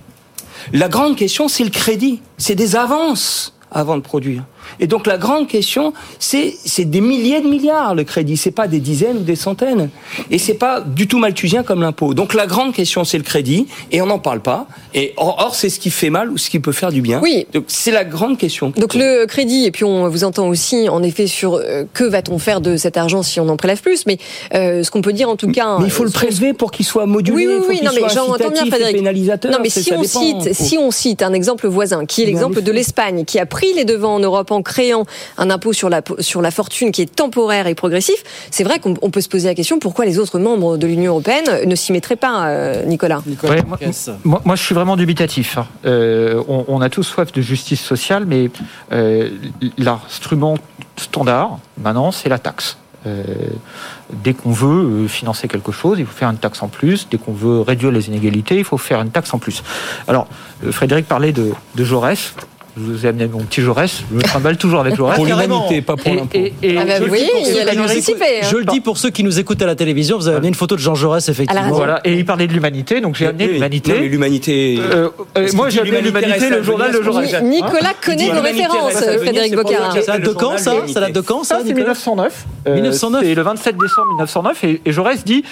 La 0.73 0.89
grande 0.89 1.17
question, 1.17 1.49
c'est 1.49 1.65
le 1.65 1.71
crédit, 1.71 2.21
c'est 2.37 2.55
des 2.55 2.77
avances 2.77 3.55
avant 3.71 3.97
de 3.97 4.03
produire. 4.03 4.45
Et 4.81 4.87
donc 4.87 5.07
la 5.07 5.19
grande 5.19 5.49
question, 5.49 5.93
c'est 6.19 6.55
c'est 6.65 6.85
des 6.85 7.01
milliers 7.01 7.41
de 7.41 7.49
milliards 7.49 7.95
le 7.95 8.05
crédit, 8.05 8.37
c'est 8.37 8.51
pas 8.51 8.69
des 8.69 8.81
dizaines 8.81 9.19
ou 9.19 9.23
des 9.23 9.37
centaines, 9.37 9.91
et 10.31 10.39
c'est 10.39 10.55
pas 10.55 10.81
du 10.81 11.07
tout 11.07 11.19
malthusien 11.19 11.63
comme 11.63 11.83
l'impôt. 11.83 12.15
Donc 12.15 12.35
la 12.35 12.47
grande 12.47 12.73
question, 12.73 13.05
c'est 13.05 13.19
le 13.19 13.25
crédit, 13.25 13.67
et 13.93 14.01
on 14.03 14.07
n'en 14.07 14.19
parle 14.19 14.41
pas. 14.41 14.67
Et 14.95 15.15
or, 15.17 15.37
or, 15.39 15.55
c'est 15.55 15.69
ce 15.69 15.79
qui 15.79 15.91
fait 15.91 16.11
mal 16.11 16.31
ou 16.31 16.39
ce 16.39 16.51
qui 16.51 16.61
peut 16.61 16.73
faire 16.73 16.93
du 16.93 17.01
bien. 17.01 17.21
Oui. 17.23 17.47
Donc 17.53 17.65
c'est 17.69 17.91
la 17.91 18.05
grande 18.05 18.39
question. 18.39 18.73
Donc 18.77 18.95
le 18.95 19.27
crédit, 19.27 19.65
et 19.65 19.71
puis 19.71 19.85
on 19.85 20.09
vous 20.09 20.25
entend 20.25 20.49
aussi 20.49 20.89
en 20.89 21.03
effet 21.03 21.27
sur 21.27 21.55
euh, 21.55 21.85
que 21.93 22.05
va-t-on 22.05 22.39
faire 22.39 22.61
de 22.61 22.77
cet 22.77 22.97
argent 22.97 23.23
si 23.23 23.41
on 23.41 23.49
en 23.49 23.57
prélève 23.57 23.81
plus, 23.81 24.07
mais 24.07 24.19
euh, 24.55 24.83
ce 24.83 24.91
qu'on 24.91 25.03
peut 25.03 25.13
dire 25.13 25.29
en 25.29 25.37
tout 25.37 25.51
cas... 25.51 25.79
Mais 25.79 25.87
il 25.87 25.91
faut 25.91 26.05
le 26.05 26.11
euh, 26.11 26.13
prélever 26.13 26.53
pour 26.53 26.71
qu'il 26.71 26.87
soit 26.87 27.07
modulé. 27.07 27.47
Oui, 27.47 27.47
oui, 27.47 27.67
oui, 27.69 27.81
non, 27.85 27.91
mais 27.95 28.01
bien, 28.01 28.67
Frédéric. 28.67 29.03
Non, 29.03 29.59
mais 29.63 29.69
si 29.69 29.93
on, 29.93 30.03
cite, 30.03 30.53
si 30.55 30.79
on 30.79 30.91
cite 30.91 31.23
un 31.23 31.33
exemple 31.33 31.67
voisin, 31.69 32.07
qui 32.07 32.23
est 32.23 32.27
l'exemple 32.27 32.63
de 32.63 32.73
l'Espagne, 32.73 33.25
qui 33.25 33.39
a 33.39 33.47
pris 33.47 33.73
les 33.75 33.85
devants 33.85 34.15
en 34.15 34.21
Europe 34.21 34.51
en 34.51 34.58
créant 34.63 35.05
un 35.37 35.51
impôt 35.51 35.73
sur 35.73 35.89
la, 35.89 36.03
sur 36.21 36.43
la 36.43 36.51
fortune 36.51 36.93
qui 36.93 37.03
est 37.03 37.15
temporaire 37.15 37.67
et 37.67 37.75
progressif, 37.75 38.23
c'est 38.51 38.65
vrai 38.65 38.79
qu'on 38.79 38.95
on 39.03 39.11
peut 39.11 39.21
se 39.21 39.29
poser 39.29 39.49
la 39.49 39.55
question 39.55 39.79
pourquoi 39.79 40.05
les 40.05 40.19
autres 40.19 40.39
membres 40.39 40.77
de 40.77 40.87
l'Union 40.87 41.13
européenne 41.13 41.67
ne 41.67 41.75
s'y 41.75 41.93
mettraient 41.93 42.17
pas, 42.17 42.47
euh, 42.49 42.85
Nicolas? 42.85 43.21
Ouais, 43.45 43.63
moi, 43.67 43.79
moi- 44.25 44.43
moi, 44.45 44.57
je 44.57 44.63
suis 44.63 44.75
vraiment 44.75 44.97
dubitatif. 44.97 45.59
hein. 45.59 45.67
Euh, 45.85 46.43
on, 46.49 46.65
on 46.69 46.81
a 46.81 46.89
tous 46.91 47.03
soif 47.03 47.33
de 47.33 47.41
justice 47.41 47.81
sociale, 47.81 48.25
mais 48.27 48.51
euh, 48.93 49.31
l'instrument 49.77 50.57
standard, 50.97 51.59
maintenant, 51.81 52.11
c'est 52.13 52.29
la 52.29 52.39
taxe. 52.39 52.77
Euh, 53.07 53.23
dès 54.25 54.35
qu'on 54.35 54.51
veut 54.51 55.07
financer 55.07 55.47
quelque 55.49 55.71
chose, 55.73 55.99
il 56.01 56.07
faut 56.07 56.17
faire 56.17 56.29
une 56.31 56.39
taxe 56.39 56.63
en 56.63 56.69
plus. 56.69 57.07
Dès 57.09 57.17
qu'on 57.19 57.33
veut 57.33 57.61
réduire 57.61 57.93
les 57.93 58.09
inégalités, 58.09 58.57
il 58.57 58.65
faut 58.65 58.77
faire 58.79 59.01
une 59.01 59.11
taxe 59.11 59.33
en 59.33 59.39
plus. 59.39 59.63
Alors, 60.09 60.27
Frédéric 60.71 61.07
parlait 61.07 61.33
de, 61.33 61.53
de 61.77 61.85
Jaurès. 61.85 62.35
Je 62.79 62.93
vous 62.93 63.07
ai 63.07 63.09
amené 63.09 63.27
mon 63.27 63.41
petit 63.41 63.61
Jaurès. 63.61 64.03
Je 64.11 64.17
me 64.17 64.23
trimballe 64.23 64.57
toujours 64.57 64.81
avec 64.81 64.95
Jaurès. 64.95 65.17
Pour 65.17 65.27
l'humanité, 65.27 65.83
pas 65.83 65.97
pour 65.97 66.15
l'impôt. 66.15 66.39
Ah 66.39 66.85
bah, 66.85 66.99
le 67.01 67.19
il 67.19 67.69
a 67.69 67.75
participé, 67.75 68.25
hein. 68.43 68.47
Je 68.51 68.57
le 68.57 68.65
dis 68.65 68.81
pour 68.81 68.99
ceux 68.99 69.11
qui 69.11 69.25
nous 69.25 69.39
écoutent 69.39 69.63
à 69.63 69.67
la 69.67 69.75
télévision, 69.75 70.17
vous 70.19 70.29
avez 70.29 70.37
amené 70.37 70.49
une 70.49 70.55
photo 70.55 70.77
de 70.77 70.81
Jean 70.81 70.95
Jaurès, 70.95 71.29
effectivement. 71.29 71.69
Voilà, 71.71 72.01
et 72.05 72.15
il 72.15 72.25
parlait 72.25 72.47
de 72.47 72.53
l'humanité, 72.53 73.01
donc 73.01 73.17
j'ai 73.17 73.27
amené 73.27 73.47
l'humanité. 73.49 73.99
l'humanité. 73.99 74.81
Moi, 75.55 75.71
j'ai 75.71 75.81
amené 75.81 76.01
l'humanité, 76.01 76.51
le 76.51 76.63
journal 76.63 76.93
de 76.93 76.99
venir, 76.99 77.13
Jaurès. 77.13 77.43
Nicolas 77.43 77.95
connaît 78.05 78.27
l'humanité 78.27 78.67
références, 78.67 78.93
Frédéric 78.93 79.55
le 79.55 80.03
Ça 80.03 80.19
date 80.19 80.23
de 80.23 80.33
quand, 80.33 80.59
ça 80.59 80.75
Ça 80.87 81.01
date 81.01 81.13
de 81.13 81.21
quand, 81.21 81.45
ça, 81.45 81.59
c'est 81.59 81.65
Nicolas 81.69 81.95
1909. 81.95 82.47
Euh, 82.67 82.75
1909. 82.75 83.23
C'est 83.25 83.35
le 83.35 83.43
27 83.43 83.77
décembre 83.77 84.09
1909. 84.13 84.65
Et, 84.65 84.81
et 84.85 84.93
Jaurès 84.93 85.25
dit 85.25 85.45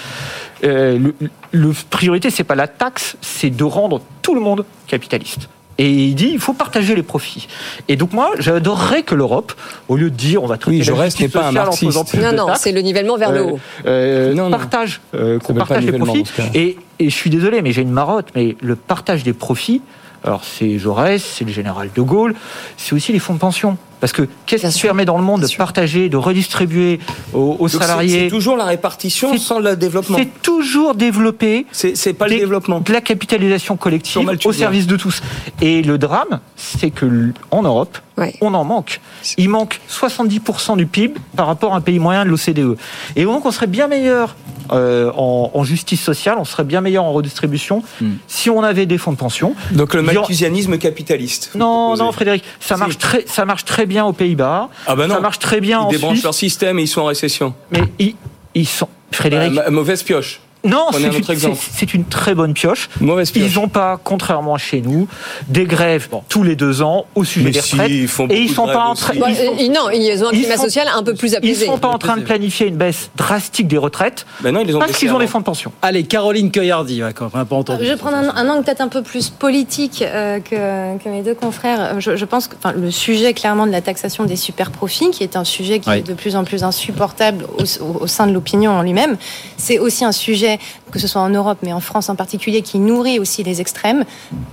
euh, 0.64 0.98
le, 0.98 1.14
le 1.52 1.72
priorité, 1.90 2.30
c'est 2.30 2.44
pas 2.44 2.54
la 2.54 2.68
taxe, 2.68 3.16
c'est 3.20 3.50
de 3.50 3.64
rendre 3.64 4.00
tout 4.22 4.34
le 4.34 4.40
monde 4.40 4.64
capitaliste. 4.86 5.48
Et 5.78 5.90
il 5.90 6.14
dit 6.14 6.30
il 6.32 6.38
faut 6.38 6.52
partager 6.54 6.94
les 6.94 7.02
profits. 7.02 7.48
Et 7.88 7.96
donc 7.96 8.12
moi, 8.12 8.30
j'adorerais 8.38 9.02
que 9.02 9.14
l'Europe, 9.14 9.52
au 9.88 9.96
lieu 9.96 10.10
de 10.10 10.16
dire 10.16 10.42
on 10.42 10.46
va 10.46 10.56
traiter 10.56 10.78
Oui, 10.78 10.84
la 10.98 11.08
n'est 11.20 11.28
pas 11.28 11.44
un 11.46 11.48
en 11.50 11.52
marxiste. 11.52 11.84
faisant 11.86 12.04
plus 12.04 12.18
Non, 12.18 12.32
de 12.32 12.36
non, 12.36 12.46
taxes, 12.46 12.62
c'est 12.62 12.72
le 12.72 12.80
nivellement 12.80 13.16
vers 13.16 13.30
le 13.32 13.40
euh, 13.40 13.44
haut. 13.50 13.58
euh, 13.86 14.34
Non, 14.34 14.44
non. 14.44 14.50
partage, 14.56 15.00
euh, 15.14 15.38
partage 15.38 15.84
les 15.84 15.92
profits. 15.92 16.24
Et, 16.54 16.76
et 16.98 17.10
je 17.10 17.14
suis 17.14 17.30
désolé, 17.30 17.60
mais 17.62 17.72
j'ai 17.72 17.82
une 17.82 17.90
marotte, 17.90 18.28
mais 18.34 18.56
le 18.60 18.74
partage 18.76 19.22
des 19.22 19.32
profits, 19.34 19.82
alors 20.24 20.42
c'est 20.44 20.78
Jaurès, 20.78 21.22
c'est 21.22 21.44
le 21.44 21.52
général 21.52 21.90
de 21.94 22.00
Gaulle, 22.02 22.34
c'est 22.76 22.94
aussi 22.94 23.12
les 23.12 23.18
fonds 23.18 23.34
de 23.34 23.38
pension. 23.38 23.76
Parce 24.00 24.12
que 24.12 24.28
qu'est-ce 24.44 24.68
qui 24.76 24.82
permet 24.82 25.04
dans 25.04 25.16
le 25.18 25.24
monde 25.24 25.40
de 25.42 25.56
partager, 25.56 26.08
de 26.08 26.16
redistribuer 26.16 27.00
aux, 27.32 27.38
aux 27.38 27.56
Donc, 27.58 27.70
c'est- 27.70 27.78
salariés 27.78 28.20
C'est 28.24 28.28
toujours 28.28 28.56
la 28.56 28.64
répartition 28.66 29.36
sans 29.38 29.58
le 29.58 29.74
développement. 29.76 30.18
C'est 30.18 30.42
toujours 30.42 30.94
développer 30.94 31.66
C'est 31.72 32.12
pas 32.12 32.26
le 32.26 32.34
des- 32.34 32.40
développement. 32.40 32.80
de 32.80 32.92
la 32.92 33.00
capitalisation 33.00 33.76
collective 33.76 34.28
au 34.44 34.52
service 34.52 34.86
de 34.86 34.96
tous. 34.96 35.22
Et 35.62 35.82
le 35.82 35.96
drame, 35.98 36.40
c'est 36.56 36.90
que 36.90 37.32
en 37.50 37.62
Europe, 37.62 37.98
Ouais. 38.18 38.34
on 38.40 38.54
en 38.54 38.64
manque. 38.64 39.00
Il 39.36 39.50
manque 39.50 39.78
70% 39.88 40.76
du 40.76 40.86
PIB 40.86 41.14
par 41.36 41.46
rapport 41.46 41.74
à 41.74 41.76
un 41.76 41.80
pays 41.82 41.98
moyen 41.98 42.24
de 42.24 42.30
l'OCDE. 42.30 42.76
Et 43.14 43.24
donc, 43.24 43.44
on 43.44 43.50
serait 43.50 43.66
bien 43.66 43.88
meilleur 43.88 44.36
euh, 44.72 45.12
en, 45.16 45.50
en 45.54 45.62
justice 45.64 46.02
sociale, 46.02 46.36
on 46.40 46.44
serait 46.44 46.64
bien 46.64 46.80
meilleur 46.80 47.04
en 47.04 47.12
redistribution 47.12 47.84
Hmm. 48.00 48.14
si 48.26 48.50
on 48.50 48.62
avait 48.64 48.84
des 48.86 48.98
fonds 48.98 49.12
de 49.12 49.16
pension. 49.16 49.54
Donc 49.72 49.94
le 49.94 50.02
malthusianisme 50.02 50.76
capitaliste. 50.78 51.52
Non, 51.54 51.94
non. 51.96 52.10
Frédéric, 52.10 52.42
ça 52.58 52.76
marche 52.76 52.98
très, 52.98 53.24
ça 53.28 53.44
marche 53.44 53.64
très 53.64 53.85
bien 53.86 54.04
aux 54.04 54.12
Pays-Bas. 54.12 54.68
Ah 54.86 54.94
bah 54.96 55.06
non. 55.06 55.14
Ça 55.14 55.20
marche 55.20 55.38
très 55.38 55.60
bien 55.60 55.80
Ils 55.80 55.84
en 55.84 55.88
débranchent 55.90 56.22
leur 56.22 56.34
système 56.34 56.78
et 56.78 56.82
ils 56.82 56.88
sont 56.88 57.00
en 57.02 57.06
récession. 57.06 57.54
Mais 57.70 57.82
ils, 57.98 58.14
ils 58.54 58.66
sont, 58.66 58.88
Frédéric. 59.12 59.52
Euh, 59.52 59.62
ma- 59.64 59.70
mauvaise 59.70 60.02
pioche. 60.02 60.40
Non, 60.64 60.86
c'est 60.92 61.94
une, 61.94 62.04
très 62.04 62.34
bonne 62.34 62.52
pioche. 62.52 62.88
Mauvaise 63.00 63.30
pioche. 63.30 63.52
Ils 63.52 63.54
n'ont 63.60 63.68
pas, 63.68 64.00
contrairement 64.02 64.54
à 64.56 64.58
chez 64.58 64.80
nous, 64.80 65.06
des 65.46 65.64
grèves 65.64 66.08
tous 66.28 66.42
les 66.42 66.56
deux 66.56 66.82
ans 66.82 67.06
au 67.14 67.22
sujet 67.22 67.44
Mais 67.46 67.50
des 67.52 67.60
si, 67.60 67.72
retraites. 67.74 67.90
ils 67.92 68.08
font 68.08 68.26
et 68.28 68.38
ils 68.38 68.50
sont 68.50 68.66
pas 68.66 68.84
en 68.86 68.94
train. 68.94 69.14
Bon, 69.14 69.26
ils 69.28 69.36
sont- 69.36 69.42
euh, 69.42 69.68
non, 69.68 69.90
ils 69.92 70.24
ont 70.24 70.28
un 70.28 70.32
ils 70.32 70.40
climat 70.40 70.56
sont- 70.56 70.64
social 70.64 70.88
un 70.92 71.02
peu 71.04 71.14
plus 71.14 71.32
Ils 71.32 71.36
apaisé. 71.36 71.66
sont 71.66 71.78
pas 71.78 71.88
en 71.88 71.98
train 71.98 72.16
de 72.16 72.22
planifier 72.22 72.66
une 72.66 72.76
baisse 72.76 73.10
drastique 73.16 73.68
des 73.68 73.78
retraites 73.78 74.26
Ben 74.40 74.50
non, 74.52 74.60
ils 74.60 74.66
les 74.66 74.74
ont 74.74 74.80
parce 74.80 74.96
qu'ils 74.96 75.12
ont 75.12 75.18
des 75.20 75.28
fonds 75.28 75.38
de 75.38 75.44
pension. 75.44 75.70
Allez, 75.82 76.02
Caroline 76.04 76.50
Cueillardi, 76.50 77.00
quand 77.14 77.28
on 77.32 77.38
n'a 77.38 77.44
pas 77.44 77.56
entendu. 77.56 77.84
Je 77.84 77.90
vais 77.90 77.96
prendre 77.96 78.16
un, 78.16 78.28
un 78.34 78.48
angle 78.48 78.64
peut-être 78.64 78.80
un 78.80 78.88
peu 78.88 79.02
plus 79.02 79.30
politique 79.30 80.02
euh, 80.02 80.40
que, 80.40 80.98
que 81.02 81.08
mes 81.08 81.22
deux 81.22 81.34
confrères. 81.34 82.00
Je, 82.00 82.16
je 82.16 82.24
pense 82.24 82.48
que 82.48 82.56
enfin, 82.56 82.72
le 82.76 82.90
sujet 82.90 83.34
clairement 83.34 83.66
de 83.68 83.72
la 83.72 83.82
taxation 83.82 84.24
des 84.24 84.36
super 84.36 84.72
profits, 84.72 85.10
qui 85.10 85.22
est 85.22 85.36
un 85.36 85.44
sujet 85.44 85.78
qui 85.78 85.90
Oui. 85.90 85.98
est 85.98 86.02
de 86.08 86.14
plus 86.14 86.34
en 86.34 86.42
plus 86.44 86.64
insupportable 86.64 87.46
au, 87.58 87.62
au- 87.84 88.02
au 88.02 88.06
sein 88.08 88.26
de 88.26 88.32
l'opinion 88.32 88.72
en 88.72 88.82
lui-même, 88.82 89.16
c'est 89.56 89.78
aussi 89.78 90.04
un 90.04 90.12
sujet, 90.12 90.55
que 90.90 90.98
ce 90.98 91.06
soit 91.08 91.20
en 91.20 91.28
Europe 91.30 91.58
mais 91.62 91.72
en 91.72 91.80
France 91.80 92.08
en 92.08 92.16
particulier, 92.16 92.62
qui 92.62 92.78
nourrit 92.78 93.18
aussi 93.18 93.42
les 93.42 93.60
extrêmes. 93.60 94.04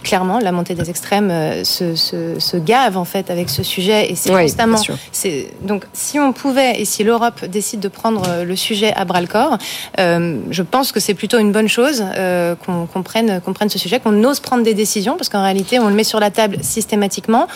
Clairement, 0.03 0.39
la 0.39 0.51
montée 0.51 0.75
des 0.75 0.89
extrêmes 0.89 1.29
euh, 1.31 1.63
se, 1.63 1.95
se, 1.95 2.39
se 2.39 2.57
gave 2.57 2.97
en 2.97 3.05
fait 3.05 3.29
avec 3.29 3.49
ce 3.49 3.63
sujet 3.63 4.11
et 4.11 4.15
c'est 4.15 4.33
Oui, 4.33 4.43
constamment. 4.43 4.77
donc 5.61 5.85
si 5.93 6.19
on 6.19 6.33
pouvait 6.33 6.79
et 6.79 6.85
si 6.85 7.03
l'Europe 7.03 7.45
décide 7.45 7.79
de 7.79 7.87
prendre 7.87 8.23
euh, 8.27 8.43
le 8.43 8.55
sujet 8.55 8.93
à 8.95 9.05
bras 9.05 9.21
le 9.21 9.27
corps, 9.27 9.57
euh, 9.99 10.37
je 10.49 10.63
pense 10.63 10.91
que 10.91 10.99
c'est 10.99 11.13
plutôt 11.13 11.39
une 11.39 11.51
bonne 11.51 11.67
chose 11.69 12.03
euh, 12.17 12.55
qu'on 12.55 12.85
qu'on 12.85 13.03
prenne, 13.03 13.41
qu'on 13.41 13.53
prenne 13.53 13.69
ce 13.69 13.79
sujet, 13.79 13.99
qu'on 13.99 14.23
ose 14.23 14.39
prendre 14.39 14.63
des 14.63 14.73
décisions, 14.73 15.15
parce 15.17 15.29
qu'en 15.29 15.43
réalité, 15.43 15.79
on 15.79 15.87
le 15.87 15.95
met 15.95 16.03
sur 16.03 16.19
la 16.19 16.31
table 16.31 16.57
systématiquement. 16.61 17.47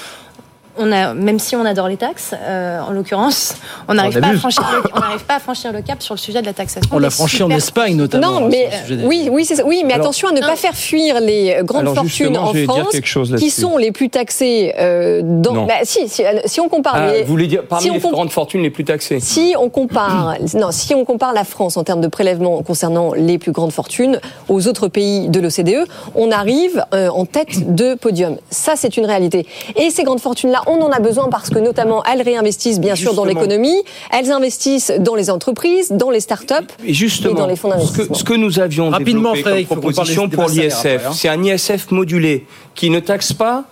On 0.79 0.91
a, 0.91 1.13
même 1.13 1.39
si 1.39 1.55
on 1.55 1.65
adore 1.65 1.87
les 1.87 1.97
taxes, 1.97 2.33
euh, 2.39 2.79
en 2.81 2.91
l'occurrence, 2.91 3.55
on 3.87 3.95
n'arrive 3.95 4.19
pas, 4.19 4.27
à 4.27 4.33
franchir 4.35 4.63
le- 4.71 4.89
on 4.93 4.99
n'arrive 4.99 5.23
pas 5.27 5.35
à 5.35 5.39
franchir 5.39 5.71
le 5.73 5.81
cap 5.81 6.01
sur 6.01 6.13
le 6.13 6.19
sujet 6.19 6.41
de 6.41 6.45
la 6.45 6.53
taxation. 6.53 6.89
On 6.91 6.99
l'a 6.99 7.09
franchi 7.09 7.41
en 7.43 7.49
Espagne, 7.49 7.95
notamment. 7.95 8.39
Non, 8.41 8.45
hein, 8.45 8.49
mais 8.51 8.69
sur 8.69 8.77
le 8.79 8.83
sujet 8.83 8.95
des- 8.97 9.05
oui, 9.05 9.29
oui, 9.31 9.45
ça. 9.45 9.63
Oui, 9.65 9.83
mais 9.85 9.93
Alors- 9.93 10.05
attention 10.07 10.27
à 10.29 10.31
ne 10.31 10.41
pas 10.41 10.55
faire 10.55 10.75
fuir 10.75 11.19
les 11.19 11.55
euh, 11.59 11.63
grandes 11.63 11.93
fortunes 11.93 12.37
en 12.37 12.53
France, 12.53 12.95
qui 13.39 13.49
sont 13.49 13.77
les 13.77 13.91
plus 13.91 14.09
taxées 14.09 14.73
euh, 14.77 15.21
dans. 15.23 15.65
Bah, 15.65 15.73
si, 15.83 16.07
si, 16.07 16.23
euh, 16.23 16.39
si 16.45 16.59
on 16.61 16.69
compare. 16.69 16.93
Ah, 16.95 17.11
les- 17.13 17.21
vous 17.23 17.27
voulez 17.29 17.47
dire 17.47 17.63
parmi 17.67 17.83
si 17.85 17.89
les 17.91 17.99
comp- 17.99 18.11
grandes 18.11 18.31
fortunes 18.31 18.61
les 18.61 18.69
plus 18.69 18.83
taxées 18.85 19.19
Si 19.19 19.55
on 19.59 19.69
compare, 19.69 20.35
non, 20.55 20.71
si 20.71 20.93
on 20.93 21.05
compare 21.05 21.33
la 21.33 21.43
France 21.43 21.77
en 21.77 21.83
termes 21.83 22.01
de 22.01 22.07
prélèvements 22.07 22.61
concernant 22.63 23.13
les 23.13 23.37
plus 23.37 23.51
grandes 23.51 23.71
fortunes 23.71 24.19
aux 24.49 24.67
autres 24.67 24.87
pays 24.87 25.29
de 25.29 25.39
l'OCDE, 25.39 25.85
on 26.15 26.31
arrive 26.31 26.83
euh, 26.93 27.09
en 27.09 27.25
tête 27.25 27.73
de 27.75 27.95
podium. 27.95 28.37
Ça, 28.49 28.73
c'est 28.75 28.97
une 28.97 29.05
réalité. 29.05 29.45
Et 29.75 29.89
ces 29.89 30.03
grandes 30.03 30.19
fortunes-là, 30.19 30.61
on 30.67 30.81
en 30.81 30.91
a 30.91 30.99
besoin 30.99 31.29
parce 31.29 31.49
que 31.49 31.59
notamment 31.59 32.03
elles 32.03 32.21
réinvestissent 32.21 32.79
bien 32.79 32.95
sûr 32.95 33.13
dans 33.13 33.25
l'économie, 33.25 33.83
elles 34.11 34.31
investissent 34.31 34.91
dans 34.99 35.15
les 35.15 35.29
entreprises, 35.29 35.91
dans 35.91 36.09
les 36.09 36.19
startups 36.19 36.53
Et 36.85 36.93
justement, 36.93 37.33
et 37.33 37.37
dans 37.37 37.47
les 37.47 37.55
fonds 37.55 37.69
ce 37.69 37.75
d'investissement. 37.75 38.07
que, 38.07 38.19
ce 38.19 38.23
que 38.23 38.33
nous 38.33 38.59
avions 38.59 38.89
Rapidement, 38.89 39.33
développé 39.33 39.41
Frédéric, 39.41 39.69
comme 39.69 39.79
proposition 39.81 40.29
pour 40.29 40.49
l'ISF, 40.49 40.85
hein. 40.85 41.11
c'est 41.13 41.29
un 41.29 41.43
ISF 41.43 41.91
modulé 41.91 42.45
qui 42.75 42.89
ne 42.89 42.99
taxe 42.99 43.33
pas 43.33 43.63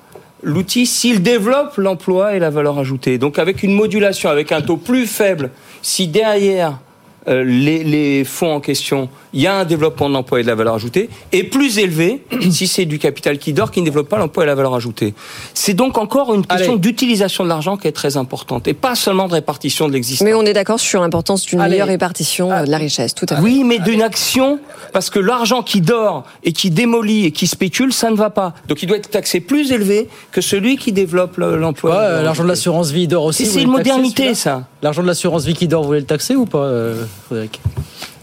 l'outil 0.43 0.86
s'il 0.86 1.21
développe 1.21 1.77
l'emploi 1.77 2.36
et 2.36 2.39
la 2.39 2.49
valeur 2.49 2.79
ajoutée. 2.79 3.17
Donc 3.17 3.39
avec 3.39 3.63
une 3.63 3.73
modulation, 3.73 4.29
avec 4.29 4.51
un 4.51 4.62
taux 4.62 4.77
plus 4.77 5.08
faible, 5.08 5.51
si 5.81 6.08
derrière 6.08 6.79
les, 7.27 7.83
les 7.83 8.23
fonds 8.23 8.53
en 8.55 8.59
question, 8.59 9.09
il 9.33 9.41
y 9.41 9.47
a 9.47 9.55
un 9.57 9.65
développement 9.65 10.07
de 10.09 10.13
l'emploi 10.13 10.39
et 10.39 10.43
de 10.43 10.47
la 10.47 10.55
valeur 10.55 10.75
ajoutée, 10.75 11.09
est 11.31 11.43
plus 11.43 11.79
élevé 11.79 12.23
si 12.51 12.67
c'est 12.67 12.85
du 12.85 12.99
capital 12.99 13.38
qui 13.38 13.53
dort, 13.53 13.71
qui 13.71 13.79
ne 13.81 13.85
développe 13.85 14.09
pas 14.09 14.17
l'emploi 14.17 14.43
et 14.43 14.47
la 14.47 14.55
valeur 14.55 14.75
ajoutée. 14.75 15.13
C'est 15.53 15.73
donc 15.73 15.97
encore 15.97 16.33
une 16.35 16.45
question 16.45 16.75
d'utilisation 16.75 17.43
de 17.43 17.49
l'argent 17.49 17.77
qui 17.77 17.88
est 17.88 17.91
très 17.91 18.17
importante, 18.17 18.67
et 18.67 18.73
pas 18.73 18.95
seulement 18.95 19.27
de 19.27 19.33
répartition 19.33 19.88
de 19.88 19.93
l'existence. 19.93 20.25
Mais 20.25 20.33
on 20.33 20.43
est 20.43 20.53
d'accord 20.53 20.79
sur 20.79 21.01
l'importance 21.01 21.45
d'une 21.45 21.59
meilleure 21.59 21.88
répartition 21.88 22.49
Ah. 22.51 22.61
euh, 22.61 22.65
de 22.65 22.71
la 22.71 22.77
richesse, 22.77 23.15
tout 23.15 23.25
à 23.29 23.38
fait. 23.38 23.41
Oui, 23.41 23.63
mais 23.63 23.79
d'une 23.79 24.01
action, 24.01 24.59
parce 24.93 25.09
que 25.09 25.19
l'argent 25.19 25.63
qui 25.63 25.81
dort 25.81 26.23
et 26.43 26.51
qui 26.53 26.69
démolit 26.69 27.25
et 27.25 27.31
qui 27.31 27.47
spécule, 27.47 27.91
ça 27.93 28.11
ne 28.11 28.15
va 28.15 28.29
pas. 28.29 28.53
Donc 28.67 28.83
il 28.83 28.88
doit 28.88 28.97
être 28.97 29.09
taxé 29.09 29.39
plus 29.39 29.71
élevé 29.71 30.07
que 30.31 30.41
celui 30.41 30.77
qui 30.77 30.91
développe 30.91 31.38
le- 31.38 31.57
l'emploi. 31.57 31.91
Ouais, 31.91 32.01
euh, 32.03 32.23
l'argent 32.23 32.43
de 32.43 32.49
l'assurance 32.49 32.91
vie 32.91 33.07
dort 33.07 33.23
aussi. 33.25 33.43
Et 33.43 33.45
c'est 33.45 33.61
une 33.63 33.71
modernité, 33.71 34.33
ça. 34.35 34.67
L'argent 34.85 35.01
de 35.01 35.07
l'assurance 35.07 35.45
vie 35.45 35.55
qui 35.55 35.67
dort, 35.67 35.81
vous 35.81 35.87
voulez 35.87 35.99
le 36.01 36.05
taxer 36.05 36.35
ou 36.35 36.45
pas, 36.45 36.59
euh, 36.59 37.05
Frédéric 37.25 37.59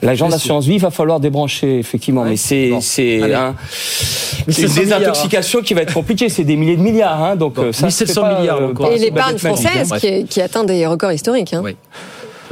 L'agent 0.01 0.29
d'assurance 0.29 0.64
vie, 0.64 0.75
il 0.75 0.81
va 0.81 0.92
falloir 0.92 1.18
débrancher, 1.18 1.81
effectivement. 1.81 2.25
Mais 2.25 2.37
c'est 2.37 2.72
un- 2.72 2.81
c'est 2.81 3.16
une 3.16 3.20
100 3.20 3.20
milliards, 3.25 3.55
désintoxication 5.01 5.61
qui 5.62 5.75
va 5.75 5.83
être 5.83 5.92
compliquée. 5.94 6.29
C'est 6.29 6.44
des 6.44 6.55
milliers 6.55 6.77
de 6.77 6.83
milliards. 6.83 7.20
Hein, 7.20 7.35
donc 7.35 7.59
euh, 7.59 7.72
ça, 7.72 7.87
1700 7.87 8.14
c'est 8.14 8.20
pas, 8.20 8.38
milliards, 8.40 8.61
euh, 8.62 8.90
Et 8.92 8.98
l'épargne 8.98 9.38
française 9.38 9.92
hein. 9.92 9.98
qui, 9.98 10.07
est- 10.07 10.22
qui 10.29 10.40
atteint 10.40 10.62
des 10.62 10.87
records 10.87 11.11
historiques. 11.12 11.53
Hein. 11.53 11.62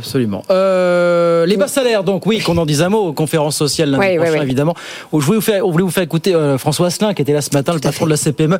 Absolument. 0.01 0.43
Euh, 0.51 1.45
les 1.45 1.57
bas 1.57 1.69
salaires, 1.69 2.05
donc 2.05 2.25
oui, 2.27 2.41
qu'on 2.41 2.57
en 2.57 2.65
dise 2.65 2.81
un 2.81 2.89
mot, 2.89 3.13
conférence 3.13 3.57
sociale 3.57 3.91
lundi 3.91 4.05
ouais, 4.05 4.17
prochain, 4.17 4.33
ouais. 4.33 4.43
évidemment. 4.43 4.75
Où 5.13 5.21
je 5.21 5.27
voulais 5.27 5.39
vous 5.39 5.45
faire, 5.45 5.67
on 5.67 5.71
voulait 5.71 5.85
vous 5.85 5.91
faire 5.91 6.03
écouter 6.03 6.35
euh, 6.35 6.57
François 6.59 6.87
Asselin, 6.87 7.13
qui 7.13 7.23
était 7.23 7.35
là 7.35 7.43
ce 7.43 7.51
matin, 7.53 7.75
le 7.75 7.81
patron 7.81 8.07
de 8.07 8.11
la 8.11 8.17
CPME, 8.17 8.59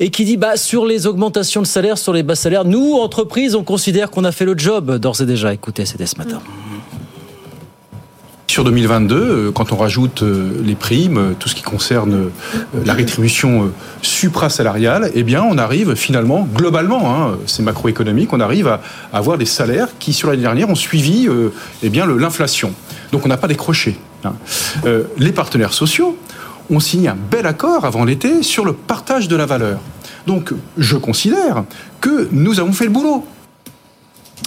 et 0.00 0.10
qui 0.10 0.24
dit, 0.24 0.38
bah, 0.38 0.56
sur 0.56 0.86
les 0.86 1.06
augmentations 1.06 1.60
de 1.60 1.66
salaire, 1.66 1.98
sur 1.98 2.12
les 2.12 2.22
bas 2.22 2.36
salaires, 2.36 2.64
nous, 2.64 2.94
entreprises, 2.94 3.54
on 3.54 3.64
considère 3.64 4.10
qu'on 4.10 4.24
a 4.24 4.32
fait 4.32 4.46
le 4.46 4.56
job 4.56 4.96
d'ores 4.96 5.20
et 5.20 5.26
déjà. 5.26 5.52
Écoutez, 5.52 5.84
c'était 5.84 6.06
ce 6.06 6.16
matin. 6.16 6.40
Sur 8.50 8.64
2022, 8.64 9.14
euh, 9.14 9.52
quand 9.52 9.72
on 9.72 9.76
rajoute 9.76 10.22
euh, 10.22 10.62
les 10.64 10.74
primes, 10.74 11.18
euh, 11.18 11.32
tout 11.38 11.50
ce 11.50 11.54
qui 11.54 11.60
concerne 11.60 12.30
la 12.86 12.94
rétribution 12.94 13.70
suprasalariale, 14.00 15.10
eh 15.14 15.22
bien, 15.22 15.42
on 15.42 15.58
arrive 15.58 15.94
finalement, 15.94 16.48
globalement, 16.54 17.14
hein, 17.14 17.36
c'est 17.44 17.62
macroéconomique, 17.62 18.32
on 18.32 18.40
arrive 18.40 18.66
à 18.66 18.80
avoir 19.12 19.36
des 19.36 19.44
salaires 19.44 19.88
qui, 19.98 20.14
sur 20.14 20.30
l'année 20.30 20.42
dernière, 20.42 20.70
ont 20.70 20.74
suivi 20.74 21.28
eh 21.82 21.90
bien, 21.90 22.06
l'inflation. 22.06 22.72
Donc, 23.12 23.26
on 23.26 23.28
n'a 23.28 23.36
pas 23.36 23.48
décroché. 23.48 23.98
hein. 24.24 24.32
Les 25.18 25.32
partenaires 25.32 25.74
sociaux 25.74 26.16
ont 26.70 26.80
signé 26.80 27.08
un 27.08 27.16
bel 27.30 27.46
accord 27.46 27.84
avant 27.84 28.04
l'été 28.04 28.42
sur 28.42 28.64
le 28.64 28.72
partage 28.72 29.28
de 29.28 29.36
la 29.36 29.44
valeur. 29.44 29.78
Donc, 30.26 30.54
je 30.78 30.96
considère 30.96 31.64
que 32.00 32.28
nous 32.32 32.60
avons 32.60 32.72
fait 32.72 32.84
le 32.84 32.90
boulot. 32.90 33.26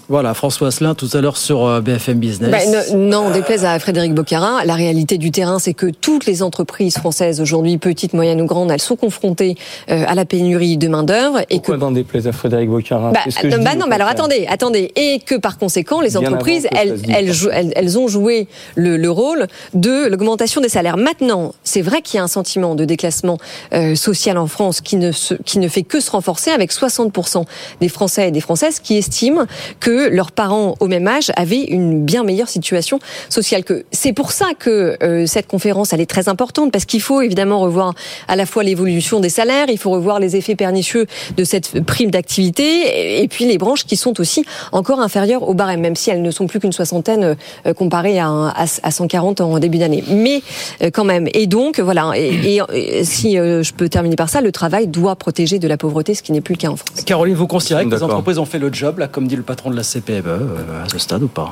Voilà, 0.09 0.33
François 0.33 0.67
Asselin, 0.67 0.95
tout 0.95 1.09
à 1.13 1.21
l'heure 1.21 1.37
sur 1.37 1.65
euh, 1.65 1.81
BFM 1.81 2.19
Business. 2.19 2.51
Bah, 2.51 2.95
non, 2.95 3.31
déplaise 3.31 3.65
à 3.65 3.77
Frédéric 3.79 4.13
Boccarin, 4.13 4.63
la 4.65 4.75
réalité 4.75 5.17
du 5.17 5.31
terrain, 5.31 5.59
c'est 5.59 5.73
que 5.73 5.87
toutes 5.87 6.25
les 6.25 6.43
entreprises 6.43 6.97
françaises 6.97 7.39
aujourd'hui, 7.39 7.77
petites, 7.77 8.13
moyennes 8.13 8.41
ou 8.41 8.45
grandes, 8.45 8.71
elles 8.71 8.81
sont 8.81 8.95
confrontées 8.95 9.55
euh, 9.89 10.03
à 10.07 10.15
la 10.15 10.25
pénurie 10.25 10.77
de 10.77 10.87
main 10.87 11.03
d'œuvre 11.03 11.39
et 11.49 11.59
que 11.59 11.67
Pourquoi 11.67 11.77
n'en 11.77 11.91
déplaise 11.91 12.27
à 12.27 12.31
Frédéric 12.31 12.69
Boccarin? 12.69 13.11
Bah, 13.11 13.21
que 13.25 13.47
non, 13.47 13.63
bah 13.63 13.71
au 13.73 13.77
non, 13.77 13.85
mais 13.87 13.95
alors 13.95 14.07
attendez, 14.07 14.45
attendez, 14.49 14.91
et 14.95 15.19
que 15.19 15.35
par 15.35 15.57
conséquent, 15.57 16.01
les 16.01 16.09
Bien 16.09 16.19
entreprises, 16.19 16.63
que 16.63 16.77
elles, 16.77 17.71
elles, 17.75 17.97
ont 17.97 18.07
joué 18.07 18.47
le, 18.75 18.97
le 18.97 19.09
rôle 19.09 19.47
de 19.73 20.07
l'augmentation 20.07 20.61
des 20.61 20.69
salaires. 20.69 20.97
Maintenant, 20.97 21.53
c'est 21.63 21.81
vrai 21.81 22.01
qu'il 22.01 22.17
y 22.17 22.19
a 22.19 22.23
un 22.23 22.27
sentiment 22.27 22.75
de 22.75 22.85
déclassement 22.85 23.37
euh, 23.73 23.95
social 23.95 24.37
en 24.37 24.47
France 24.47 24.81
qui 24.81 24.95
ne, 24.95 25.11
se, 25.11 25.35
qui 25.35 25.59
ne 25.59 25.67
fait 25.67 25.83
que 25.83 25.99
se 25.99 26.11
renforcer 26.11 26.51
avec 26.51 26.71
60% 26.71 27.45
des 27.79 27.89
Français 27.89 28.27
et 28.27 28.31
des 28.31 28.41
Françaises 28.41 28.79
qui 28.79 28.97
estiment 28.97 29.45
que 29.81 30.07
leurs 30.09 30.31
parents 30.31 30.75
au 30.79 30.87
même 30.87 31.07
âge 31.07 31.31
avaient 31.35 31.63
une 31.63 32.05
bien 32.05 32.23
meilleure 32.23 32.47
situation 32.47 32.99
sociale. 33.27 33.65
Que 33.65 33.83
c'est 33.91 34.13
pour 34.13 34.31
ça 34.31 34.45
que 34.57 34.95
euh, 35.03 35.25
cette 35.25 35.47
conférence 35.47 35.91
elle 35.91 35.99
est 35.99 36.09
très 36.09 36.29
importante 36.29 36.71
parce 36.71 36.85
qu'il 36.85 37.01
faut 37.01 37.21
évidemment 37.21 37.59
revoir 37.59 37.93
à 38.29 38.37
la 38.37 38.45
fois 38.45 38.63
l'évolution 38.63 39.19
des 39.19 39.29
salaires, 39.29 39.65
il 39.69 39.77
faut 39.77 39.91
revoir 39.91 40.19
les 40.19 40.35
effets 40.37 40.55
pernicieux 40.55 41.07
de 41.35 41.43
cette 41.43 41.83
prime 41.83 42.11
d'activité 42.11 42.63
et- 42.63 43.23
et 43.23 43.27
puis 43.27 43.45
les 43.45 43.57
branches 43.57 43.85
qui 43.85 43.97
sont 43.97 44.19
aussi 44.21 44.45
encore 44.71 44.99
inférieures 45.01 45.43
au 45.49 45.53
barème, 45.53 45.81
même 45.81 45.95
si 45.95 46.09
elles 46.11 46.21
ne 46.21 46.31
sont 46.31 46.47
plus 46.47 46.59
qu'une 46.59 46.71
soixantaine 46.71 47.35
euh, 47.65 47.73
comparées 47.73 48.19
à, 48.19 48.27
un- 48.27 48.49
à, 48.49 48.65
à 48.83 48.91
140 48.91 49.41
en 49.41 49.57
début 49.59 49.79
d'année. 49.79 50.03
Mais 50.09 50.41
euh, 50.83 50.91
quand 50.93 51.03
même. 51.03 51.27
Et 51.33 51.47
donc 51.47 51.79
voilà. 51.79 52.11
Et, 52.15 52.29
et- 52.57 52.61
et 52.99 53.03
si 53.03 53.37
euh, 53.39 53.63
je 53.63 53.73
peux 53.73 53.89
terminer 53.89 54.15
par 54.15 54.29
ça, 54.29 54.41
le 54.41 54.51
travail 54.51 54.85
doit 54.87 55.15
protéger 55.15 55.57
de 55.57 55.67
la 55.67 55.77
pauvreté, 55.77 56.13
ce 56.13 56.21
qui 56.21 56.31
n'est 56.31 56.41
plus 56.41 56.53
le 56.53 56.59
cas 56.59 56.69
en 56.69 56.75
France. 56.75 57.01
Caroline, 57.05 57.33
vous 57.35 57.47
considérez 57.47 57.85
que 57.85 57.89
les 57.89 58.03
entreprises 58.03 58.37
ont 58.37 58.45
fait 58.45 58.59
le 58.59 58.71
job, 58.71 58.99
là, 58.99 59.07
comme 59.07 59.27
dit 59.27 59.35
le 59.35 59.41
patron 59.41 59.70
de 59.71 59.77
la 59.77 59.83
CPME, 59.83 60.27
euh, 60.27 60.85
à 60.85 60.89
ce 60.89 60.99
stade 60.99 61.23
ou 61.23 61.27
pas 61.27 61.51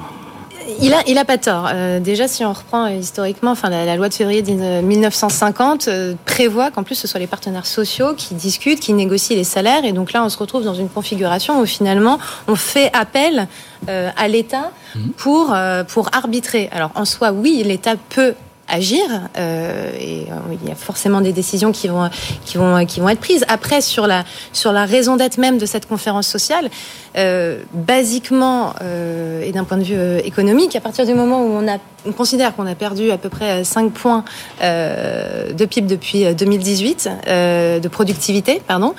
Il 0.82 0.94
a, 0.94 1.02
il 1.08 1.18
a 1.18 1.26
pas 1.26 1.38
tort. 1.38 1.70
Euh, 1.74 2.00
déjà, 2.00 2.28
si 2.28 2.46
on 2.46 2.54
reprend 2.54 2.86
euh, 2.86 2.96
historiquement, 2.96 3.52
enfin, 3.52 3.70
la, 3.70 3.86
la 3.86 3.96
loi 3.96 4.10
de 4.10 4.14
février 4.14 4.42
de 4.42 4.82
1950 4.82 5.88
euh, 5.88 6.14
prévoit 6.26 6.72
qu'en 6.72 6.84
plus 6.84 6.96
ce 6.96 7.08
soit 7.08 7.20
les 7.20 7.28
partenaires 7.28 7.66
sociaux 7.66 8.14
qui 8.16 8.36
discutent, 8.36 8.80
qui 8.80 8.94
négocient 8.94 9.36
les 9.36 9.44
salaires. 9.44 9.84
Et 9.86 9.92
donc 9.92 10.14
là, 10.14 10.24
on 10.24 10.30
se 10.30 10.38
retrouve 10.38 10.64
dans 10.64 10.76
une 10.76 10.90
configuration 10.90 11.60
où 11.60 11.66
finalement, 11.66 12.20
on 12.48 12.56
fait 12.56 12.92
appel 12.94 13.48
à 13.88 14.28
l'État 14.28 14.72
pour, 15.18 15.54
euh, 15.54 15.84
pour 15.84 16.10
arbitrer. 16.14 16.70
Alors 16.72 16.92
en 16.96 17.06
soi, 17.06 17.32
oui, 17.32 17.64
l'État 17.66 17.96
peut 18.10 18.36
agir 18.70 19.04
euh, 19.38 19.92
et 20.00 20.28
euh, 20.32 20.56
il 20.62 20.70
y 20.70 20.72
a 20.72 20.76
forcément 20.76 21.22
des 21.22 21.34
décisions 21.34 21.72
qui 21.72 21.88
vont 21.88 22.10
qui 22.46 22.58
vont 22.58 22.86
qui 22.86 23.00
vont 23.00 23.10
être 23.10 23.20
prises. 23.20 23.46
Après 23.48 23.82
sur 23.82 24.08
la 24.08 24.24
sur 24.54 24.72
la 24.72 24.86
raison 24.86 25.16
d'être 25.16 25.38
même 25.38 25.58
de 25.58 25.66
cette 25.66 25.88
conférence 25.88 26.28
sociale 26.28 26.70
euh, 27.18 27.64
basiquement 27.74 28.74
euh, 28.82 29.42
et 29.42 29.52
d'un 29.52 29.64
point 29.64 29.78
de 29.78 29.84
vue 29.84 29.96
euh, 29.98 30.22
économique 30.24 30.76
à 30.76 30.82
partir 30.82 31.08
du 31.08 31.16
moment 31.16 31.44
où 31.44 31.50
on 31.50 31.68
a 31.68 31.78
on 32.06 32.12
considère 32.12 32.56
qu'on 32.56 32.68
a 32.68 32.76
perdu 32.76 33.12
à 33.12 33.18
peu 33.18 33.30
près 33.30 33.64
5 33.64 33.91
points 33.91 34.24
euh, 34.62 35.54
de 35.54 35.66
PIB 35.66 35.88
depuis 35.88 36.26
euh, 36.26 36.34
2018 36.34 37.10
euh, 37.28 37.80
de 37.80 37.88
productivité 37.88 38.62
pardon 38.68 38.93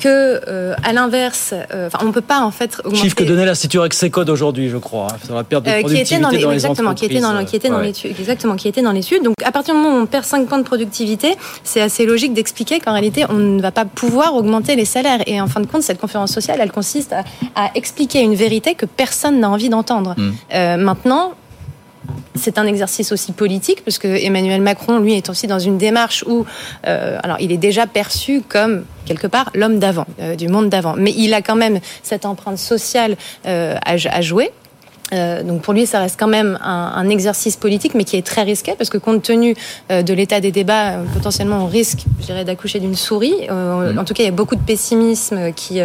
que 0.00 0.40
euh, 0.48 0.74
à 0.82 0.92
l'inverse 0.92 1.54
euh, 1.74 1.88
on 2.02 2.12
peut 2.12 2.20
pas 2.20 2.40
en 2.40 2.50
fait 2.50 2.78
augmenter 2.84 3.02
Chiffre 3.02 3.16
que 3.16 3.24
donnait 3.24 3.44
l'Institut 3.44 3.78
Rexecode 3.78 4.30
aujourd'hui, 4.30 4.68
je 4.68 4.76
crois, 4.76 5.08
hein, 5.12 5.16
sur 5.24 5.34
la 5.34 5.44
perte 5.44 5.64
de 5.64 5.70
euh, 5.70 5.74
qui 5.74 5.80
productivité 5.82 6.14
était 6.14 6.22
dans 6.22 6.30
les, 6.30 6.38
dans 6.38 6.50
les 6.50 6.54
exactement, 6.54 6.94
qui 6.94 7.04
était 7.04 7.20
dans, 7.20 7.44
qui 7.44 7.56
était 7.56 7.68
dans 7.68 7.80
l'étude, 7.80 8.14
exactement, 8.18 8.56
qui 8.56 8.68
était 8.68 8.82
dans 8.82 8.92
l'étude. 8.92 9.22
Donc, 9.22 9.34
à 9.44 9.52
partir 9.52 9.74
du 9.74 9.80
moment 9.80 9.96
où 9.96 10.00
on 10.02 10.06
perd 10.06 10.24
5 10.24 10.46
points 10.46 10.58
de 10.58 10.64
productivité, 10.64 11.34
c'est 11.64 11.80
assez 11.80 12.06
logique 12.06 12.32
d'expliquer 12.32 12.80
qu'en 12.80 12.92
réalité, 12.92 13.24
on 13.28 13.34
ne 13.34 13.60
va 13.60 13.70
pas 13.72 13.84
pouvoir 13.84 14.34
augmenter 14.34 14.76
les 14.76 14.84
salaires. 14.84 15.20
Et 15.26 15.40
en 15.40 15.46
fin 15.46 15.60
de 15.60 15.66
compte, 15.66 15.82
cette 15.82 16.00
conférence 16.00 16.32
sociale, 16.32 16.58
elle 16.60 16.72
consiste 16.72 17.12
à, 17.12 17.24
à 17.54 17.70
expliquer 17.74 18.20
une 18.20 18.34
vérité 18.34 18.74
que 18.74 18.86
personne 18.86 19.40
n'a 19.40 19.50
envie 19.50 19.68
d'entendre. 19.68 20.14
Mm. 20.16 20.30
Euh, 20.54 20.76
maintenant, 20.76 21.32
c'est 22.34 22.58
un 22.58 22.66
exercice 22.66 23.12
aussi 23.12 23.32
politique, 23.32 23.84
parce 23.84 23.98
que 23.98 24.08
Emmanuel 24.08 24.62
Macron, 24.62 24.98
lui, 24.98 25.14
est 25.14 25.28
aussi 25.28 25.46
dans 25.46 25.58
une 25.58 25.78
démarche 25.78 26.24
où, 26.26 26.46
euh, 26.86 27.18
alors, 27.22 27.36
il 27.40 27.52
est 27.52 27.58
déjà 27.58 27.86
perçu 27.86 28.42
comme 28.48 28.84
quelque 29.04 29.26
part 29.26 29.50
l'homme 29.54 29.78
d'avant, 29.78 30.06
euh, 30.20 30.36
du 30.36 30.48
monde 30.48 30.68
d'avant, 30.70 30.94
mais 30.96 31.12
il 31.16 31.34
a 31.34 31.42
quand 31.42 31.56
même 31.56 31.80
cette 32.02 32.24
empreinte 32.24 32.58
sociale 32.58 33.16
euh, 33.46 33.76
à, 33.84 33.94
à 34.10 34.20
jouer. 34.20 34.50
Euh, 35.12 35.42
donc 35.42 35.62
pour 35.62 35.74
lui, 35.74 35.86
ça 35.86 35.98
reste 35.98 36.18
quand 36.20 36.28
même 36.28 36.56
un, 36.62 36.92
un 36.94 37.08
exercice 37.08 37.56
politique, 37.56 37.94
mais 37.94 38.04
qui 38.04 38.16
est 38.16 38.24
très 38.24 38.44
risqué 38.44 38.74
parce 38.78 38.90
que 38.90 38.98
compte 38.98 39.22
tenu 39.22 39.56
euh, 39.90 40.02
de 40.02 40.14
l'état 40.14 40.40
des 40.40 40.52
débats, 40.52 40.90
euh, 40.90 41.04
potentiellement 41.12 41.64
on 41.64 41.66
risque, 41.66 42.04
je 42.20 42.26
dirais, 42.26 42.44
d'accoucher 42.44 42.78
d'une 42.78 42.94
souris. 42.94 43.34
En 43.50 44.04
tout 44.04 44.14
cas, 44.14 44.22
il 44.22 44.26
y 44.26 44.28
a 44.28 44.32
beaucoup 44.32 44.54
de 44.54 44.62
pessimisme 44.62 45.52
qui 45.52 45.80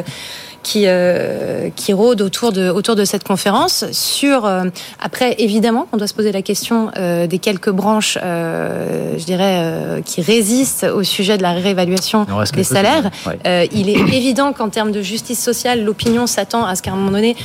qui 0.65 0.85
euh, 0.87 1.69
qui 1.75 1.93
rôde 1.93 2.21
autour 2.23 2.51
de 2.51 2.69
autour 2.71 2.95
de 2.95 3.05
cette 3.05 3.23
conférence. 3.23 3.85
Sur 3.91 4.45
euh, 4.45 4.63
après, 4.99 5.35
évidemment, 5.37 5.87
on 5.93 5.97
doit 5.97 6.07
se 6.07 6.15
poser 6.15 6.31
la 6.31 6.41
question 6.41 6.89
euh, 6.97 7.27
des 7.27 7.37
quelques 7.37 7.69
branches, 7.69 8.17
euh, 8.23 9.13
je 9.19 9.25
dirais, 9.25 9.57
euh, 9.59 10.01
qui 10.01 10.21
résistent 10.21 10.85
au 10.85 11.03
sujet 11.03 11.37
de 11.37 11.43
la 11.43 11.51
réévaluation 11.53 12.25
des 12.53 12.63
salaires. 12.63 13.11
ouais. 13.27 13.37
Euh, 13.45 13.67
il 13.71 13.89
est 13.89 13.99
évident 14.17 14.53
qu'en 14.53 14.69
termes 14.69 14.91
de 14.91 15.03
justice 15.03 15.41
sociale, 15.41 15.83
l'opinion 15.83 16.25
s'attend 16.25 16.65
à 16.65 16.75
ce 16.75 16.81
qu'à 16.81 16.91
un 16.91 16.95
moment 16.95 17.11
donné, 17.11 17.35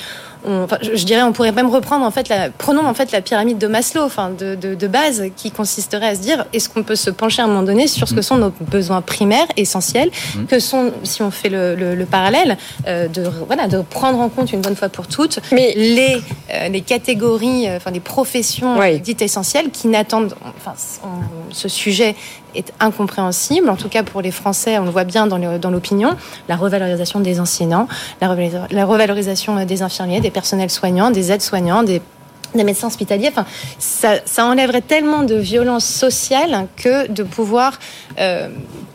on- 0.46 0.64
enfin, 0.64 0.78
je, 0.82 0.94
je 0.96 1.04
dirais, 1.04 1.22
on 1.22 1.32
pourrait 1.32 1.52
même 1.52 1.68
reprendre 1.70 2.04
en 2.04 2.10
fait, 2.10 2.28
la, 2.28 2.50
prenons 2.50 2.86
en 2.86 2.94
fait 2.94 3.12
la 3.12 3.20
pyramide 3.20 3.58
de 3.58 3.66
Maslow, 3.66 4.02
enfin 4.02 4.30
de, 4.30 4.54
de, 4.54 4.74
de 4.74 4.86
base, 4.86 5.24
qui 5.36 5.50
consisterait 5.50 6.06
à 6.08 6.14
se 6.14 6.20
dire, 6.20 6.44
est-ce 6.52 6.68
qu'on 6.68 6.82
peut 6.82 6.96
se 6.96 7.10
pencher 7.10 7.42
à 7.42 7.44
un 7.44 7.48
moment 7.48 7.62
donné 7.62 7.86
sur 7.86 8.08
ce 8.08 8.14
que 8.14 8.22
sont 8.22 8.36
nos 8.36 8.50
besoins 8.60 9.00
primaires, 9.02 9.46
essentiels, 9.56 10.10
Mm. 10.36 10.44
que 10.46 10.58
sont, 10.60 10.92
si 11.04 11.22
on 11.22 11.30
fait 11.30 11.48
le, 11.48 11.74
le, 11.74 11.94
le 11.94 12.04
parallèle, 12.06 12.56
euh, 12.86 13.08
de 13.08 13.24
voilà, 13.46 13.66
de 13.68 13.80
prendre 13.82 14.20
en 14.20 14.28
compte 14.28 14.52
une 14.52 14.60
bonne 14.60 14.76
fois 14.76 14.88
pour 14.88 15.06
toutes 15.06 15.40
les 15.52 16.20
euh, 16.54 16.68
les 16.68 16.80
catégories, 16.80 17.68
euh, 17.68 17.76
enfin 17.76 17.90
des 17.90 18.00
professions 18.00 18.76
dites 19.02 19.22
essentielles 19.22 19.70
qui 19.70 19.88
n'attendent, 19.88 20.34
enfin, 20.58 20.74
on- 21.04 21.52
ce 21.52 21.68
sujet 21.68 22.14
est 22.54 22.72
incompréhensible, 22.80 23.68
en 23.70 23.76
tout 23.76 23.88
cas 23.88 24.02
pour 24.02 24.22
les 24.22 24.30
Français, 24.30 24.78
on 24.78 24.84
le 24.84 24.90
voit 24.90 25.04
bien 25.04 25.26
dans 25.26 25.70
l'opinion, 25.70 26.16
la 26.48 26.56
revalorisation 26.56 27.20
des 27.20 27.40
enseignants, 27.40 27.88
la 28.20 28.28
revalorisa- 28.28 28.66
la 28.70 28.84
revalorisation 28.84 29.58
euh, 29.58 29.64
des 29.64 29.82
infirmiers, 29.82 30.20
des 30.20 30.30
personnels 30.30 30.70
soignants, 30.70 31.10
des 31.10 31.32
aides-soignants, 31.32 31.82
des 31.82 32.02
médecins 32.64 32.88
hospitaliers, 32.88 33.28
enfin, 33.28 33.46
ça, 33.78 34.14
ça 34.24 34.44
enlèverait 34.44 34.80
tellement 34.80 35.22
de 35.22 35.36
violence 35.36 35.84
sociale 35.84 36.66
que 36.76 37.06
de 37.08 37.22
pouvoir 37.22 37.78
euh, 38.18 38.48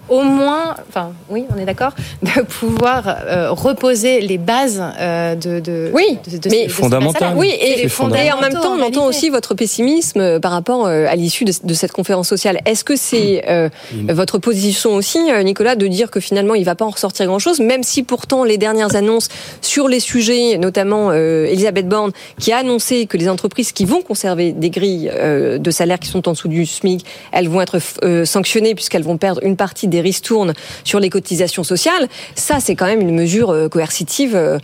au 0.09 0.21
moins, 0.21 0.75
enfin 0.89 1.11
oui, 1.29 1.45
on 1.55 1.59
est 1.59 1.65
d'accord, 1.65 1.93
de 2.21 2.41
pouvoir 2.41 3.03
euh, 3.07 3.51
reposer 3.51 4.21
les 4.21 4.37
bases 4.37 4.81
euh, 4.99 5.35
de, 5.35 5.59
de, 5.59 5.91
Oui, 5.93 6.17
de, 6.31 6.37
de- 6.37 6.49
mais 6.49 6.65
de 6.65 6.69
ce 6.69 6.75
fondamental. 6.75 7.13
passage-là. 7.13 7.39
Oui, 7.39 7.51
et, 7.59 8.31
en 8.31 8.41
même 8.41 8.53
temps, 8.53 8.73
on 8.77 8.81
entend 8.81 9.05
aussi 9.05 9.29
votre 9.29 9.53
pessimisme 9.55 10.19
euh, 10.19 10.39
par 10.39 10.51
rapport 10.51 10.85
euh, 10.87 11.05
à 11.07 11.15
l'issue 11.15 11.45
de, 11.45 11.53
de 11.63 11.73
cette 11.73 11.91
conférence 11.91 12.27
sociale. 12.27 12.59
Est-ce 12.65 12.83
que 12.83 12.95
c'est 12.95 13.43
euh, 13.49 13.69
votre 14.09 14.37
position 14.37 14.95
aussi, 14.95 15.19
Nicolas, 15.43 15.75
de 15.75 15.87
dire 15.87 16.11
que 16.11 16.19
finalement 16.19 16.55
il 16.55 16.61
ne 16.61 16.65
va 16.65 16.75
pas 16.75 16.85
en 16.85 16.89
ressortir 16.91 17.25
grand-chose, 17.25 17.59
même 17.59 17.83
si 17.83 18.03
pourtant 18.03 18.43
les 18.43 18.57
dernières 18.57 18.95
annonces 18.95 19.29
sur 19.61 19.87
les 19.87 19.99
sujets, 19.99 20.57
notamment 20.57 21.09
euh, 21.11 21.45
Elisabeth 21.45 21.87
Borne, 21.87 22.11
qui 22.39 22.51
a 22.51 22.57
annoncé 22.57 23.05
que 23.05 23.17
les 23.17 23.29
entreprises 23.29 23.71
qui 23.71 23.85
vont 23.85 24.01
conserver 24.01 24.51
des 24.51 24.69
grilles 24.69 25.09
euh, 25.13 25.57
de 25.57 25.71
salaire 25.71 25.99
qui 25.99 26.09
sont 26.09 26.27
en 26.27 26.33
dessous 26.33 26.47
du 26.47 26.65
SMIC, 26.65 27.05
elles 27.31 27.47
vont 27.49 27.61
être 27.61 27.77
euh, 28.03 28.25
sanctionnées 28.25 28.75
puisqu'elles 28.75 29.03
vont 29.03 29.17
perdre 29.17 29.41
une 29.43 29.55
partie 29.55 29.87
des 29.87 29.94
ristournes 30.01 30.53
sur 30.83 30.99
les 30.99 31.09
cotisations 31.09 31.63
sociales. 31.63 32.07
Ça, 32.35 32.59
c'est 32.59 32.75
quand 32.75 32.85
même 32.85 33.01
une 33.01 33.13
mesure 33.15 33.49
euh, 33.49 33.69
coercitive 33.69 34.35
euh, 34.35 34.57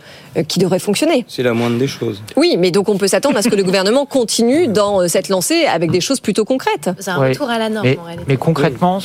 qui 0.48 0.58
devrait 0.58 0.78
fonctionner. 0.78 1.24
C'est 1.28 1.42
la 1.42 1.54
moindre 1.54 1.78
des 1.78 1.86
choses. 1.86 2.22
Oui, 2.36 2.56
mais 2.58 2.70
donc 2.70 2.88
on 2.88 2.98
peut 2.98 3.08
s'attendre 3.08 3.36
à 3.36 3.42
ce 3.42 3.48
que 3.48 3.56
le 3.56 3.64
gouvernement 3.64 4.06
continue 4.06 4.68
dans 4.68 5.00
euh, 5.00 5.08
cette 5.08 5.28
lancée 5.28 5.64
avec 5.64 5.90
des 5.90 6.00
choses 6.00 6.20
plutôt 6.20 6.44
concrètes. 6.44 6.90
C'est 6.98 7.10
un 7.10 7.16
retour 7.16 7.50
à 7.50 7.58
la 7.58 7.68
norme 7.68 7.86
Mais, 7.86 7.98
en 7.98 8.04
réalité. 8.04 8.24
mais 8.28 8.36
concrètement, 8.36 9.00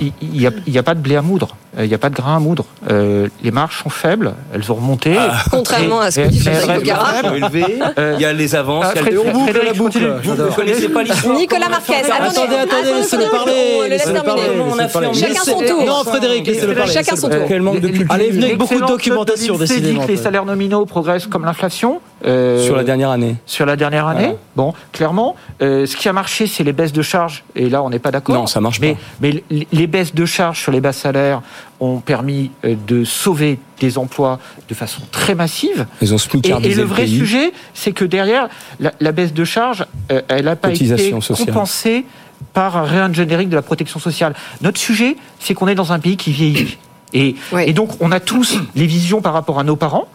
il 0.00 0.12
n'y 0.22 0.46
a, 0.46 0.50
il 0.66 0.72
y 0.72 0.78
a 0.78 0.82
pas 0.82 0.94
de 0.94 1.00
blé 1.00 1.16
à 1.16 1.22
moudre, 1.22 1.56
il 1.78 1.86
n'y 1.88 1.94
a 1.94 1.98
pas 1.98 2.10
de 2.10 2.14
grain 2.14 2.36
à 2.36 2.38
moudre. 2.40 2.64
Euh, 2.90 3.28
les 3.42 3.50
marges 3.50 3.78
sont 3.82 3.90
faibles, 3.90 4.32
elles 4.54 4.70
ont 4.72 4.74
remonté. 4.74 5.16
Contrairement 5.50 6.02
Et- 6.02 6.06
à 6.06 6.10
ce 6.10 6.20
que 6.20 6.48
restent 6.50 6.66
Boccara. 6.74 7.04
faibles. 7.14 7.36
Élevé, 7.36 7.78
Euh, 7.98 8.14
il 8.16 8.22
y 8.22 8.24
a 8.24 8.32
les 8.32 8.54
avances, 8.54 8.86
ah, 8.88 8.92
il 8.94 8.96
y 8.96 8.98
a 8.98 9.10
le 9.10 9.16
Frédéric, 9.20 9.32
boucle, 9.32 9.64
la 9.64 9.72
boucle. 9.72 10.20
Vous 10.24 10.34
ne 10.34 10.50
connaissez 10.50 10.88
pas 10.88 11.02
l'histoire 11.02 11.36
Nicolas 11.36 11.68
Marquez, 11.68 11.94
attendez, 11.94 12.38
Attendez, 12.38 12.56
attendez, 12.56 12.92
laissez-le 12.98 13.30
parler. 13.30 13.52
le 13.84 13.88
Laissez-le 13.88 14.22
parler. 14.22 15.14
Chacun 15.14 15.44
son 15.44 15.58
tour. 15.60 15.84
Non, 15.86 16.04
Frédéric, 16.04 16.46
laissez-le 16.46 16.74
parler. 16.74 16.92
Chacun 16.92 17.16
son 17.16 17.28
tour. 17.28 17.38
Quel 17.48 17.62
manque 17.62 17.80
de 17.80 17.88
culture. 17.88 18.06
Allez, 18.10 18.30
venez 18.30 18.46
avec 18.46 18.58
beaucoup 18.58 18.80
de 18.80 18.86
documentation, 18.86 19.56
décidément. 19.56 20.02
que 20.04 20.08
les 20.10 20.16
salaires 20.16 20.44
nominaux 20.44 20.84
progressent 20.86 21.26
comme 21.26 21.44
l'inflation. 21.44 22.00
euh, 22.26 22.62
Sur 22.66 22.76
la 22.76 22.84
dernière 22.84 23.08
année. 23.10 23.36
sur 23.46 23.64
la 23.64 23.76
dernière 23.76 24.06
année. 24.06 24.34
Bon, 24.56 24.74
clairement, 24.92 25.36
euh, 25.62 25.86
ce 25.86 25.96
qui 25.96 26.06
a 26.08 26.12
marché, 26.12 26.46
c'est 26.46 26.64
les 26.64 26.72
baisses 26.74 26.92
de 26.92 27.00
charges. 27.00 27.44
Et 27.56 27.70
là, 27.70 27.82
on 27.82 27.88
n'est 27.88 27.98
pas 27.98 28.10
d'accord. 28.10 28.34
Non, 28.34 28.46
ça 28.46 28.60
marche 28.60 28.78
mais, 28.80 28.92
pas. 28.94 29.00
Mais 29.22 29.42
les- 29.50 29.66
les 29.72 29.86
baisses 29.86 30.14
de 30.14 30.26
charges 30.26 30.60
sur 30.60 30.70
les 30.72 30.80
bas 30.80 30.92
salaires 30.92 31.40
ont 31.80 31.98
permis 32.00 32.50
euh, 32.64 32.74
de 32.86 33.04
sauver 33.04 33.58
des 33.78 33.98
emplois 33.98 34.38
de 34.68 34.74
façon 34.74 35.00
très 35.10 35.34
massive. 35.34 35.86
Ils 36.00 36.14
ont 36.14 36.18
Et, 36.42 36.70
et 36.70 36.74
le 36.74 36.82
vrai 36.82 37.04
pays. 37.04 37.18
sujet, 37.18 37.52
c'est 37.74 37.92
que 37.92 38.04
derrière, 38.04 38.48
la, 38.78 38.92
la 39.00 39.12
baisse 39.12 39.32
de 39.32 39.44
charges, 39.44 39.86
euh, 40.12 40.22
elle 40.28 40.44
n'a 40.44 40.56
pas 40.56 40.70
été 40.70 40.86
sociale. 41.20 41.46
compensée 41.46 42.04
par 42.52 42.76
un 42.76 42.82
réingénérique 42.84 43.48
de 43.48 43.56
la 43.56 43.62
protection 43.62 44.00
sociale. 44.00 44.34
Notre 44.60 44.78
sujet, 44.78 45.16
c'est 45.38 45.54
qu'on 45.54 45.68
est 45.68 45.74
dans 45.74 45.92
un 45.92 45.98
pays 45.98 46.16
qui 46.16 46.32
vieillit. 46.32 46.78
Et 47.12 47.34
donc, 47.72 47.90
on 48.00 48.12
a 48.12 48.20
tous 48.20 48.58
les 48.76 48.86
visions 48.86 49.20
par 49.20 49.32
rapport 49.32 49.58
à 49.58 49.64
nos 49.64 49.74
parents, 49.76 50.06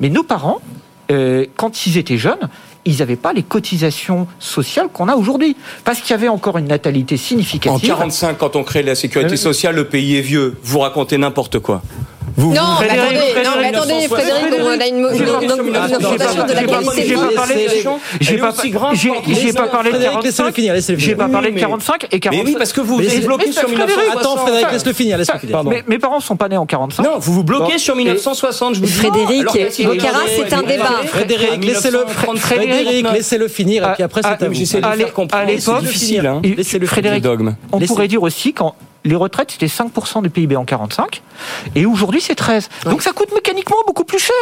mais 0.00 0.08
nos 0.08 0.24
parents, 0.24 0.58
euh, 1.10 1.46
quand 1.56 1.86
ils 1.86 1.96
étaient 1.96 2.18
jeunes, 2.18 2.48
ils 2.84 2.98
n'avaient 2.98 3.16
pas 3.16 3.32
les 3.32 3.42
cotisations 3.42 4.26
sociales 4.38 4.88
qu'on 4.92 5.08
a 5.08 5.14
aujourd'hui. 5.16 5.56
Parce 5.84 6.00
qu'il 6.00 6.10
y 6.10 6.14
avait 6.14 6.28
encore 6.28 6.58
une 6.58 6.68
natalité 6.68 7.14
En 7.16 7.18
significative. 7.18 7.88
45, 7.88 8.38
quand 8.38 8.56
on 8.56 8.64
crée 8.64 8.82
la 8.82 8.94
sécurité 8.94 9.34
Euh, 9.34 9.36
sociale, 9.36 9.74
le 9.76 9.84
pays 9.84 10.16
est 10.16 10.22
vieux. 10.22 10.56
Vous 10.62 10.78
racontez 10.80 11.18
n'importe 11.18 11.58
quoi. 11.58 11.82
Vous, 12.36 12.54
Non, 12.54 12.62
mais 12.80 12.86
Frédéric, 12.88 13.02
attendez, 13.12 13.32
Frédéric, 13.32 13.44
non, 13.44 13.60
mais 13.60 13.68
attendez, 13.68 13.92
1960. 13.94 14.20
Frédéric, 14.20 14.62
on 14.62 14.80
a 14.80 14.86
une, 14.86 14.96
une, 14.96 15.08
J'ai 15.12 15.24
pas- 15.24 15.30
une- 15.40 15.44
une 15.44 15.52
augmentation 15.52 15.98
de 15.98 16.52
la 16.52 16.62
pas- 16.62 16.68
qualité 16.72 17.02
de 17.02 17.06
j'ai 17.08 17.14
pas 17.14 17.28
parlé- 17.34 17.68
J'ai 18.20 18.38
pas, 18.38 18.50
aussi 18.52 18.70
grave 18.70 18.94
j'ai- 18.94 19.34
j'ai 19.34 19.52
pas 19.52 19.66
parlé 19.66 19.90
de 19.90 19.94
Frédéric, 19.96 20.12
45. 20.14 20.24
laissez-le 20.24 20.52
finir, 20.52 20.74
laissez-le 20.74 20.98
J'ai 20.98 21.14
pas 21.16 21.28
parlé 21.28 21.48
de 21.50 21.54
mais- 21.54 21.60
45 21.60 22.04
et 22.04 22.08
Mais 22.12 22.20
45. 22.20 22.46
oui, 22.46 22.54
parce 22.56 22.72
que 22.72 22.80
vous 22.80 22.86
vous 22.94 22.98
Mais 22.98 23.04
êtes 23.06 23.10
c'est- 23.12 23.20
bloqué 23.20 23.46
mais 23.46 23.52
sur 23.52 23.62
Frédéric, 23.62 23.88
1960. 23.88 24.20
Attends, 24.20 24.36
Frédéric, 24.46 24.72
laisse-le 24.72 24.92
finir, 24.92 25.18
laisse-le 25.18 25.38
finir. 25.38 25.52
Pardon. 25.56 25.70
Mes, 25.70 25.82
mes 25.86 25.98
parents 25.98 26.20
sont 26.20 26.36
pas 26.36 26.48
nés 26.48 26.56
en 26.56 26.66
45. 26.66 27.02
Non, 27.02 27.18
vous 27.18 27.32
vous 27.32 27.44
bloquez 27.44 27.78
sur 27.78 27.96
1960, 27.96 28.74
je 28.76 28.80
vous 28.80 28.86
dis. 28.86 28.92
Frédéric 28.92 29.44
Boccara, 29.84 30.18
c'est 30.28 30.52
un 30.54 30.62
débat. 30.62 30.84
Frédéric, 31.06 31.64
laissez-le, 31.64 31.98
1930, 31.98 32.38
Frédéric, 32.38 33.06
laissez-le 33.12 33.48
finir, 33.48 33.88
et 33.88 33.92
puis 33.94 34.02
après, 34.02 34.20
Ah, 34.24 34.36
c'est 34.38 34.44
à 34.44 34.48
vous. 34.48 34.54
J'essaie 34.54 34.80
de 34.80 34.86
À 34.86 34.96
l'époque, 34.96 35.30
c'est 35.60 35.80
difficile. 35.80 36.26
Hein. 36.26 36.40
Et 36.44 36.54
Laissez-le 36.54 36.86
Frédéric, 36.86 37.24
on 37.72 37.80
pourrait 37.80 38.08
dire 38.08 38.22
aussi 38.22 38.52
quand 38.52 38.74
les 39.04 39.14
retraites 39.16 39.50
c'était 39.52 39.66
5% 39.66 40.22
du 40.22 40.30
PIB 40.30 40.56
en 40.56 40.64
45 40.64 41.22
et 41.74 41.86
aujourd'hui 41.86 42.20
c'est 42.20 42.34
13. 42.34 42.68
Donc 42.84 43.02
ça 43.02 43.12
coûte 43.12 43.32
mécaniquement 43.34 43.76
beaucoup 43.86 44.04
plus 44.04 44.18
cher. 44.18 44.34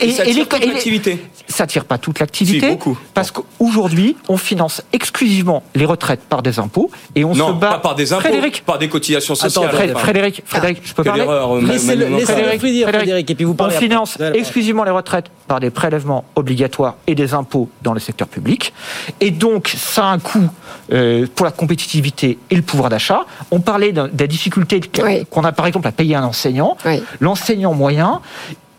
Et, 0.00 0.10
ça 0.12 0.24
tire 0.24 0.34
les- 0.36 0.46
toute 0.46 0.66
l'activité. 0.66 1.24
ça 1.48 1.66
tire 1.66 1.84
pas 1.84 1.98
toute 1.98 2.18
l'activité 2.20 2.60
Si, 2.66 2.72
beaucoup. 2.72 2.98
parce 3.14 3.30
qu'aujourd'hui 3.30 4.16
on 4.28 4.36
finance 4.36 4.82
exclusivement 4.92 5.62
les 5.74 5.84
retraites 5.86 6.20
par 6.20 6.42
des 6.42 6.58
impôts 6.58 6.90
et 7.14 7.24
on 7.24 7.34
se 7.34 7.38
Non, 7.38 7.54
bat 7.54 7.70
pas 7.72 7.78
par 7.78 7.94
des 7.94 8.12
impôts, 8.12 8.22
Frédéric, 8.22 8.64
par 8.64 8.78
des 8.78 8.88
cotisations 8.88 9.34
sociales. 9.34 9.66
Attends, 9.66 9.76
Fred- 9.76 9.90
Enfin, 9.92 10.00
Frédéric, 10.00 10.42
Frédéric, 10.46 10.78
je 10.84 10.94
peux 10.94 11.02
Quelle 11.02 11.24
parler 11.26 11.66
Laissez-le 11.66 12.06
Frédéric. 12.20 12.86
Frédéric, 12.88 13.30
et 13.30 13.34
puis 13.34 13.44
vous 13.44 13.52
on 13.52 13.54
parlez 13.54 13.74
après. 13.74 13.86
finance 13.86 14.18
exclusivement 14.34 14.84
les 14.84 14.90
retraites 14.90 15.26
par 15.48 15.60
des 15.60 15.70
prélèvements 15.70 16.24
obligatoires 16.34 16.96
et 17.06 17.14
des 17.14 17.34
impôts 17.34 17.68
dans 17.82 17.92
le 17.92 18.00
secteur 18.00 18.28
public. 18.28 18.72
Et 19.20 19.30
donc, 19.30 19.74
ça 19.76 20.04
a 20.04 20.12
un 20.12 20.18
coût 20.18 20.48
euh, 20.92 21.26
pour 21.34 21.44
la 21.46 21.52
compétitivité 21.52 22.38
et 22.50 22.54
le 22.56 22.62
pouvoir 22.62 22.88
d'achat. 22.90 23.24
On 23.50 23.60
parlait 23.60 23.92
d'un- 23.92 24.01
de 24.08 24.20
la 24.22 24.26
difficulté 24.26 24.80
Oui. 25.02 25.26
qu'on 25.30 25.44
a, 25.44 25.52
par 25.52 25.66
exemple, 25.66 25.86
à 25.88 25.92
payer 25.92 26.14
un 26.16 26.24
enseignant. 26.24 26.76
Oui. 26.84 27.02
L'enseignant 27.20 27.74
moyen, 27.74 28.20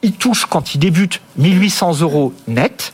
il 0.02 0.14
touche, 0.14 0.46
quand 0.46 0.76
il 0.76 0.80
débute, 0.80 1.22
1800 1.38 2.00
euros 2.02 2.34
net 2.48 2.94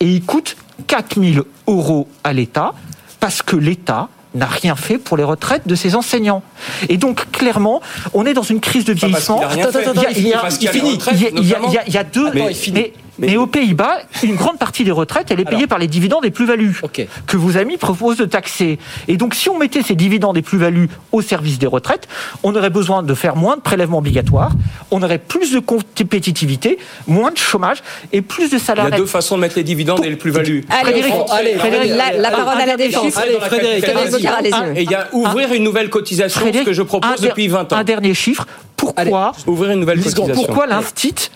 et 0.00 0.06
il 0.06 0.22
coûte 0.22 0.56
4000 0.86 1.42
euros 1.66 2.08
à 2.24 2.32
l'État 2.32 2.72
parce 3.20 3.42
que 3.42 3.56
l'État 3.56 4.08
n'a 4.34 4.46
rien 4.46 4.76
fait 4.76 4.98
pour 4.98 5.16
les 5.16 5.24
retraites 5.24 5.66
de 5.66 5.74
ses 5.74 5.94
enseignants. 5.94 6.42
Et 6.88 6.96
donc, 6.98 7.30
clairement, 7.32 7.80
on 8.14 8.26
est 8.26 8.34
dans 8.34 8.42
une 8.42 8.60
crise 8.60 8.84
de 8.84 8.92
Pas 8.94 9.08
parce 9.08 9.24
qu'il 9.26 9.34
vieillissement. 9.34 9.42
a 9.42 9.48
rien 9.48 9.70
fait. 9.70 9.84
Il 9.96 10.28
y 10.28 11.54
a- 11.54 11.58
il 11.66 11.72
y 11.72 11.78
il 11.88 11.94
y 11.94 12.04
deux. 12.12 12.30
Mais- 12.32 12.92
mais, 13.18 13.28
mais 13.28 13.36
aux 13.36 13.46
Pays-Bas, 13.46 13.98
une 14.22 14.36
grande 14.36 14.58
partie 14.58 14.84
des 14.84 14.90
retraites, 14.90 15.30
elle 15.30 15.40
est 15.40 15.44
payée 15.44 15.66
par 15.66 15.78
les 15.78 15.86
dividendes 15.88 16.24
et 16.24 16.30
plus-values 16.30 16.78
Ok. 16.82 17.06
que 17.26 17.36
vos 17.36 17.56
amis 17.56 17.76
proposent 17.76 18.16
de 18.18 18.24
taxer. 18.26 18.78
Et 19.08 19.16
donc, 19.16 19.34
si 19.34 19.48
on 19.48 19.58
mettait 19.58 19.82
ces 19.82 19.94
dividendes 19.94 20.36
et 20.36 20.42
plus-values 20.42 20.88
au 21.12 21.20
service 21.22 21.58
des 21.58 21.66
retraites, 21.66 22.06
on 22.42 22.54
aurait 22.54 22.70
besoin 22.70 23.02
de 23.02 23.14
faire 23.14 23.34
moins 23.36 23.56
de 23.56 23.60
prélèvements 23.62 23.98
obligatoires, 23.98 24.52
on 24.90 25.02
aurait 25.02 25.18
plus 25.18 25.52
de 25.52 25.58
compétitivité, 25.60 26.78
moins 27.06 27.30
de 27.30 27.38
chômage 27.38 27.78
et 28.12 28.22
plus 28.22 28.50
de 28.50 28.58
Il 28.58 28.76
y 28.76 28.80
a 28.80 28.90
deux 28.90 29.06
façons 29.06 29.36
de 29.36 29.40
mettre 29.42 29.56
les 29.56 29.64
dividendes 29.64 30.04
et 30.04 30.10
le 30.10 30.16
plus-value. 30.16 30.60
Allez, 30.68 30.82
Frédéric, 30.92 31.14
on- 31.14 31.32
allez, 31.32 31.54
Frédéric, 31.54 31.90
la, 31.90 31.96
la 31.96 32.28
allez, 32.28 32.36
parole 32.36 32.60
à 32.60 32.66
la 32.66 32.76
défense. 32.76 33.16
Allez, 33.16 33.38
Frédéric. 33.40 33.84
Ah, 33.88 34.64
Et 34.74 34.82
il 34.82 34.90
y 34.90 34.94
a 34.94 35.08
ouvrir 35.12 35.52
une 35.52 35.62
nouvelle 35.64 35.90
cotisation, 35.90 36.40
ce 36.52 36.64
que 36.64 36.72
je 36.72 36.82
propose 36.82 37.20
depuis 37.20 37.48
20 37.48 37.72
ans. 37.72 37.76
Un 37.76 37.84
dernier 37.84 38.14
chiffre. 38.14 38.46
Pourquoi, 38.76 39.32
Ouvrir 39.46 39.72
une 39.72 39.80
nouvelle 39.80 39.98
cotisation. 39.98 40.34
pourquoi 40.34 40.66
l'instit 40.66 41.30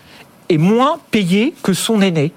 est 0.53 0.59
moins 0.59 0.99
payé 1.11 1.55
que 1.63 1.73
son 1.73 2.01
aîné 2.03 2.33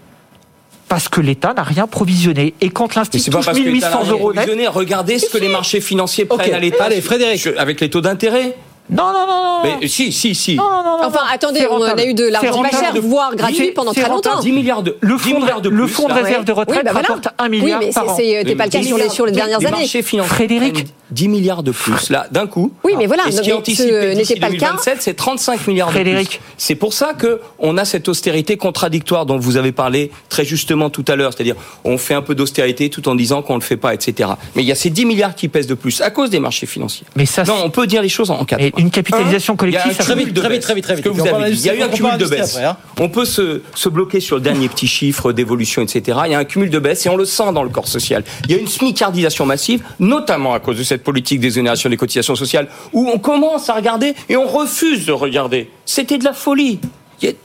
parce 0.88 1.10
que 1.10 1.20
l'État 1.20 1.54
n'a 1.54 1.64
rien 1.64 1.88
provisionné. 1.88 2.54
Et 2.62 2.70
quand 2.70 2.88
Mais 2.90 2.96
l'instit 2.96 3.20
c'est 3.20 3.32
pas 3.32 3.38
touche 3.38 3.46
parce 3.48 3.58
que 3.58 3.64
l'État 3.64 3.90
1800 3.90 3.90
n'a 3.90 4.04
rien 4.04 4.12
euros 4.12 4.34
net, 4.34 4.44
provisionné. 4.46 4.68
Regardez 4.68 5.20
ce 5.20 5.30
que 5.30 5.38
les 5.38 5.50
marchés 5.50 5.82
financiers 5.82 6.26
prennent 6.26 6.48
Ok, 6.50 6.54
à 6.54 6.60
l'État. 6.60 6.84
allez, 6.86 7.02
Frédéric. 7.02 7.42
Je- 7.42 7.50
Avec 7.58 7.82
les 7.82 7.90
taux 7.90 8.02
d'intérêt. 8.02 8.56
non, 8.90 9.06
non, 9.08 9.26
non, 9.28 9.44
non. 9.64 9.80
Mais 9.82 9.88
si, 9.88 10.12
si, 10.12 10.36
si. 10.36 10.56
Non, 10.56 10.64
non, 10.70 10.84
non, 10.84 10.98
non. 11.02 11.08
Enfin, 11.08 11.22
attendez, 11.32 11.66
on 11.70 11.82
a 11.82 12.04
eu 12.06 12.14
de 12.14 12.26
l'argent 12.28 12.62
pas 12.62 12.70
cher, 12.70 12.80
rentable. 12.82 13.00
voire 13.00 13.36
gratuit 13.36 13.72
pendant 13.72 13.94
très 13.94 14.08
longtemps. 14.08 14.40
10 14.40 14.52
milliards 14.52 14.84
de, 14.84 14.96
Le 15.02 15.16
10 15.18 15.20
fonds, 15.24 15.40
milliards 15.40 15.62
de 15.62 15.70
de, 15.70 15.76
le 15.76 15.88
fonds 15.88 16.08
de 16.08 16.14
réserve 16.14 16.46
de 16.46 16.52
retraite 16.52 16.78
Oui, 16.78 16.84
bah 16.86 16.92
voilà. 16.92 17.08
rapporte 17.08 17.28
1 17.40 17.44
Oui, 17.50 17.62
milliard 17.62 17.80
mais 17.80 17.90
par 17.92 18.08
an. 18.10 18.16
c'était 18.16 18.56
pas 18.56 18.66
le 18.66 18.70
cas 18.70 18.84
sur 18.84 18.98
les, 18.98 19.10
sur 19.10 19.26
les 19.26 19.32
dernières 19.32 19.60
les 19.60 19.66
années. 19.66 19.78
marchés 19.80 20.04
financiers 20.04 20.36
Frédéric. 20.36 20.86
Prennent 21.06 21.16
10 21.16 21.28
milliards 21.28 21.64
de 21.64 21.72
plus, 21.72 22.10
là, 22.10 22.28
d'un 22.32 22.48
coup. 22.48 22.72
Oui, 22.84 22.94
mais 22.98 23.06
voilà, 23.06 23.24
Et 23.28 23.32
ce 23.32 23.42
qui 23.42 23.50
est 23.50 23.54
anticipé 23.54 23.90
ce 23.90 24.18
d'ici 24.18 24.34
n'était 24.34 24.40
pas 24.40 24.50
le 24.50 24.58
cas. 24.58 24.68
2027, 24.72 25.02
c'est 25.02 25.14
35 25.14 25.68
milliards 25.68 25.88
de 25.90 25.94
Frédéric. 25.94 26.30
plus. 26.30 26.40
C'est 26.58 26.76
pour 26.76 26.94
ça 26.94 27.14
que 27.14 27.40
on 27.60 27.78
a 27.78 27.86
cette 27.86 28.08
austérité 28.08 28.58
contradictoire 28.58 29.26
dont 29.26 29.38
vous 29.38 29.58
avez 29.58 29.72
parlé 29.72 30.12
très 30.30 30.46
justement 30.46 30.90
tout 30.90 31.06
à 31.08 31.16
l'heure. 31.16 31.34
C'est-à-dire, 31.34 31.56
on 31.84 31.98
fait 31.98 32.14
un 32.14 32.22
peu 32.22 32.36
d'austérité 32.36 32.90
tout 32.90 33.08
en 33.08 33.16
disant 33.16 33.42
qu'on 33.42 33.56
ne 33.56 33.60
le 33.60 33.66
fait 33.66 33.78
pas, 33.78 33.94
etc. 33.94 34.30
Mais 34.56 34.64
il 34.64 34.68
y 34.68 34.72
a 34.72 34.76
ces 34.76 34.90
10 34.90 35.06
milliards 35.06 35.36
qui 35.36 35.48
pèsent 35.48 35.68
de 35.68 35.74
plus 35.76 36.02
à 36.02 36.10
cause 36.10 36.30
des 36.30 36.40
marchés 36.40 36.66
financiers. 36.66 37.06
Mais 37.16 37.26
ça, 37.26 37.44
Non, 37.44 37.56
on 37.64 37.70
peut 37.70 37.88
dire 37.88 38.02
les 38.02 38.10
choses 38.10 38.32
en 38.32 38.44
quatre. 38.46 38.62
Et 38.62 38.74
une 38.78 38.92
capitalisation 38.92 39.56
Un, 39.60 39.68
il 39.68 39.74
y 39.74 39.78
a 39.78 39.80
un 39.80 39.84
collective, 39.84 40.06
ça 40.06 40.14
cumul 40.14 40.26
vite, 40.26 40.34
de 40.36 40.40
très 40.42 40.50
vite, 40.50 40.62
très 40.62 40.76
vite, 40.76 40.84
très 40.84 40.96
vite. 40.96 41.04
Ce 41.06 41.10
que 41.10 41.14
vous 41.14 41.22
On 41.22 41.26
parle 41.30 41.44
avez 41.44 41.54
dit. 41.54 41.60
Il 41.62 41.66
y 41.66 41.70
a 41.70 41.76
eu 41.76 41.82
un 41.82 41.90
cumul 41.90 42.18
de 42.18 42.26
baisse. 42.26 42.56
après, 42.56 42.66
hein. 42.66 42.78
On 43.00 43.10
peut 43.10 43.26
se, 43.26 43.62
se 43.74 43.90
bloquer 43.90 44.20
sur 44.20 44.36
le 44.38 44.42
dernier 44.42 44.70
petit 44.70 44.88
chiffre 44.88 45.32
d'évolution, 45.34 45.82
etc. 45.82 46.18
Il 46.26 46.32
y 46.32 46.36
a 46.36 46.40
un 46.40 46.46
cumul 46.46 46.70
de 46.70 46.80
baisse 46.80 47.06
et 47.06 47.10
on 47.10 47.18
le 47.18 47.26
sent 47.26 47.52
dans 47.54 47.64
le 47.64 47.70
corps 47.70 47.88
social. 47.88 48.24
Il 48.46 48.52
y 48.52 48.56
a 48.56 48.58
une 48.58 48.68
smicardisation 48.68 49.46
massive, 49.46 49.84
notamment 50.00 50.54
à 50.54 50.60
cause 50.60 50.78
de 50.78 50.84
cette 50.84 50.95
politique 51.04 51.40
d'exonération 51.40 51.90
des 51.90 51.98
cotisations 51.98 52.36
sociales, 52.36 52.68
où 52.94 53.10
on 53.14 53.20
commence 53.20 53.70
à 53.70 53.74
regarder 53.74 54.14
et 54.30 54.38
on 54.38 54.48
refuse 54.48 55.06
de 55.06 55.12
regarder. 55.12 55.70
C'était 55.86 56.18
de 56.18 56.24
la 56.24 56.34
folie. 56.34 56.80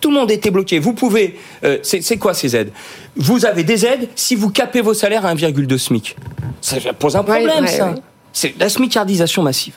Tout 0.01 0.11
le 0.11 0.16
monde 0.16 0.30
était 0.30 0.51
bloqué. 0.51 0.78
Vous 0.78 0.92
pouvez. 0.92 1.38
euh, 1.64 1.78
c'est 1.82 2.16
quoi 2.18 2.34
ces 2.34 2.55
aides? 2.55 2.72
Vous 3.16 3.46
avez 3.46 3.62
des 3.64 3.86
aides 3.86 4.09
si 4.14 4.34
vous 4.34 4.51
capez 4.51 4.80
vos 4.82 4.94
salaires 4.94 5.24
à 5.24 5.34
1,2 5.34 5.78
SMIC. 5.78 6.16
Ça 6.61 6.76
pose 6.98 7.16
un 7.16 7.22
problème, 7.22 7.64
ouais, 7.64 7.70
ça. 7.70 7.86
ouais. 7.92 7.94
C'est 8.32 8.55
la 8.59 8.68
smicardisation 8.68 9.42
massive. 9.42 9.74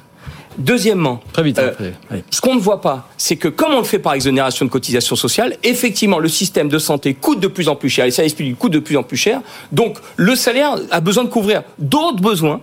Deuxièmement, 0.57 1.19
Très 1.31 1.41
vite, 1.43 1.57
euh, 1.57 1.71
Frédéric. 1.73 1.97
Allez. 2.11 2.23
ce 2.29 2.39
qu'on 2.41 2.53
ne 2.53 2.59
voit 2.59 2.79
pas, 2.81 3.09
c'est 3.17 3.37
que 3.37 3.47
comme 3.47 3.73
on 3.73 3.79
le 3.79 3.83
fait 3.85 3.97
par 3.97 4.13
exonération 4.13 4.65
de 4.65 4.69
cotisation 4.69 5.15
sociale, 5.15 5.57
effectivement, 5.63 6.19
le 6.19 6.29
système 6.29 6.69
de 6.69 6.77
santé 6.77 7.15
coûte 7.15 7.39
de 7.39 7.47
plus 7.47 7.69
en 7.69 7.75
plus 7.75 7.89
cher, 7.89 8.05
les 8.05 8.11
services 8.11 8.33
publics 8.35 8.57
coûtent 8.59 8.73
de 8.73 8.79
plus 8.79 8.95
en 8.97 9.01
plus 9.03 9.17
cher, 9.17 9.41
donc 9.71 9.97
le 10.15 10.35
salaire 10.35 10.75
a 10.91 10.99
besoin 11.01 11.23
de 11.23 11.29
couvrir 11.29 11.63
d'autres 11.79 12.21
besoins 12.21 12.61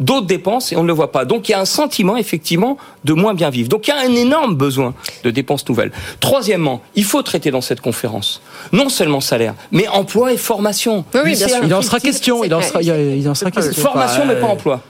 d'autres 0.00 0.26
dépenses 0.26 0.72
et 0.72 0.76
on 0.76 0.82
ne 0.82 0.88
le 0.88 0.92
voit 0.92 1.12
pas. 1.12 1.24
Donc 1.24 1.48
il 1.48 1.52
y 1.52 1.54
a 1.54 1.60
un 1.60 1.64
sentiment 1.64 2.16
effectivement 2.16 2.76
de 3.04 3.12
moins 3.12 3.34
bien 3.34 3.50
vivre. 3.50 3.68
Donc 3.68 3.86
il 3.86 3.90
y 3.90 3.92
a 3.92 4.00
un 4.00 4.14
énorme 4.14 4.54
besoin 4.54 4.94
de 5.22 5.30
dépenses 5.30 5.68
nouvelles. 5.68 5.92
Troisièmement, 6.20 6.82
il 6.94 7.04
faut 7.04 7.22
traiter 7.22 7.50
dans 7.50 7.60
cette 7.60 7.80
conférence 7.80 8.40
non 8.72 8.88
seulement 8.88 9.20
salaire, 9.20 9.54
mais 9.70 9.88
emploi 9.88 10.32
et 10.32 10.36
formation. 10.36 11.04
Oui, 11.14 11.20
oui, 11.24 11.36
bien 11.36 11.48
sûr. 11.48 11.58
Il 11.64 11.74
en 11.74 11.82
sera 11.82 12.00
question. 12.00 12.44
Il 12.44 12.54
en 12.54 12.62
sera, 12.62 12.82
il 12.82 13.28
en 13.28 13.34
sera 13.34 13.50
question. 13.50 13.82
Formation, 13.82 14.24
mais 14.26 14.36
pas 14.36 14.46
emploi. 14.46 14.80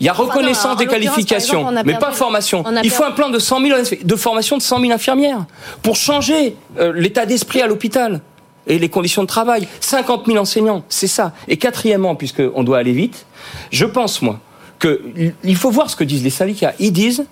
Il 0.00 0.06
y 0.06 0.08
a 0.08 0.12
reconnaissance 0.12 0.72
non, 0.72 0.74
des 0.74 0.86
qualifications, 0.86 1.60
exemple, 1.60 1.82
mais 1.86 1.92
perdu- 1.92 1.98
pas 2.06 2.12
formation. 2.12 2.64
Il 2.82 2.90
faut 2.90 3.04
un 3.04 3.12
plan 3.12 3.30
de 3.30 3.38
100 3.38 3.60
000 3.60 3.78
de 4.02 4.16
formation 4.16 4.56
de 4.58 4.62
100 4.62 4.80
000 4.80 4.92
infirmières 4.92 5.44
pour 5.82 5.94
changer 5.96 6.56
euh, 6.78 6.92
l'état 6.94 7.26
d'esprit 7.26 7.62
à 7.62 7.66
l'hôpital 7.68 8.20
et 8.66 8.78
les 8.78 8.88
conditions 8.88 9.22
de 9.22 9.28
travail. 9.28 9.68
50 9.80 10.26
000 10.26 10.38
enseignants, 10.38 10.84
c'est 10.88 11.06
ça. 11.06 11.32
Et 11.48 11.56
quatrièmement, 11.56 12.14
puisqu'on 12.14 12.64
doit 12.64 12.78
aller 12.78 12.92
vite, 12.92 13.26
je 13.70 13.84
pense, 13.84 14.22
moi, 14.22 14.40
qu'il 14.80 15.56
faut 15.56 15.70
voir 15.70 15.90
ce 15.90 15.96
que 15.96 16.04
disent 16.04 16.24
les 16.24 16.30
syndicats. 16.30 16.74
Ils 16.78 16.92
disent 16.92 17.26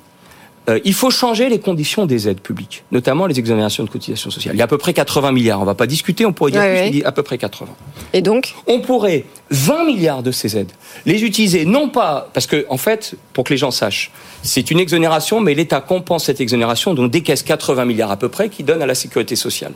euh, 0.68 0.78
il 0.84 0.94
faut 0.94 1.10
changer 1.10 1.48
les 1.48 1.58
conditions 1.58 2.06
des 2.06 2.28
aides 2.28 2.40
publiques, 2.40 2.84
notamment 2.92 3.26
les 3.26 3.36
exonérations 3.36 3.82
de 3.82 3.90
cotisations 3.90 4.30
sociales. 4.30 4.54
Il 4.54 4.58
y 4.58 4.60
a 4.60 4.64
à 4.64 4.68
peu 4.68 4.78
près 4.78 4.92
80 4.92 5.32
milliards. 5.32 5.60
On 5.60 5.64
va 5.64 5.74
pas 5.74 5.88
discuter, 5.88 6.24
on 6.24 6.32
pourrait 6.32 6.52
dire 6.52 6.60
Ouais, 6.60 6.68
plus, 6.68 6.74
ouais. 6.76 6.82
mais 6.82 6.88
il 6.88 6.92
dit 7.00 7.04
à 7.04 7.10
peu 7.10 7.24
près 7.24 7.36
80 7.36 7.68
Et 8.12 8.22
donc? 8.22 8.54
On 8.68 8.80
pourrait 8.80 9.24
20 9.50 9.84
milliards 9.86 10.22
de 10.22 10.30
ces 10.30 10.56
aides 10.56 10.70
les 11.04 11.24
utiliser 11.24 11.64
non 11.64 11.88
pas 11.88 12.30
parce 12.32 12.46
que 12.46 12.64
en 12.70 12.76
fait 12.76 13.16
pour 13.32 13.44
que 13.44 13.52
les 13.52 13.56
gens 13.58 13.70
sachent 13.70 14.12
c'est 14.42 14.70
une 14.70 14.78
exonération 14.78 15.40
mais 15.40 15.52
l'État 15.52 15.80
compense 15.80 16.24
cette 16.24 16.40
exonération 16.40 16.94
donc 16.94 17.10
décaisse 17.10 17.42
80 17.42 17.84
milliards 17.84 18.10
à 18.10 18.16
peu 18.16 18.28
près 18.28 18.48
qui 18.48 18.62
donne 18.62 18.80
à 18.80 18.86
la 18.86 18.94
sécurité 18.94 19.36
sociale. 19.36 19.72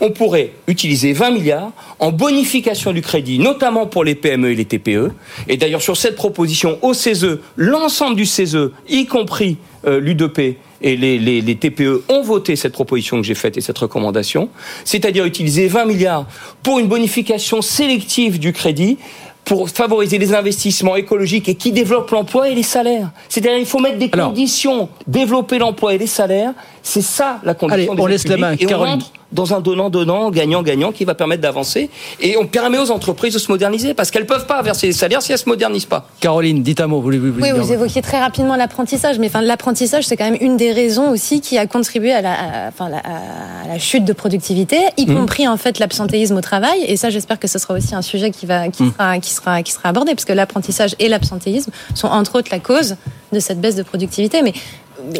On 0.00 0.10
pourrait 0.10 0.52
utiliser 0.66 1.12
20 1.12 1.30
milliards 1.30 1.72
en 1.98 2.12
bonification 2.12 2.92
du 2.92 3.02
crédit, 3.02 3.38
notamment 3.38 3.86
pour 3.86 4.04
les 4.04 4.14
PME 4.14 4.50
et 4.50 4.54
les 4.54 4.64
TPE. 4.64 5.10
Et 5.48 5.56
d'ailleurs, 5.56 5.82
sur 5.82 5.96
cette 5.96 6.16
proposition 6.16 6.78
au 6.82 6.94
CESE, 6.94 7.38
l'ensemble 7.56 8.16
du 8.16 8.26
CESE, 8.26 8.70
y 8.88 9.06
compris 9.06 9.56
euh, 9.86 10.00
l'UDP 10.00 10.56
et 10.82 10.96
les, 10.96 11.18
les- 11.18 11.40
les 11.40 11.56
TPE, 11.56 12.02
ont 12.08 12.22
voté 12.22 12.54
cette 12.56 12.72
proposition 12.72 13.16
que 13.18 13.22
j'ai 13.22 13.34
faite 13.34 13.56
et 13.56 13.60
cette 13.60 13.78
recommandation. 13.78 14.48
C'est-à-dire 14.84 15.24
utiliser 15.24 15.68
20 15.68 15.84
milliards 15.86 16.26
pour 16.62 16.78
une 16.78 16.86
bonification 16.88 17.62
sélective 17.62 18.38
du 18.38 18.52
crédit 18.52 18.98
pour 19.44 19.68
favoriser 19.70 20.18
les 20.18 20.34
investissements 20.34 20.96
écologiques 20.96 21.48
et 21.48 21.54
qui 21.54 21.70
développent 21.70 22.10
l'emploi 22.10 22.48
et 22.50 22.54
les 22.56 22.64
salaires. 22.64 23.10
C'est-à-dire 23.28 23.58
il 23.58 23.64
faut 23.66 23.78
mettre 23.78 23.98
des 23.98 24.10
Alors- 24.12 24.28
conditions, 24.30 24.88
développer 25.06 25.58
l'emploi 25.58 25.94
et 25.94 25.98
les 25.98 26.08
salaires. 26.08 26.52
C'est 26.82 27.00
ça 27.02 27.38
la 27.44 27.54
condition 27.54 27.92
Allez, 27.92 27.96
des 27.96 28.02
on 28.02 28.06
laisse 28.06 28.26
la 28.26 28.36
main, 28.36 28.56
Caroline. 28.56 29.00
Dans 29.36 29.54
un 29.54 29.60
donnant-donnant, 29.60 30.30
gagnant-gagnant 30.30 30.90
qui 30.90 31.04
va 31.04 31.14
permettre 31.14 31.42
d'avancer. 31.42 31.90
Et 32.20 32.36
on 32.36 32.46
permet 32.46 32.78
aux 32.78 32.90
entreprises 32.90 33.34
de 33.34 33.38
se 33.38 33.52
moderniser 33.52 33.94
parce 33.94 34.10
qu'elles 34.10 34.26
peuvent 34.26 34.46
pas 34.46 34.60
verser 34.62 34.88
les 34.88 34.92
salaires 34.92 35.22
si 35.22 35.30
elles 35.30 35.38
se 35.38 35.48
modernisent 35.48 35.84
pas. 35.84 36.08
Caroline, 36.18 36.62
dites 36.62 36.80
un 36.80 36.88
mot. 36.88 37.00
Vous, 37.00 37.12
vous, 37.12 37.32
vous 37.32 37.40
Oui, 37.40 37.50
vous 37.54 37.72
évoquiez 37.72 38.02
très 38.02 38.18
rapidement 38.18 38.56
l'apprentissage, 38.56 39.18
mais 39.20 39.28
enfin, 39.28 39.42
l'apprentissage, 39.42 40.04
c'est 40.06 40.16
quand 40.16 40.24
même 40.24 40.38
une 40.40 40.56
des 40.56 40.72
raisons 40.72 41.10
aussi 41.10 41.40
qui 41.40 41.58
a 41.58 41.66
contribué 41.66 42.12
à 42.12 42.22
la, 42.22 42.32
à- 42.32 42.68
enfin, 42.68 42.88
la, 42.88 42.98
à 42.98 43.68
la 43.68 43.78
chute 43.78 44.04
de 44.04 44.12
productivité, 44.12 44.78
y 44.96 45.06
Mmh. 45.06 45.14
compris 45.14 45.46
en 45.46 45.56
fait 45.56 45.78
l'absentéisme 45.78 46.36
au 46.36 46.40
travail. 46.40 46.80
Et 46.88 46.96
ça, 46.96 47.10
j'espère 47.10 47.38
que 47.38 47.46
ce 47.46 47.58
sera 47.58 47.74
aussi 47.74 47.94
un 47.94 48.02
sujet 48.02 48.30
qui 48.30 48.46
va, 48.46 48.68
qui 48.68 48.82
Mmh. 48.82 48.92
sera, 48.92 49.18
qui 49.18 49.30
sera, 49.32 49.62
qui 49.62 49.72
sera 49.72 49.90
abordé, 49.90 50.14
parce 50.14 50.24
que 50.24 50.32
l'apprentissage 50.32 50.96
et 50.98 51.08
l'absentéisme 51.08 51.70
sont 51.94 52.08
entre 52.08 52.38
autres 52.38 52.48
la 52.50 52.58
cause 52.58 52.96
de 53.32 53.38
cette 53.40 53.60
baisse 53.60 53.76
de 53.76 53.82
productivité. 53.82 54.40
Mais 54.42 54.52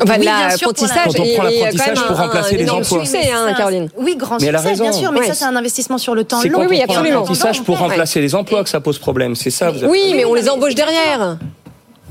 Enfin, 0.02 0.14
oui, 0.18 0.20
bien 0.26 0.50
sûr, 0.56 0.72
pour 0.74 0.86
la- 0.86 0.94
l'apprentissage 0.94 1.14
Quand 1.14 1.22
on 1.22 1.34
prend 1.34 1.42
l'apprentissage 1.44 2.00
pour 2.06 2.20
un- 2.20 2.22
remplacer 2.24 2.54
un 2.54 2.58
les 2.58 2.70
emplois. 2.70 3.04
succès, 3.04 3.30
hein, 3.32 3.46
Ça, 3.50 3.54
Caroline. 3.54 3.88
Oui, 3.96 4.16
grand 4.16 4.40
Mais 4.40 4.46
elle 4.48 4.56
a 4.56 4.58
succès, 4.58 4.74
bien 4.74 4.84
raison. 4.86 5.00
sûr, 5.00 5.12
mais 5.12 5.26
ça, 5.26 5.34
c'est 5.34 5.44
un 5.44 5.56
investissement 5.56 5.98
sur 5.98 6.14
le 6.14 6.24
temps 6.24 6.42
long. 6.42 6.50
quand 6.60 6.66
oui, 6.66 6.80
on 6.82 6.86
prend 6.86 6.94
absolument. 6.96 7.20
l'apprentissage 7.20 7.62
pour 7.62 7.74
Ouais. 7.76 7.80
remplacer 7.82 8.20
les 8.20 8.34
emplois 8.34 8.62
que 8.64 8.68
ça 8.70 8.80
pose 8.80 8.98
problème. 8.98 9.34
C'est 9.36 9.50
ça. 9.50 9.70
vous 9.70 9.78
avez 9.78 9.86
Oui, 9.86 10.12
mais 10.16 10.24
on 10.24 10.34
les 10.34 10.48
embauche 10.48 10.74
derrière. 10.74 11.38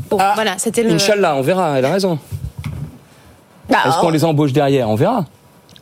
Bon, 0.09 0.17
voilà, 0.36 0.55
c'était 0.57 0.84
le. 0.84 0.91
Inch'Allah, 0.91 1.36
on 1.36 1.41
verra. 1.41 1.78
Elle 1.78 1.86
a 1.86 1.91
raison. 1.91 2.19
Bah, 3.69 3.78
Est-ce 3.88 3.97
qu'on 3.99 4.09
les 4.09 4.23
embauche 4.23 4.53
derrière 4.53 4.89
On 4.89 4.95
verra. 4.95 5.26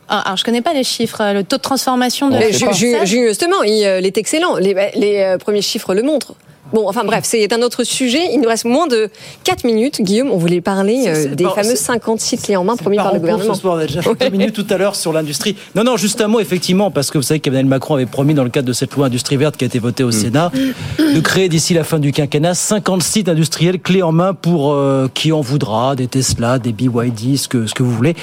Ah, 0.08 0.20
Alors, 0.26 0.36
je 0.36 0.44
connais 0.44 0.62
pas 0.62 0.72
les 0.74 0.84
chiffres. 0.84 1.22
Le 1.32 1.44
taux 1.44 1.56
de 1.56 1.62
transformation 1.62 2.28
de 2.28 2.34
la 2.34 2.40
Mais 2.40 2.50
pas. 2.58 2.72
ju- 2.72 2.96
justement, 3.06 3.62
il 3.62 3.84
euh, 3.84 4.00
il 4.00 4.06
est 4.06 4.16
excellent. 4.18 4.56
Les, 4.56 4.74
les, 4.96 5.18
euh, 5.20 5.38
premiers 5.38 5.62
chiffres 5.62 5.94
le 5.94 6.02
montrent. 6.02 6.34
Bon, 6.74 6.88
enfin 6.88 7.04
bref, 7.04 7.20
c'est 7.22 7.52
un 7.52 7.62
autre 7.62 7.84
sujet. 7.84 8.18
Il 8.32 8.40
nous 8.40 8.48
reste 8.48 8.64
moins 8.64 8.88
de 8.88 9.08
4 9.44 9.62
minutes. 9.62 10.02
Guillaume, 10.02 10.32
on 10.32 10.38
voulait 10.38 10.60
parler 10.60 11.04
euh, 11.06 11.32
des 11.32 11.44
fameux 11.44 11.76
50 11.76 12.20
sites 12.20 12.42
clés 12.42 12.56
en 12.56 12.64
main 12.64 12.74
promis 12.74 12.96
Par 12.96 13.06
par 13.06 13.14
le 13.14 13.20
gouvernement. 13.20 13.54
on 13.62 13.76
a 13.76 13.86
déjà 13.86 14.02
fait 14.02 14.12
deux 14.18 14.36
minutes 14.36 14.56
tout 14.56 14.66
à 14.68 14.76
l'heure 14.76 14.96
sur 14.96 15.12
l'industrie. 15.12 15.54
Non, 15.76 15.84
non, 15.84 15.96
juste 15.96 16.20
un 16.20 16.26
mot, 16.26 16.40
effectivement, 16.40 16.90
parce 16.90 17.12
que 17.12 17.18
vous 17.18 17.22
savez 17.22 17.38
qu'Emmanuel 17.38 17.66
Macron 17.66 17.94
avait 17.94 18.06
promis, 18.06 18.34
dans 18.34 18.42
le 18.42 18.50
cadre 18.50 18.66
de 18.66 18.72
cette 18.72 18.92
loi 18.96 19.06
industrie 19.06 19.36
verte 19.36 19.56
qui 19.56 19.62
a 19.62 19.68
été 19.68 19.78
votée 19.78 20.02
au 20.02 20.10
Sénat, 20.10 20.50
de 20.98 21.20
créer 21.20 21.48
d'ici 21.48 21.74
la 21.74 21.84
fin 21.84 22.00
du 22.00 22.10
quinquennat 22.10 22.54
50 22.54 23.04
sites 23.04 23.28
industriels 23.28 23.78
clés 23.78 24.02
en 24.02 24.10
main 24.10 24.34
pour 24.34 24.72
euh, 24.72 25.06
qui 25.14 25.30
en 25.30 25.42
voudra, 25.42 25.94
des 25.94 26.08
Tesla, 26.08 26.58
des 26.58 26.72
BYD, 26.72 27.36
ce 27.36 27.46
que, 27.46 27.68
ce 27.68 27.74
que 27.74 27.84
vous 27.84 27.92
voulez. 27.92 28.16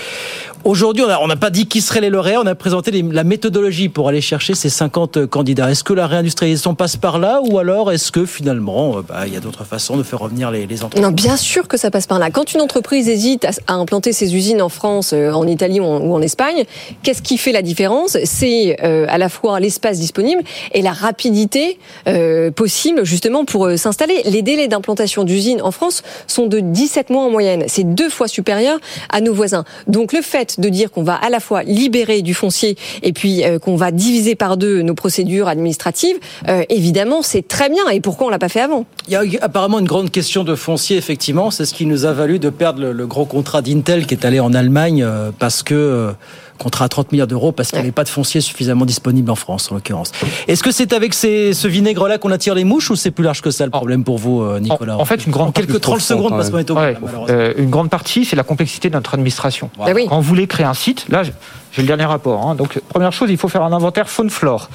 Aujourd'hui, 0.63 1.03
on 1.03 1.27
n'a 1.27 1.35
pas 1.35 1.49
dit 1.49 1.65
qui 1.65 1.81
seraient 1.81 2.01
les 2.01 2.09
lauréats, 2.09 2.39
on 2.41 2.45
a 2.45 2.55
présenté 2.55 2.91
la 2.91 3.23
méthodologie 3.23 3.89
pour 3.89 4.07
aller 4.09 4.21
chercher 4.21 4.53
ces 4.53 4.69
50 4.69 5.25
candidats. 5.25 5.71
Est-ce 5.71 5.83
que 5.83 5.93
la 5.93 6.07
réindustrialisation 6.07 6.75
passe 6.75 6.97
par 6.97 7.19
là 7.19 7.41
ou 7.43 7.57
alors 7.57 7.91
est-ce 7.91 8.11
que 8.11 8.25
finalement, 8.25 8.97
euh, 8.97 9.01
bah, 9.01 9.23
il 9.25 9.33
y 9.33 9.37
a 9.37 9.39
d'autres 9.39 9.63
façons 9.63 9.97
de 9.97 10.03
faire 10.03 10.19
revenir 10.19 10.51
les, 10.51 10.65
entreprises? 10.83 11.01
Non, 11.01 11.11
bien 11.11 11.37
sûr 11.37 11.67
que 11.67 11.77
ça 11.77 11.89
passe 11.89 12.05
par 12.05 12.19
là. 12.19 12.29
Quand 12.29 12.53
une 12.53 12.61
entreprise 12.61 13.09
hésite 13.09 13.45
à, 13.67 13.73
implanter 13.73 14.13
ses 14.13 14.35
usines 14.35 14.61
en 14.61 14.69
France, 14.69 15.13
euh, 15.13 15.31
en 15.31 15.47
Italie 15.47 15.79
ou 15.79 15.85
en, 15.85 16.21
Espagne, 16.21 16.65
qu'est-ce 17.01 17.21
qui 17.21 17.37
fait 17.37 17.51
la 17.51 17.63
différence? 17.63 18.17
C'est 18.25 18.77
euh, 18.83 19.05
à 19.09 19.17
la 19.17 19.29
fois 19.29 19.59
l'espace 19.59 19.99
disponible 19.99 20.43
et 20.73 20.81
la 20.81 20.93
rapidité 20.93 21.79
euh, 22.07 22.51
possible 22.51 23.03
justement 23.05 23.45
pour 23.45 23.65
euh, 23.65 23.77
s'installer. 23.77 24.21
Les 24.25 24.41
délais 24.41 24.67
d'implantation 24.67 25.23
d'usines 25.23 25.61
en 25.61 25.71
France 25.71 26.03
sont 26.27 26.47
de 26.47 26.59
17 26.59 27.09
mois 27.09 27.23
en 27.23 27.29
moyenne. 27.29 27.65
C'est 27.67 27.83
deux 27.83 28.09
fois 28.09 28.27
supérieur 28.27 28.79
à 29.09 29.21
nos 29.21 29.33
voisins. 29.33 29.63
Donc 29.87 30.13
le 30.13 30.21
fait 30.21 30.50
de 30.59 30.69
dire 30.69 30.91
qu'on 30.91 31.03
va 31.03 31.15
à 31.15 31.29
la 31.29 31.39
fois 31.39 31.63
libérer 31.63 32.21
du 32.21 32.33
foncier 32.33 32.77
et 33.03 33.13
puis 33.13 33.43
euh, 33.43 33.59
qu'on 33.59 33.75
va 33.75 33.91
diviser 33.91 34.35
par 34.35 34.57
deux 34.57 34.81
nos 34.81 34.95
procédures 34.95 35.47
administratives, 35.47 36.17
euh, 36.47 36.63
évidemment, 36.69 37.21
c'est 37.21 37.47
très 37.47 37.69
bien. 37.69 37.87
Et 37.89 38.01
pourquoi 38.01 38.27
on 38.27 38.29
l'a 38.29 38.39
pas 38.39 38.49
fait 38.49 38.61
avant? 38.61 38.85
Il 39.07 39.13
y 39.13 39.15
a 39.15 39.23
apparemment 39.41 39.79
une 39.79 39.87
grande 39.87 40.11
question 40.11 40.43
de 40.43 40.55
foncier, 40.55 40.97
effectivement. 40.97 41.51
C'est 41.51 41.65
ce 41.65 41.73
qui 41.73 41.85
nous 41.85 42.05
a 42.05 42.13
valu 42.13 42.39
de 42.39 42.49
perdre 42.49 42.91
le, 42.91 43.07
gros 43.07 43.25
contrat 43.25 43.61
d'Intel 43.61 44.05
qui 44.05 44.13
est 44.13 44.25
allé 44.25 44.39
en 44.39 44.53
Allemagne 44.53 45.03
euh, 45.03 45.31
parce 45.37 45.63
que. 45.63 46.13
Contrat 46.61 46.85
à 46.85 46.89
30 46.89 47.11
milliards 47.11 47.27
d'euros 47.27 47.51
parce 47.51 47.69
qu'il 47.69 47.77
n'y 47.79 47.83
avait 47.85 47.91
pas 47.91 48.03
de 48.03 48.09
foncier 48.09 48.39
suffisamment 48.41 48.85
disponible 48.85 49.31
en 49.31 49.35
France, 49.35 49.71
en 49.71 49.75
l'occurrence. 49.75 50.11
Est-ce 50.47 50.61
que 50.63 50.71
c'est 50.71 50.93
avec 50.93 51.13
ces- 51.13 51.53
ce 51.53 51.67
vinaigre-là 51.67 52.17
qu'on 52.19 52.31
attire 52.31 52.53
les 52.55 52.63
mouches 52.63 52.91
ou 52.91 52.95
c'est 52.95 53.11
plus 53.11 53.23
large 53.23 53.41
que 53.41 53.49
ça 53.51 53.65
le 53.65 53.71
problème 53.71 54.03
pour 54.03 54.17
vous, 54.17 54.41
euh, 54.41 54.59
Nicolas 54.59 54.97
En, 54.97 55.01
en 55.01 55.05
fait, 55.05 55.25
une 55.25 55.31
grande 55.31 55.49
En 55.49 55.51
quelques 55.51 55.69
partie- 55.69 55.81
30 55.81 56.01
secondes, 56.01 56.29
parce 56.31 56.49
qu'on 56.49 56.59
est 56.59 56.69
au 56.69 56.75
bout, 56.75 56.79
Ouais. 56.81 56.97
Euh, 57.29 57.53
une 57.57 57.69
grande 57.69 57.89
partie, 57.89 58.25
c'est 58.25 58.35
la 58.35 58.43
complexité 58.43 58.89
de 58.89 58.93
notre 58.95 59.13
administration. 59.15 59.69
Ah 59.79 59.91
oui. 59.95 60.05
Quand 60.07 60.17
vous 60.17 60.21
voulez 60.27 60.47
créer 60.47 60.65
un 60.65 60.73
site, 60.73 61.05
là, 61.09 61.23
j'ai 61.23 61.33
le 61.81 61.87
dernier 61.87 62.05
rapport. 62.05 62.45
hein. 62.47 62.55
donc, 62.55 62.79
première 62.89 63.11
chose, 63.13 63.29
il 63.31 63.37
faut 63.37 63.47
faire 63.47 63.63
un 63.63 63.71
inventaire 63.73 64.09
faune-flore. 64.09 64.69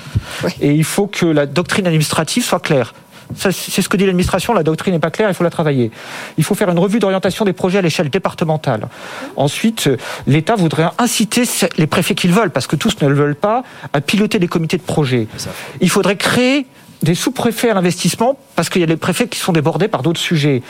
Et 0.61 0.73
il 0.73 0.85
faut 0.85 1.07
que 1.07 1.27
la 1.27 1.47
doctrine 1.47 1.87
administrative 1.87 2.45
soit 2.45 2.61
claire. 2.61 2.95
C'est 3.35 3.83
ce 3.83 3.89
que 3.89 3.97
dit 3.97 4.07
l'administration, 4.07 4.53
la 4.53 4.63
doctrine 4.63 4.95
n'est 4.95 5.01
pas 5.01 5.11
claire, 5.11 5.29
il 5.29 5.35
faut 5.35 5.45
la 5.45 5.51
travailler. 5.51 5.91
Il 6.39 6.45
faut 6.45 6.55
faire 6.55 6.71
une 6.71 6.79
revue 6.79 6.99
d'orientation 6.99 7.45
des 7.45 7.53
projets 7.53 7.79
à 7.79 7.83
l'échelle 7.83 8.11
départementale. 8.11 8.89
Ensuite, 9.37 9.89
euh, 9.89 9.97
l'État 10.27 10.55
voudrait 10.55 10.89
inciter 10.99 11.43
les 11.77 11.87
préfets 11.87 12.15
qu'ils 12.15 12.33
veulent, 12.33 12.51
parce 12.51 12.67
que 12.67 12.77
tous 12.77 13.01
ne 13.03 13.09
le 13.09 13.15
veulent 13.15 13.35
pas, 13.35 13.65
à 13.93 14.01
piloter 14.01 14.39
des 14.39 14.49
comités 14.49 14.77
de 14.77 14.83
projet. 14.83 15.27
Il 15.81 15.91
faudrait 15.91 16.17
créer 16.17 16.67
des 17.03 17.15
sous-préfets 17.15 17.71
à 17.71 17.75
l'investissement 17.75 18.37
parce 18.55 18.69
qu'il 18.69 18.81
y 18.81 18.85
a 18.85 18.87
des 18.87 18.97
préfets 18.97 19.29
qui 19.29 19.39
sont 19.39 19.53
débordés 19.53 19.89
par 19.89 20.03
d'autres 20.03 20.21
sujets. 20.21 20.63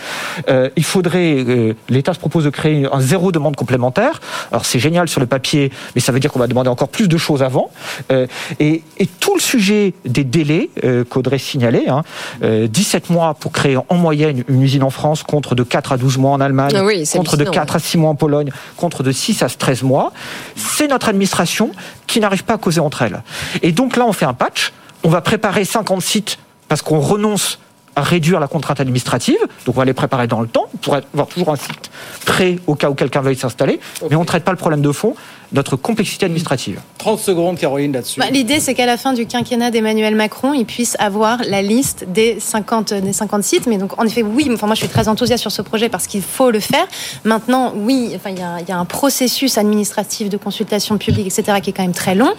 Euh, 0.49 0.71
il 0.77 0.85
faudrait, 0.85 1.45
euh, 1.47 1.75
l'État 1.89 2.15
se 2.15 2.19
propose 2.19 2.45
de 2.45 2.51
créer 2.51 2.87
un 2.91 3.01
zéro 3.01 3.33
demande 3.33 3.57
complémentaire. 3.57 4.21
Alors 4.51 4.65
c'est 4.65 4.79
génial 4.79 5.09
sur 5.09 5.21
le 5.21 5.27
papier, 5.27 5.71
mais 5.95 6.01
ça 6.01 6.13
veut 6.13 6.21
dire 6.21 6.33
qu'on 6.33 6.39
va 6.39 6.47
demander 6.47 6.69
encore 6.69 6.89
plus 6.89 7.09
de 7.09 7.17
choses 7.17 7.43
avant. 7.43 7.71
Euh, 8.11 8.27
et, 8.59 8.83
et 8.99 9.07
tout 9.07 9.35
le 9.35 9.41
sujet 9.41 9.95
des 10.05 10.25
délais 10.25 10.71
euh, 10.85 11.05
qu'Audrey 11.05 11.39
signalait, 11.39 11.89
hein, 11.89 12.03
euh, 12.43 12.67
17 12.67 13.11
mois 13.11 13.35
pour 13.35 13.53
créer 13.53 13.77
en 13.77 13.95
moyenne 13.97 14.45
une 14.49 14.63
usine 14.63 14.83
en 14.83 14.91
France 14.91 15.23
contre 15.23 15.55
de 15.55 15.63
4 15.63 15.93
à 15.93 15.97
12 15.97 16.19
mois 16.19 16.33
en 16.33 16.41
Allemagne, 16.41 16.73
Ah 16.75 16.85
oui, 16.85 17.05
contre 17.13 17.37
de 17.37 17.43
hallucinant, 17.43 17.65
4 17.65 17.77
à 17.77 17.79
6 17.79 17.99
mois 17.99 18.11
en 18.11 18.15
Pologne, 18.15 18.51
contre 18.77 19.03
de 19.03 19.13
6 19.13 19.43
à 19.43 19.49
13 19.49 19.83
mois. 19.83 20.13
C'est 20.57 20.89
notre 20.89 21.09
administration 21.09 21.71
qui 22.07 22.21
n'arrive 22.21 22.45
pas 22.45 22.55
à 22.55 22.59
causer 22.59 22.81
entre 22.81 23.03
elles. 23.03 23.23
Et 23.63 23.73
donc 23.73 23.97
là, 23.97 24.05
on 24.07 24.13
fait 24.13 24.27
un 24.27 24.35
patch. 24.35 24.73
On 25.07 25.09
va 25.09 25.21
préparer 25.21 25.65
50 25.65 26.03
sites 26.03 26.39
parce 26.67 26.83
qu'on 26.83 26.99
renonce 26.99 27.61
à 27.95 28.03
réduire 28.03 28.41
la 28.41 28.49
contrainte 28.49 28.81
administrative. 28.81 29.39
Donc 29.65 29.77
on 29.77 29.79
va 29.79 29.85
les 29.85 29.95
préparer 29.95 30.27
dans 30.27 30.41
le 30.41 30.49
temps 30.49 30.67
pour 30.83 30.97
avoir 30.97 31.29
toujours 31.29 31.51
un 31.51 31.57
site 31.57 31.93
prêt 32.25 32.59
au 32.67 32.75
cas 32.75 32.91
où 32.91 32.95
quelqu'un 32.95 33.21
veuille 33.21 33.37
s'installer. 33.37 33.79
Mais 34.11 34.17
on 34.17 34.23
ne 34.23 34.27
traite 34.27 34.43
pas 34.43 34.51
le 34.51 34.57
problème 34.57 34.83
de 34.83 34.91
fond, 34.91 35.15
notre 35.53 35.77
complexité 35.77 36.27
administrative. 36.27 36.81
30 36.99 37.21
secondes, 37.21 37.57
Caroline, 37.57 37.93
là-dessus. 37.93 38.19
Bah, 38.19 38.27
L'idée, 38.33 38.59
c'est 38.59 38.75
qu'à 38.75 38.85
la 38.85 38.97
fin 38.97 39.13
du 39.13 39.27
quinquennat 39.27 39.71
d'Emmanuel 39.71 40.17
Macron, 40.17 40.53
il 40.55 40.67
puisse 40.67 40.97
avoir 40.99 41.39
la 41.47 41.63
liste 41.63 42.05
des 42.09 42.41
50, 42.41 42.93
des 42.95 43.13
50 43.13 43.45
sites. 43.45 43.69
Mais 43.69 43.79
donc, 43.79 43.97
en 44.01 44.05
effet, 44.07 44.25
oui, 44.25 44.51
enfin, 44.53 44.67
moi, 44.67 44.75
je 44.75 44.81
suis 44.81 44.89
très 44.89 45.07
enthousiaste 45.07 45.43
sur 45.43 45.53
ce 45.53 45.63
projet 45.63 45.89
parce 45.89 46.09
qu'il 46.09 46.23
faut 46.23 46.51
le 46.51 46.59
faire. 46.59 46.85
Maintenant, 47.23 47.73
oui, 47.77 48.11
enfin, 48.17 48.31
il 48.31 48.41
y, 48.41 48.43
a, 48.43 48.59
il 48.61 48.69
y 48.69 48.73
a 48.73 48.77
un 48.77 48.85
processus 48.85 49.57
administratif 49.57 50.31
de 50.31 50.37
consultation 50.37 50.99
publique, 50.99 51.29
etc., 51.29 51.61
qui 51.63 51.71
est 51.71 51.73
quand 51.73 51.85
même 51.85 51.93
très 51.93 52.17
long. 52.17 52.33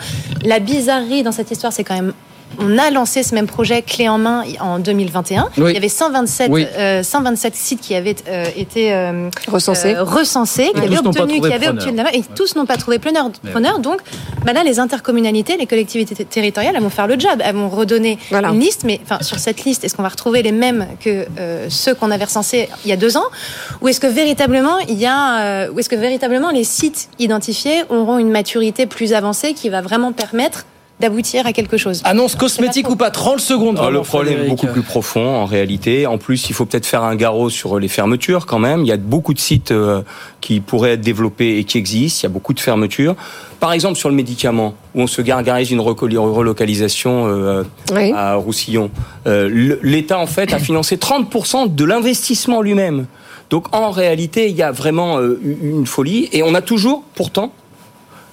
La 0.43 0.59
bizarrerie 0.59 1.23
dans 1.23 1.31
cette 1.31 1.49
histoire, 1.49 1.71
c'est 1.71 1.85
quand 1.85 1.95
même 1.95 2.11
on 2.59 2.77
a 2.77 2.89
lancé 2.91 3.23
ce 3.23 3.35
même 3.35 3.47
projet 3.47 3.81
clé 3.81 4.07
en 4.09 4.17
main 4.17 4.43
en 4.59 4.79
2021. 4.79 5.49
Oui. 5.57 5.71
Il 5.71 5.73
y 5.73 5.77
avait 5.77 5.89
127, 5.89 6.49
Oui. 6.51 6.65
euh, 6.77 7.03
127 7.03 7.55
sites 7.55 7.81
qui 7.81 7.95
avaient 7.95 8.15
euh, 8.27 8.45
été 8.55 8.93
euh, 8.93 9.29
Recensés. 9.47 9.95
euh, 9.95 10.03
recensés, 10.03 10.71
qui 10.73 10.79
Et 10.79 10.83
avaient 10.85 10.95
tous 10.97 11.03
n'ont 11.03 11.13
pas 11.13 11.21
obtenu, 11.21 11.37
trouvé 11.39 11.49
qui 11.49 11.55
avaient 11.55 11.67
obtenu 11.69 11.91
de 11.91 11.97
la 12.03 12.15
et 12.15 12.23
tous 12.35 12.55
n'ont 12.55 12.65
pas 12.65 12.77
trouvé 12.77 12.99
preneur. 12.99 13.29
preneur. 13.51 13.79
Donc, 13.79 13.99
bah 14.45 14.53
là, 14.53 14.63
les 14.63 14.79
intercommunalités, 14.79 15.57
les 15.57 15.65
collectivités 15.67 16.15
ter- 16.15 16.25
territoriales, 16.27 16.75
elles 16.75 16.81
vont 16.83 16.89
faire 16.89 17.07
le 17.07 17.19
job. 17.19 17.41
Elles 17.43 17.55
vont 17.55 17.69
redonner 17.69 18.17
Voilà. 18.31 18.49
une 18.49 18.59
liste, 18.59 18.83
mais 18.85 18.99
enfin, 19.03 19.19
sur 19.21 19.39
cette 19.39 19.63
liste, 19.63 19.83
est-ce 19.83 19.95
qu'on 19.95 20.03
va 20.03 20.09
retrouver 20.09 20.41
les 20.43 20.51
mêmes 20.51 20.87
que 20.99 21.25
euh, 21.39 21.67
ceux 21.69 21.93
qu'on 21.95 22.11
avait 22.11 22.25
recensés 22.25 22.69
il 22.85 22.89
y 22.89 22.93
a 22.93 22.97
deux 22.97 23.17
ans, 23.17 23.25
ou 23.81 23.87
est-ce 23.87 23.99
que 23.99 24.07
véritablement 24.07 24.77
il 24.87 24.97
y 24.97 25.05
a, 25.05 25.39
euh, 25.41 25.71
ou 25.71 25.79
est-ce 25.79 25.89
que 25.89 25.95
véritablement 25.95 26.49
les 26.51 26.63
sites 26.63 27.09
identifiés 27.19 27.83
auront 27.89 28.17
une 28.17 28.29
maturité 28.31 28.85
plus 28.85 29.13
avancée 29.13 29.53
qui 29.53 29.69
va 29.69 29.81
vraiment 29.81 30.11
permettre 30.11 30.65
d'aboutir 30.99 31.45
à 31.45 31.53
quelque 31.53 31.77
chose 31.77 32.01
Annonce 32.05 32.35
cosmétique 32.35 32.89
ou 32.89 32.95
pas 32.95 33.11
30 33.11 33.39
secondes. 33.39 33.79
Ah, 33.81 33.89
le 33.89 34.01
problème 34.01 34.41
est 34.41 34.47
beaucoup 34.47 34.67
plus 34.67 34.81
profond 34.81 35.25
en 35.25 35.45
réalité. 35.45 36.07
En 36.07 36.17
plus, 36.17 36.49
il 36.49 36.53
faut 36.53 36.65
peut-être 36.65 36.85
faire 36.85 37.03
un 37.03 37.15
garrot 37.15 37.49
sur 37.49 37.79
les 37.79 37.87
fermetures 37.87 38.45
quand 38.45 38.59
même. 38.59 38.81
Il 38.81 38.87
y 38.87 38.91
a 38.91 38.97
beaucoup 38.97 39.33
de 39.33 39.39
sites 39.39 39.71
euh, 39.71 40.01
qui 40.41 40.59
pourraient 40.59 40.93
être 40.93 41.01
développés 41.01 41.57
et 41.57 41.63
qui 41.63 41.77
existent. 41.77 42.21
Il 42.21 42.23
y 42.23 42.31
a 42.31 42.33
beaucoup 42.33 42.53
de 42.53 42.59
fermetures. 42.59 43.15
Par 43.59 43.73
exemple, 43.73 43.97
sur 43.97 44.09
le 44.09 44.15
médicament, 44.15 44.75
où 44.95 45.01
on 45.01 45.07
se 45.07 45.21
gargarise 45.21 45.71
une 45.71 45.79
relocalisation 45.81 47.27
euh, 47.27 47.63
Oui. 47.93 48.11
à 48.15 48.35
Roussillon, 48.35 48.91
euh, 49.25 49.77
l'État 49.81 50.19
en 50.19 50.27
fait 50.27 50.53
a 50.53 50.59
financé 50.59 50.97
30% 50.97 51.73
de 51.73 51.85
l'investissement 51.85 52.61
lui-même. 52.61 53.07
Donc 53.49 53.73
en 53.75 53.91
réalité, 53.91 54.49
il 54.49 54.55
y 54.55 54.61
a 54.61 54.71
vraiment 54.71 55.19
euh, 55.19 55.39
une 55.43 55.85
folie 55.85 56.29
et 56.33 56.43
on 56.43 56.53
a 56.53 56.61
toujours 56.61 57.03
pourtant 57.15 57.51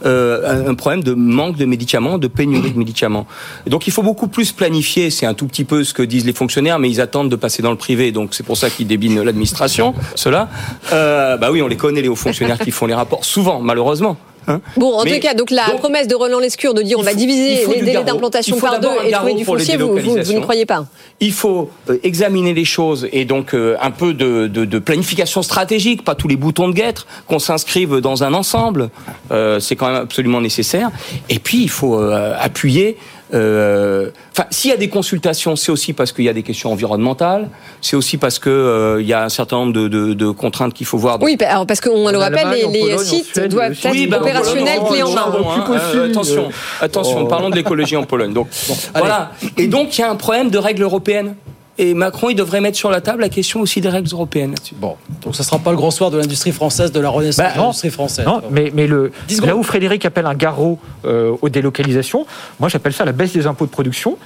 euh, 0.04 0.68
un- 0.70 0.74
problème 0.74 1.02
de 1.02 1.14
manque 1.14 1.56
de 1.56 1.64
médicaments, 1.64 2.18
de 2.18 2.26
pénurie 2.28 2.72
de 2.72 2.78
médicaments. 2.78 3.26
Donc 3.66 3.86
il 3.86 3.92
faut 3.92 4.02
beaucoup 4.02 4.28
plus 4.28 4.52
planifier. 4.52 5.10
C'est 5.10 5.26
un 5.26 5.34
tout 5.34 5.46
petit 5.46 5.64
peu 5.64 5.84
ce 5.84 5.94
que 5.94 6.02
disent 6.02 6.26
les 6.26 6.32
fonctionnaires, 6.32 6.78
mais 6.78 6.90
ils 6.90 7.00
attendent 7.00 7.30
de 7.30 7.36
passer 7.36 7.62
dans 7.62 7.70
le 7.70 7.76
privé. 7.76 8.12
Donc 8.12 8.34
c'est 8.34 8.42
pour 8.44 8.56
ça 8.56 8.70
qu'ils 8.70 8.86
débinent 8.86 9.22
l'administration. 9.22 9.94
Cela, 10.14 10.48
euh, 10.92 11.36
bah 11.36 11.50
oui, 11.50 11.62
on 11.62 11.66
les 11.68 11.76
connaît 11.76 12.02
les 12.02 12.08
hauts 12.08 12.16
fonctionnaires 12.16 12.58
qui 12.58 12.70
font 12.70 12.86
les 12.86 12.94
rapports 12.94 13.24
souvent, 13.24 13.60
malheureusement. 13.60 14.16
Hein. 14.48 14.60
Bon, 14.76 14.94
en 14.94 15.04
Mais- 15.04 15.14
tout 15.14 15.20
cas, 15.20 15.34
donc 15.34 15.50
la 15.50 15.66
donc, 15.66 15.78
promesse 15.78 16.08
de 16.08 16.14
Roland 16.14 16.38
Lescure 16.38 16.74
de 16.74 16.82
dire 16.82 16.98
on 16.98 17.02
va 17.02 17.14
diviser 17.14 17.66
les 17.66 17.82
délais 17.82 18.04
d'implantation 18.04 18.58
par 18.58 18.80
deux 18.80 18.88
et 19.06 19.10
trouver 19.12 19.34
du 19.34 19.44
foncier, 19.44 19.76
vous, 19.76 19.96
vous, 19.96 20.16
vous 20.22 20.32
n'y 20.32 20.40
croyez 20.40 20.66
pas 20.66 20.86
il 21.20 21.32
faut 21.32 21.70
euh, 21.90 21.96
examiner 22.02 22.54
les 22.54 22.64
choses 22.64 23.08
et 23.12 23.24
donc 23.24 23.54
euh, 23.54 23.76
un 23.80 23.90
peu 23.92 24.14
de, 24.14 24.46
de- 24.48 24.64
de 24.64 24.78
planification 24.78 25.42
stratégique, 25.42 26.04
pas 26.04 26.14
tous 26.16 26.26
les 26.28 26.36
boutons 26.36 26.68
de 26.68 26.74
guêtre, 26.74 27.06
qu'on 27.28 27.38
s'inscrive 27.38 27.98
dans 28.00 28.24
un 28.24 28.34
ensemble. 28.34 28.90
Euh, 29.30 29.60
c'est 29.60 29.76
quand 29.76 29.86
même 29.86 30.02
absolument 30.02 30.40
nécessaire. 30.40 30.90
Et 31.28 31.38
puis 31.38 31.62
il 31.62 31.70
faut 31.70 31.98
euh, 32.00 32.34
appuyer. 32.38 32.96
Euh, 33.34 34.10
Enfin, 34.32 34.46
s'il 34.50 34.70
y 34.70 34.74
a 34.74 34.76
des 34.76 34.88
consultations, 34.88 35.54
c'est 35.56 35.70
aussi 35.70 35.92
parce 35.92 36.10
qu'il 36.12 36.24
y 36.24 36.28
a 36.28 36.32
des 36.32 36.42
questions 36.42 36.72
environnementales. 36.72 37.48
C'est 37.80 37.94
aussi 37.96 38.16
parce 38.16 38.38
que 38.38 38.50
euh, 38.50 39.00
il 39.00 39.06
y 39.06 39.12
a 39.12 39.24
un 39.24 39.28
certain 39.28 39.56
nombre 39.58 39.72
de, 39.72 39.86
de- 39.88 40.12
de 40.14 40.30
contraintes 40.30 40.74
qu'il 40.74 40.86
faut 40.86 40.98
voir. 40.98 41.18
Oui, 41.22 41.36
alors 41.46 41.66
parce 41.66 41.80
qu'on 41.80 42.08
le 42.10 42.18
rappelle, 42.18 42.48
les, 42.72 42.80
Pologne, 42.80 42.98
sites 42.98 43.32
Suède, 43.32 43.50
doivent 43.50 43.72
être 43.72 43.90
Oui, 43.92 44.06
bah, 44.06 44.18
opérationnels 44.20 44.80
clés 44.88 45.02
en 45.02 45.10
main. 45.12 45.22
hein. 45.28 45.64
Euh, 45.94 46.10
attention, 46.10 46.48
attention, 46.80 47.20
Oh. 47.22 47.26
parlons 47.26 47.50
de 47.50 47.56
l'écologie 47.56 47.96
en 47.96 48.04
Pologne. 48.04 48.32
Donc, 48.32 48.48
voilà. 48.94 49.30
Et 49.56 49.66
donc, 49.68 49.96
il 49.96 50.00
y 50.00 50.04
a 50.04 50.10
un 50.10 50.16
problème 50.16 50.50
de 50.50 50.58
règles 50.58 50.82
européennes. 50.82 51.34
Et 51.76 51.92
Macron, 51.94 52.30
il 52.30 52.36
devrait 52.36 52.60
mettre 52.60 52.76
sur 52.78 52.90
la 52.90 53.00
table 53.00 53.20
la 53.22 53.28
question 53.28 53.60
aussi 53.60 53.80
des 53.80 53.88
règles 53.88 54.08
européennes 54.12 54.50
là-dessus. 54.50 54.74
Bon, 54.78 54.94
donc 55.22 55.34
ça 55.34 55.42
sera 55.42 55.58
pas 55.58 55.70
le 55.70 55.76
grand 55.76 55.90
soir 55.90 56.12
de 56.12 56.18
l'industrie 56.18 56.52
française, 56.52 56.92
de 56.92 57.00
la 57.00 57.08
renaissance 57.08 57.44
Bah, 57.44 57.52
de 57.52 57.58
l'industrie 57.60 57.90
française. 57.90 58.24
Non, 58.24 58.42
mais, 58.50 58.70
mais 58.74 58.86
le, 58.86 59.10
10 59.26 59.34
secondes. 59.36 59.48
là 59.50 59.56
où 59.56 59.62
Frédéric 59.64 60.04
appelle 60.06 60.26
un 60.26 60.34
garrot 60.34 60.78
euh, 61.04 61.34
aux 61.42 61.48
délocalisations, 61.48 62.26
moi 62.60 62.68
j'appelle 62.68 62.92
ça 62.92 63.04
la 63.04 63.10
baisse 63.10 63.32
des 63.32 63.48
impôts 63.48 63.66
de 63.66 63.70
production. 63.70 64.16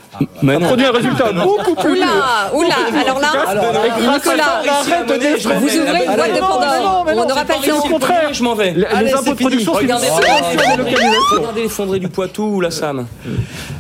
Mais 0.42 0.54
Ça 0.54 0.58
non. 0.60 0.66
produit 0.66 0.84
un 0.84 0.92
résultat 0.92 1.32
beaucoup 1.32 1.74
plus 1.74 1.92
Oula, 1.98 2.50
oula, 2.54 2.74
alors 3.00 3.18
là, 3.18 3.28
Alors, 3.46 3.64
alors, 3.64 4.14
Nicolas, 4.14 4.62
arrête 4.68 5.08
de 5.08 5.16
dire- 5.18 5.38
vous 5.58 5.78
ouvrez 5.78 6.04
une 6.04 6.14
boîte 6.16 6.34
de 6.34 6.40
Pandore. 6.40 7.04
mais 7.06 7.14
non, 7.14 7.22
On 7.22 7.28
n'aura 7.28 7.40
c'est 7.40 7.46
pas 7.46 7.66
le 7.66 7.72
au 7.74 7.80
contraire. 7.80 8.28
Je 8.34 8.42
m'en 8.42 8.54
vais. 8.54 8.72
Les, 8.72 9.12
impôts 9.14 9.30
de 9.32 9.38
production, 9.38 9.72
c'est 9.74 9.84
une 9.84 9.92
Regardez, 9.92 11.62
les 11.62 11.68
fonderies 11.68 12.00
du 12.00 12.08
Poitou 12.08 12.42
ou 12.56 12.60
la 12.60 12.70
SAM. 12.70 13.06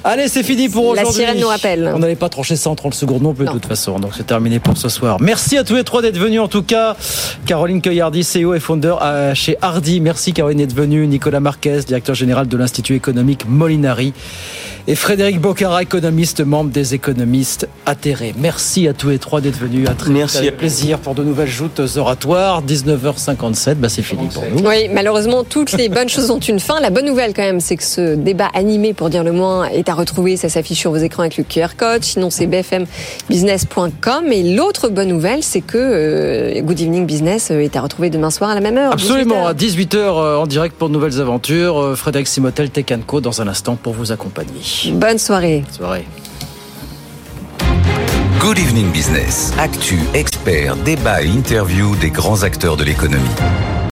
Allez, 0.04 0.28
c'est 0.28 0.42
fini 0.42 0.68
pour 0.68 0.94
La 0.94 1.02
aujourd'hui. 1.02 1.22
sirène 1.24 1.40
nous 1.40 1.48
rappelle. 1.48 1.92
On 1.94 1.98
n'allait 1.98 2.16
pas 2.16 2.28
trancher 2.28 2.56
ça 2.56 2.70
en 2.70 2.74
30 2.74 2.94
secondes 2.94 3.22
non 3.22 3.34
plus 3.34 3.46
toute 3.58 3.68
façon. 3.68 3.98
Donc 3.98 4.12
c'est 4.16 4.26
terminé 4.26 4.58
pour 4.58 4.76
ce 4.76 4.88
soir. 4.88 5.18
Merci 5.20 5.56
à 5.58 5.64
tous 5.64 5.74
les 5.74 5.84
trois 5.84 6.02
d'être 6.02 6.18
venus 6.18 6.40
en 6.40 6.48
tout 6.48 6.62
cas. 6.62 6.96
Caroline 7.46 7.80
Cueillardi, 7.80 8.22
CEO 8.22 8.54
et 8.54 8.60
founder 8.60 8.94
euh, 9.02 9.34
chez 9.34 9.56
Hardy. 9.60 10.00
Merci 10.00 10.32
Caroline 10.32 10.58
d'être 10.58 10.74
venue. 10.74 11.06
Nicolas 11.06 11.40
Marquez, 11.40 11.80
directeur 11.86 12.14
général 12.14 12.48
de 12.48 12.56
l'Institut 12.56 12.94
économique 12.94 13.44
Molinari. 13.48 14.12
Et 14.90 14.94
Frédéric 14.94 15.38
Bocara, 15.38 15.82
économiste, 15.82 16.40
membre 16.40 16.70
des 16.70 16.94
économistes 16.94 17.68
atterrés. 17.84 18.34
Merci 18.38 18.88
à 18.88 18.94
tous 18.94 19.10
les 19.10 19.18
trois 19.18 19.42
d'être 19.42 19.58
venus. 19.58 19.86
À 19.86 19.92
très 19.92 20.08
Merci. 20.08 20.38
avec 20.38 20.56
plaisir 20.56 20.98
pour 20.98 21.14
de 21.14 21.22
nouvelles 21.22 21.46
joutes 21.46 21.82
oratoires. 21.96 22.62
19h57, 22.64 23.74
bah 23.74 23.90
c'est 23.90 24.00
fini 24.00 24.28
pour 24.32 24.44
nous. 24.50 24.66
Oui, 24.66 24.88
malheureusement, 24.90 25.44
toutes 25.44 25.72
les 25.72 25.90
bonnes 25.90 26.08
choses 26.08 26.30
ont 26.30 26.38
une 26.38 26.58
fin. 26.58 26.80
La 26.80 26.88
bonne 26.88 27.04
nouvelle, 27.04 27.34
quand 27.34 27.42
même, 27.42 27.60
c'est 27.60 27.76
que 27.76 27.84
ce 27.84 28.14
débat 28.14 28.48
animé, 28.54 28.94
pour 28.94 29.10
dire 29.10 29.24
le 29.24 29.32
moins, 29.32 29.66
est 29.68 29.90
à 29.90 29.94
retrouver. 29.94 30.38
Ça 30.38 30.48
s'affiche 30.48 30.78
sur 30.78 30.90
vos 30.90 30.96
écrans 30.96 31.24
avec 31.24 31.36
le 31.36 31.44
QR 31.44 31.76
code. 31.76 32.02
Sinon, 32.02 32.30
c'est 32.30 32.46
Et 34.30 34.54
l'autre 34.54 34.88
bonne 34.88 35.08
nouvelle, 35.08 35.42
c'est 35.42 35.60
que 35.60 35.78
euh, 35.78 36.60
Good 36.60 36.80
Evening 36.80 37.06
Business 37.06 37.50
euh, 37.50 37.60
est 37.60 37.76
à 37.76 37.80
retrouver 37.80 38.10
demain 38.10 38.30
soir 38.30 38.50
à 38.50 38.54
la 38.54 38.60
même 38.60 38.76
heure. 38.76 38.92
Absolument, 38.92 39.52
18 39.52 39.94
à 39.94 39.98
18h 39.98 40.36
en 40.38 40.46
direct 40.46 40.76
pour 40.76 40.88
de 40.88 40.94
nouvelles 40.94 41.20
aventures. 41.20 41.78
Euh, 41.78 41.94
Frédéric 41.94 42.28
Simotel, 42.28 42.70
Tech 42.70 42.86
Co 43.06 43.20
dans 43.20 43.40
un 43.40 43.48
instant 43.48 43.76
pour 43.76 43.94
vous 43.94 44.12
accompagner. 44.12 44.60
Bonne 44.92 45.18
soirée. 45.18 45.64
Bonne 45.64 45.74
soirée. 45.74 46.04
Good 48.40 48.58
Evening 48.58 48.90
Business. 48.92 49.52
Actu, 49.58 49.98
experts, 50.14 50.76
débat 50.84 51.22
et 51.22 51.26
interview 51.26 51.96
des 51.96 52.10
grands 52.10 52.42
acteurs 52.42 52.76
de 52.76 52.84
l'économie. 52.84 53.24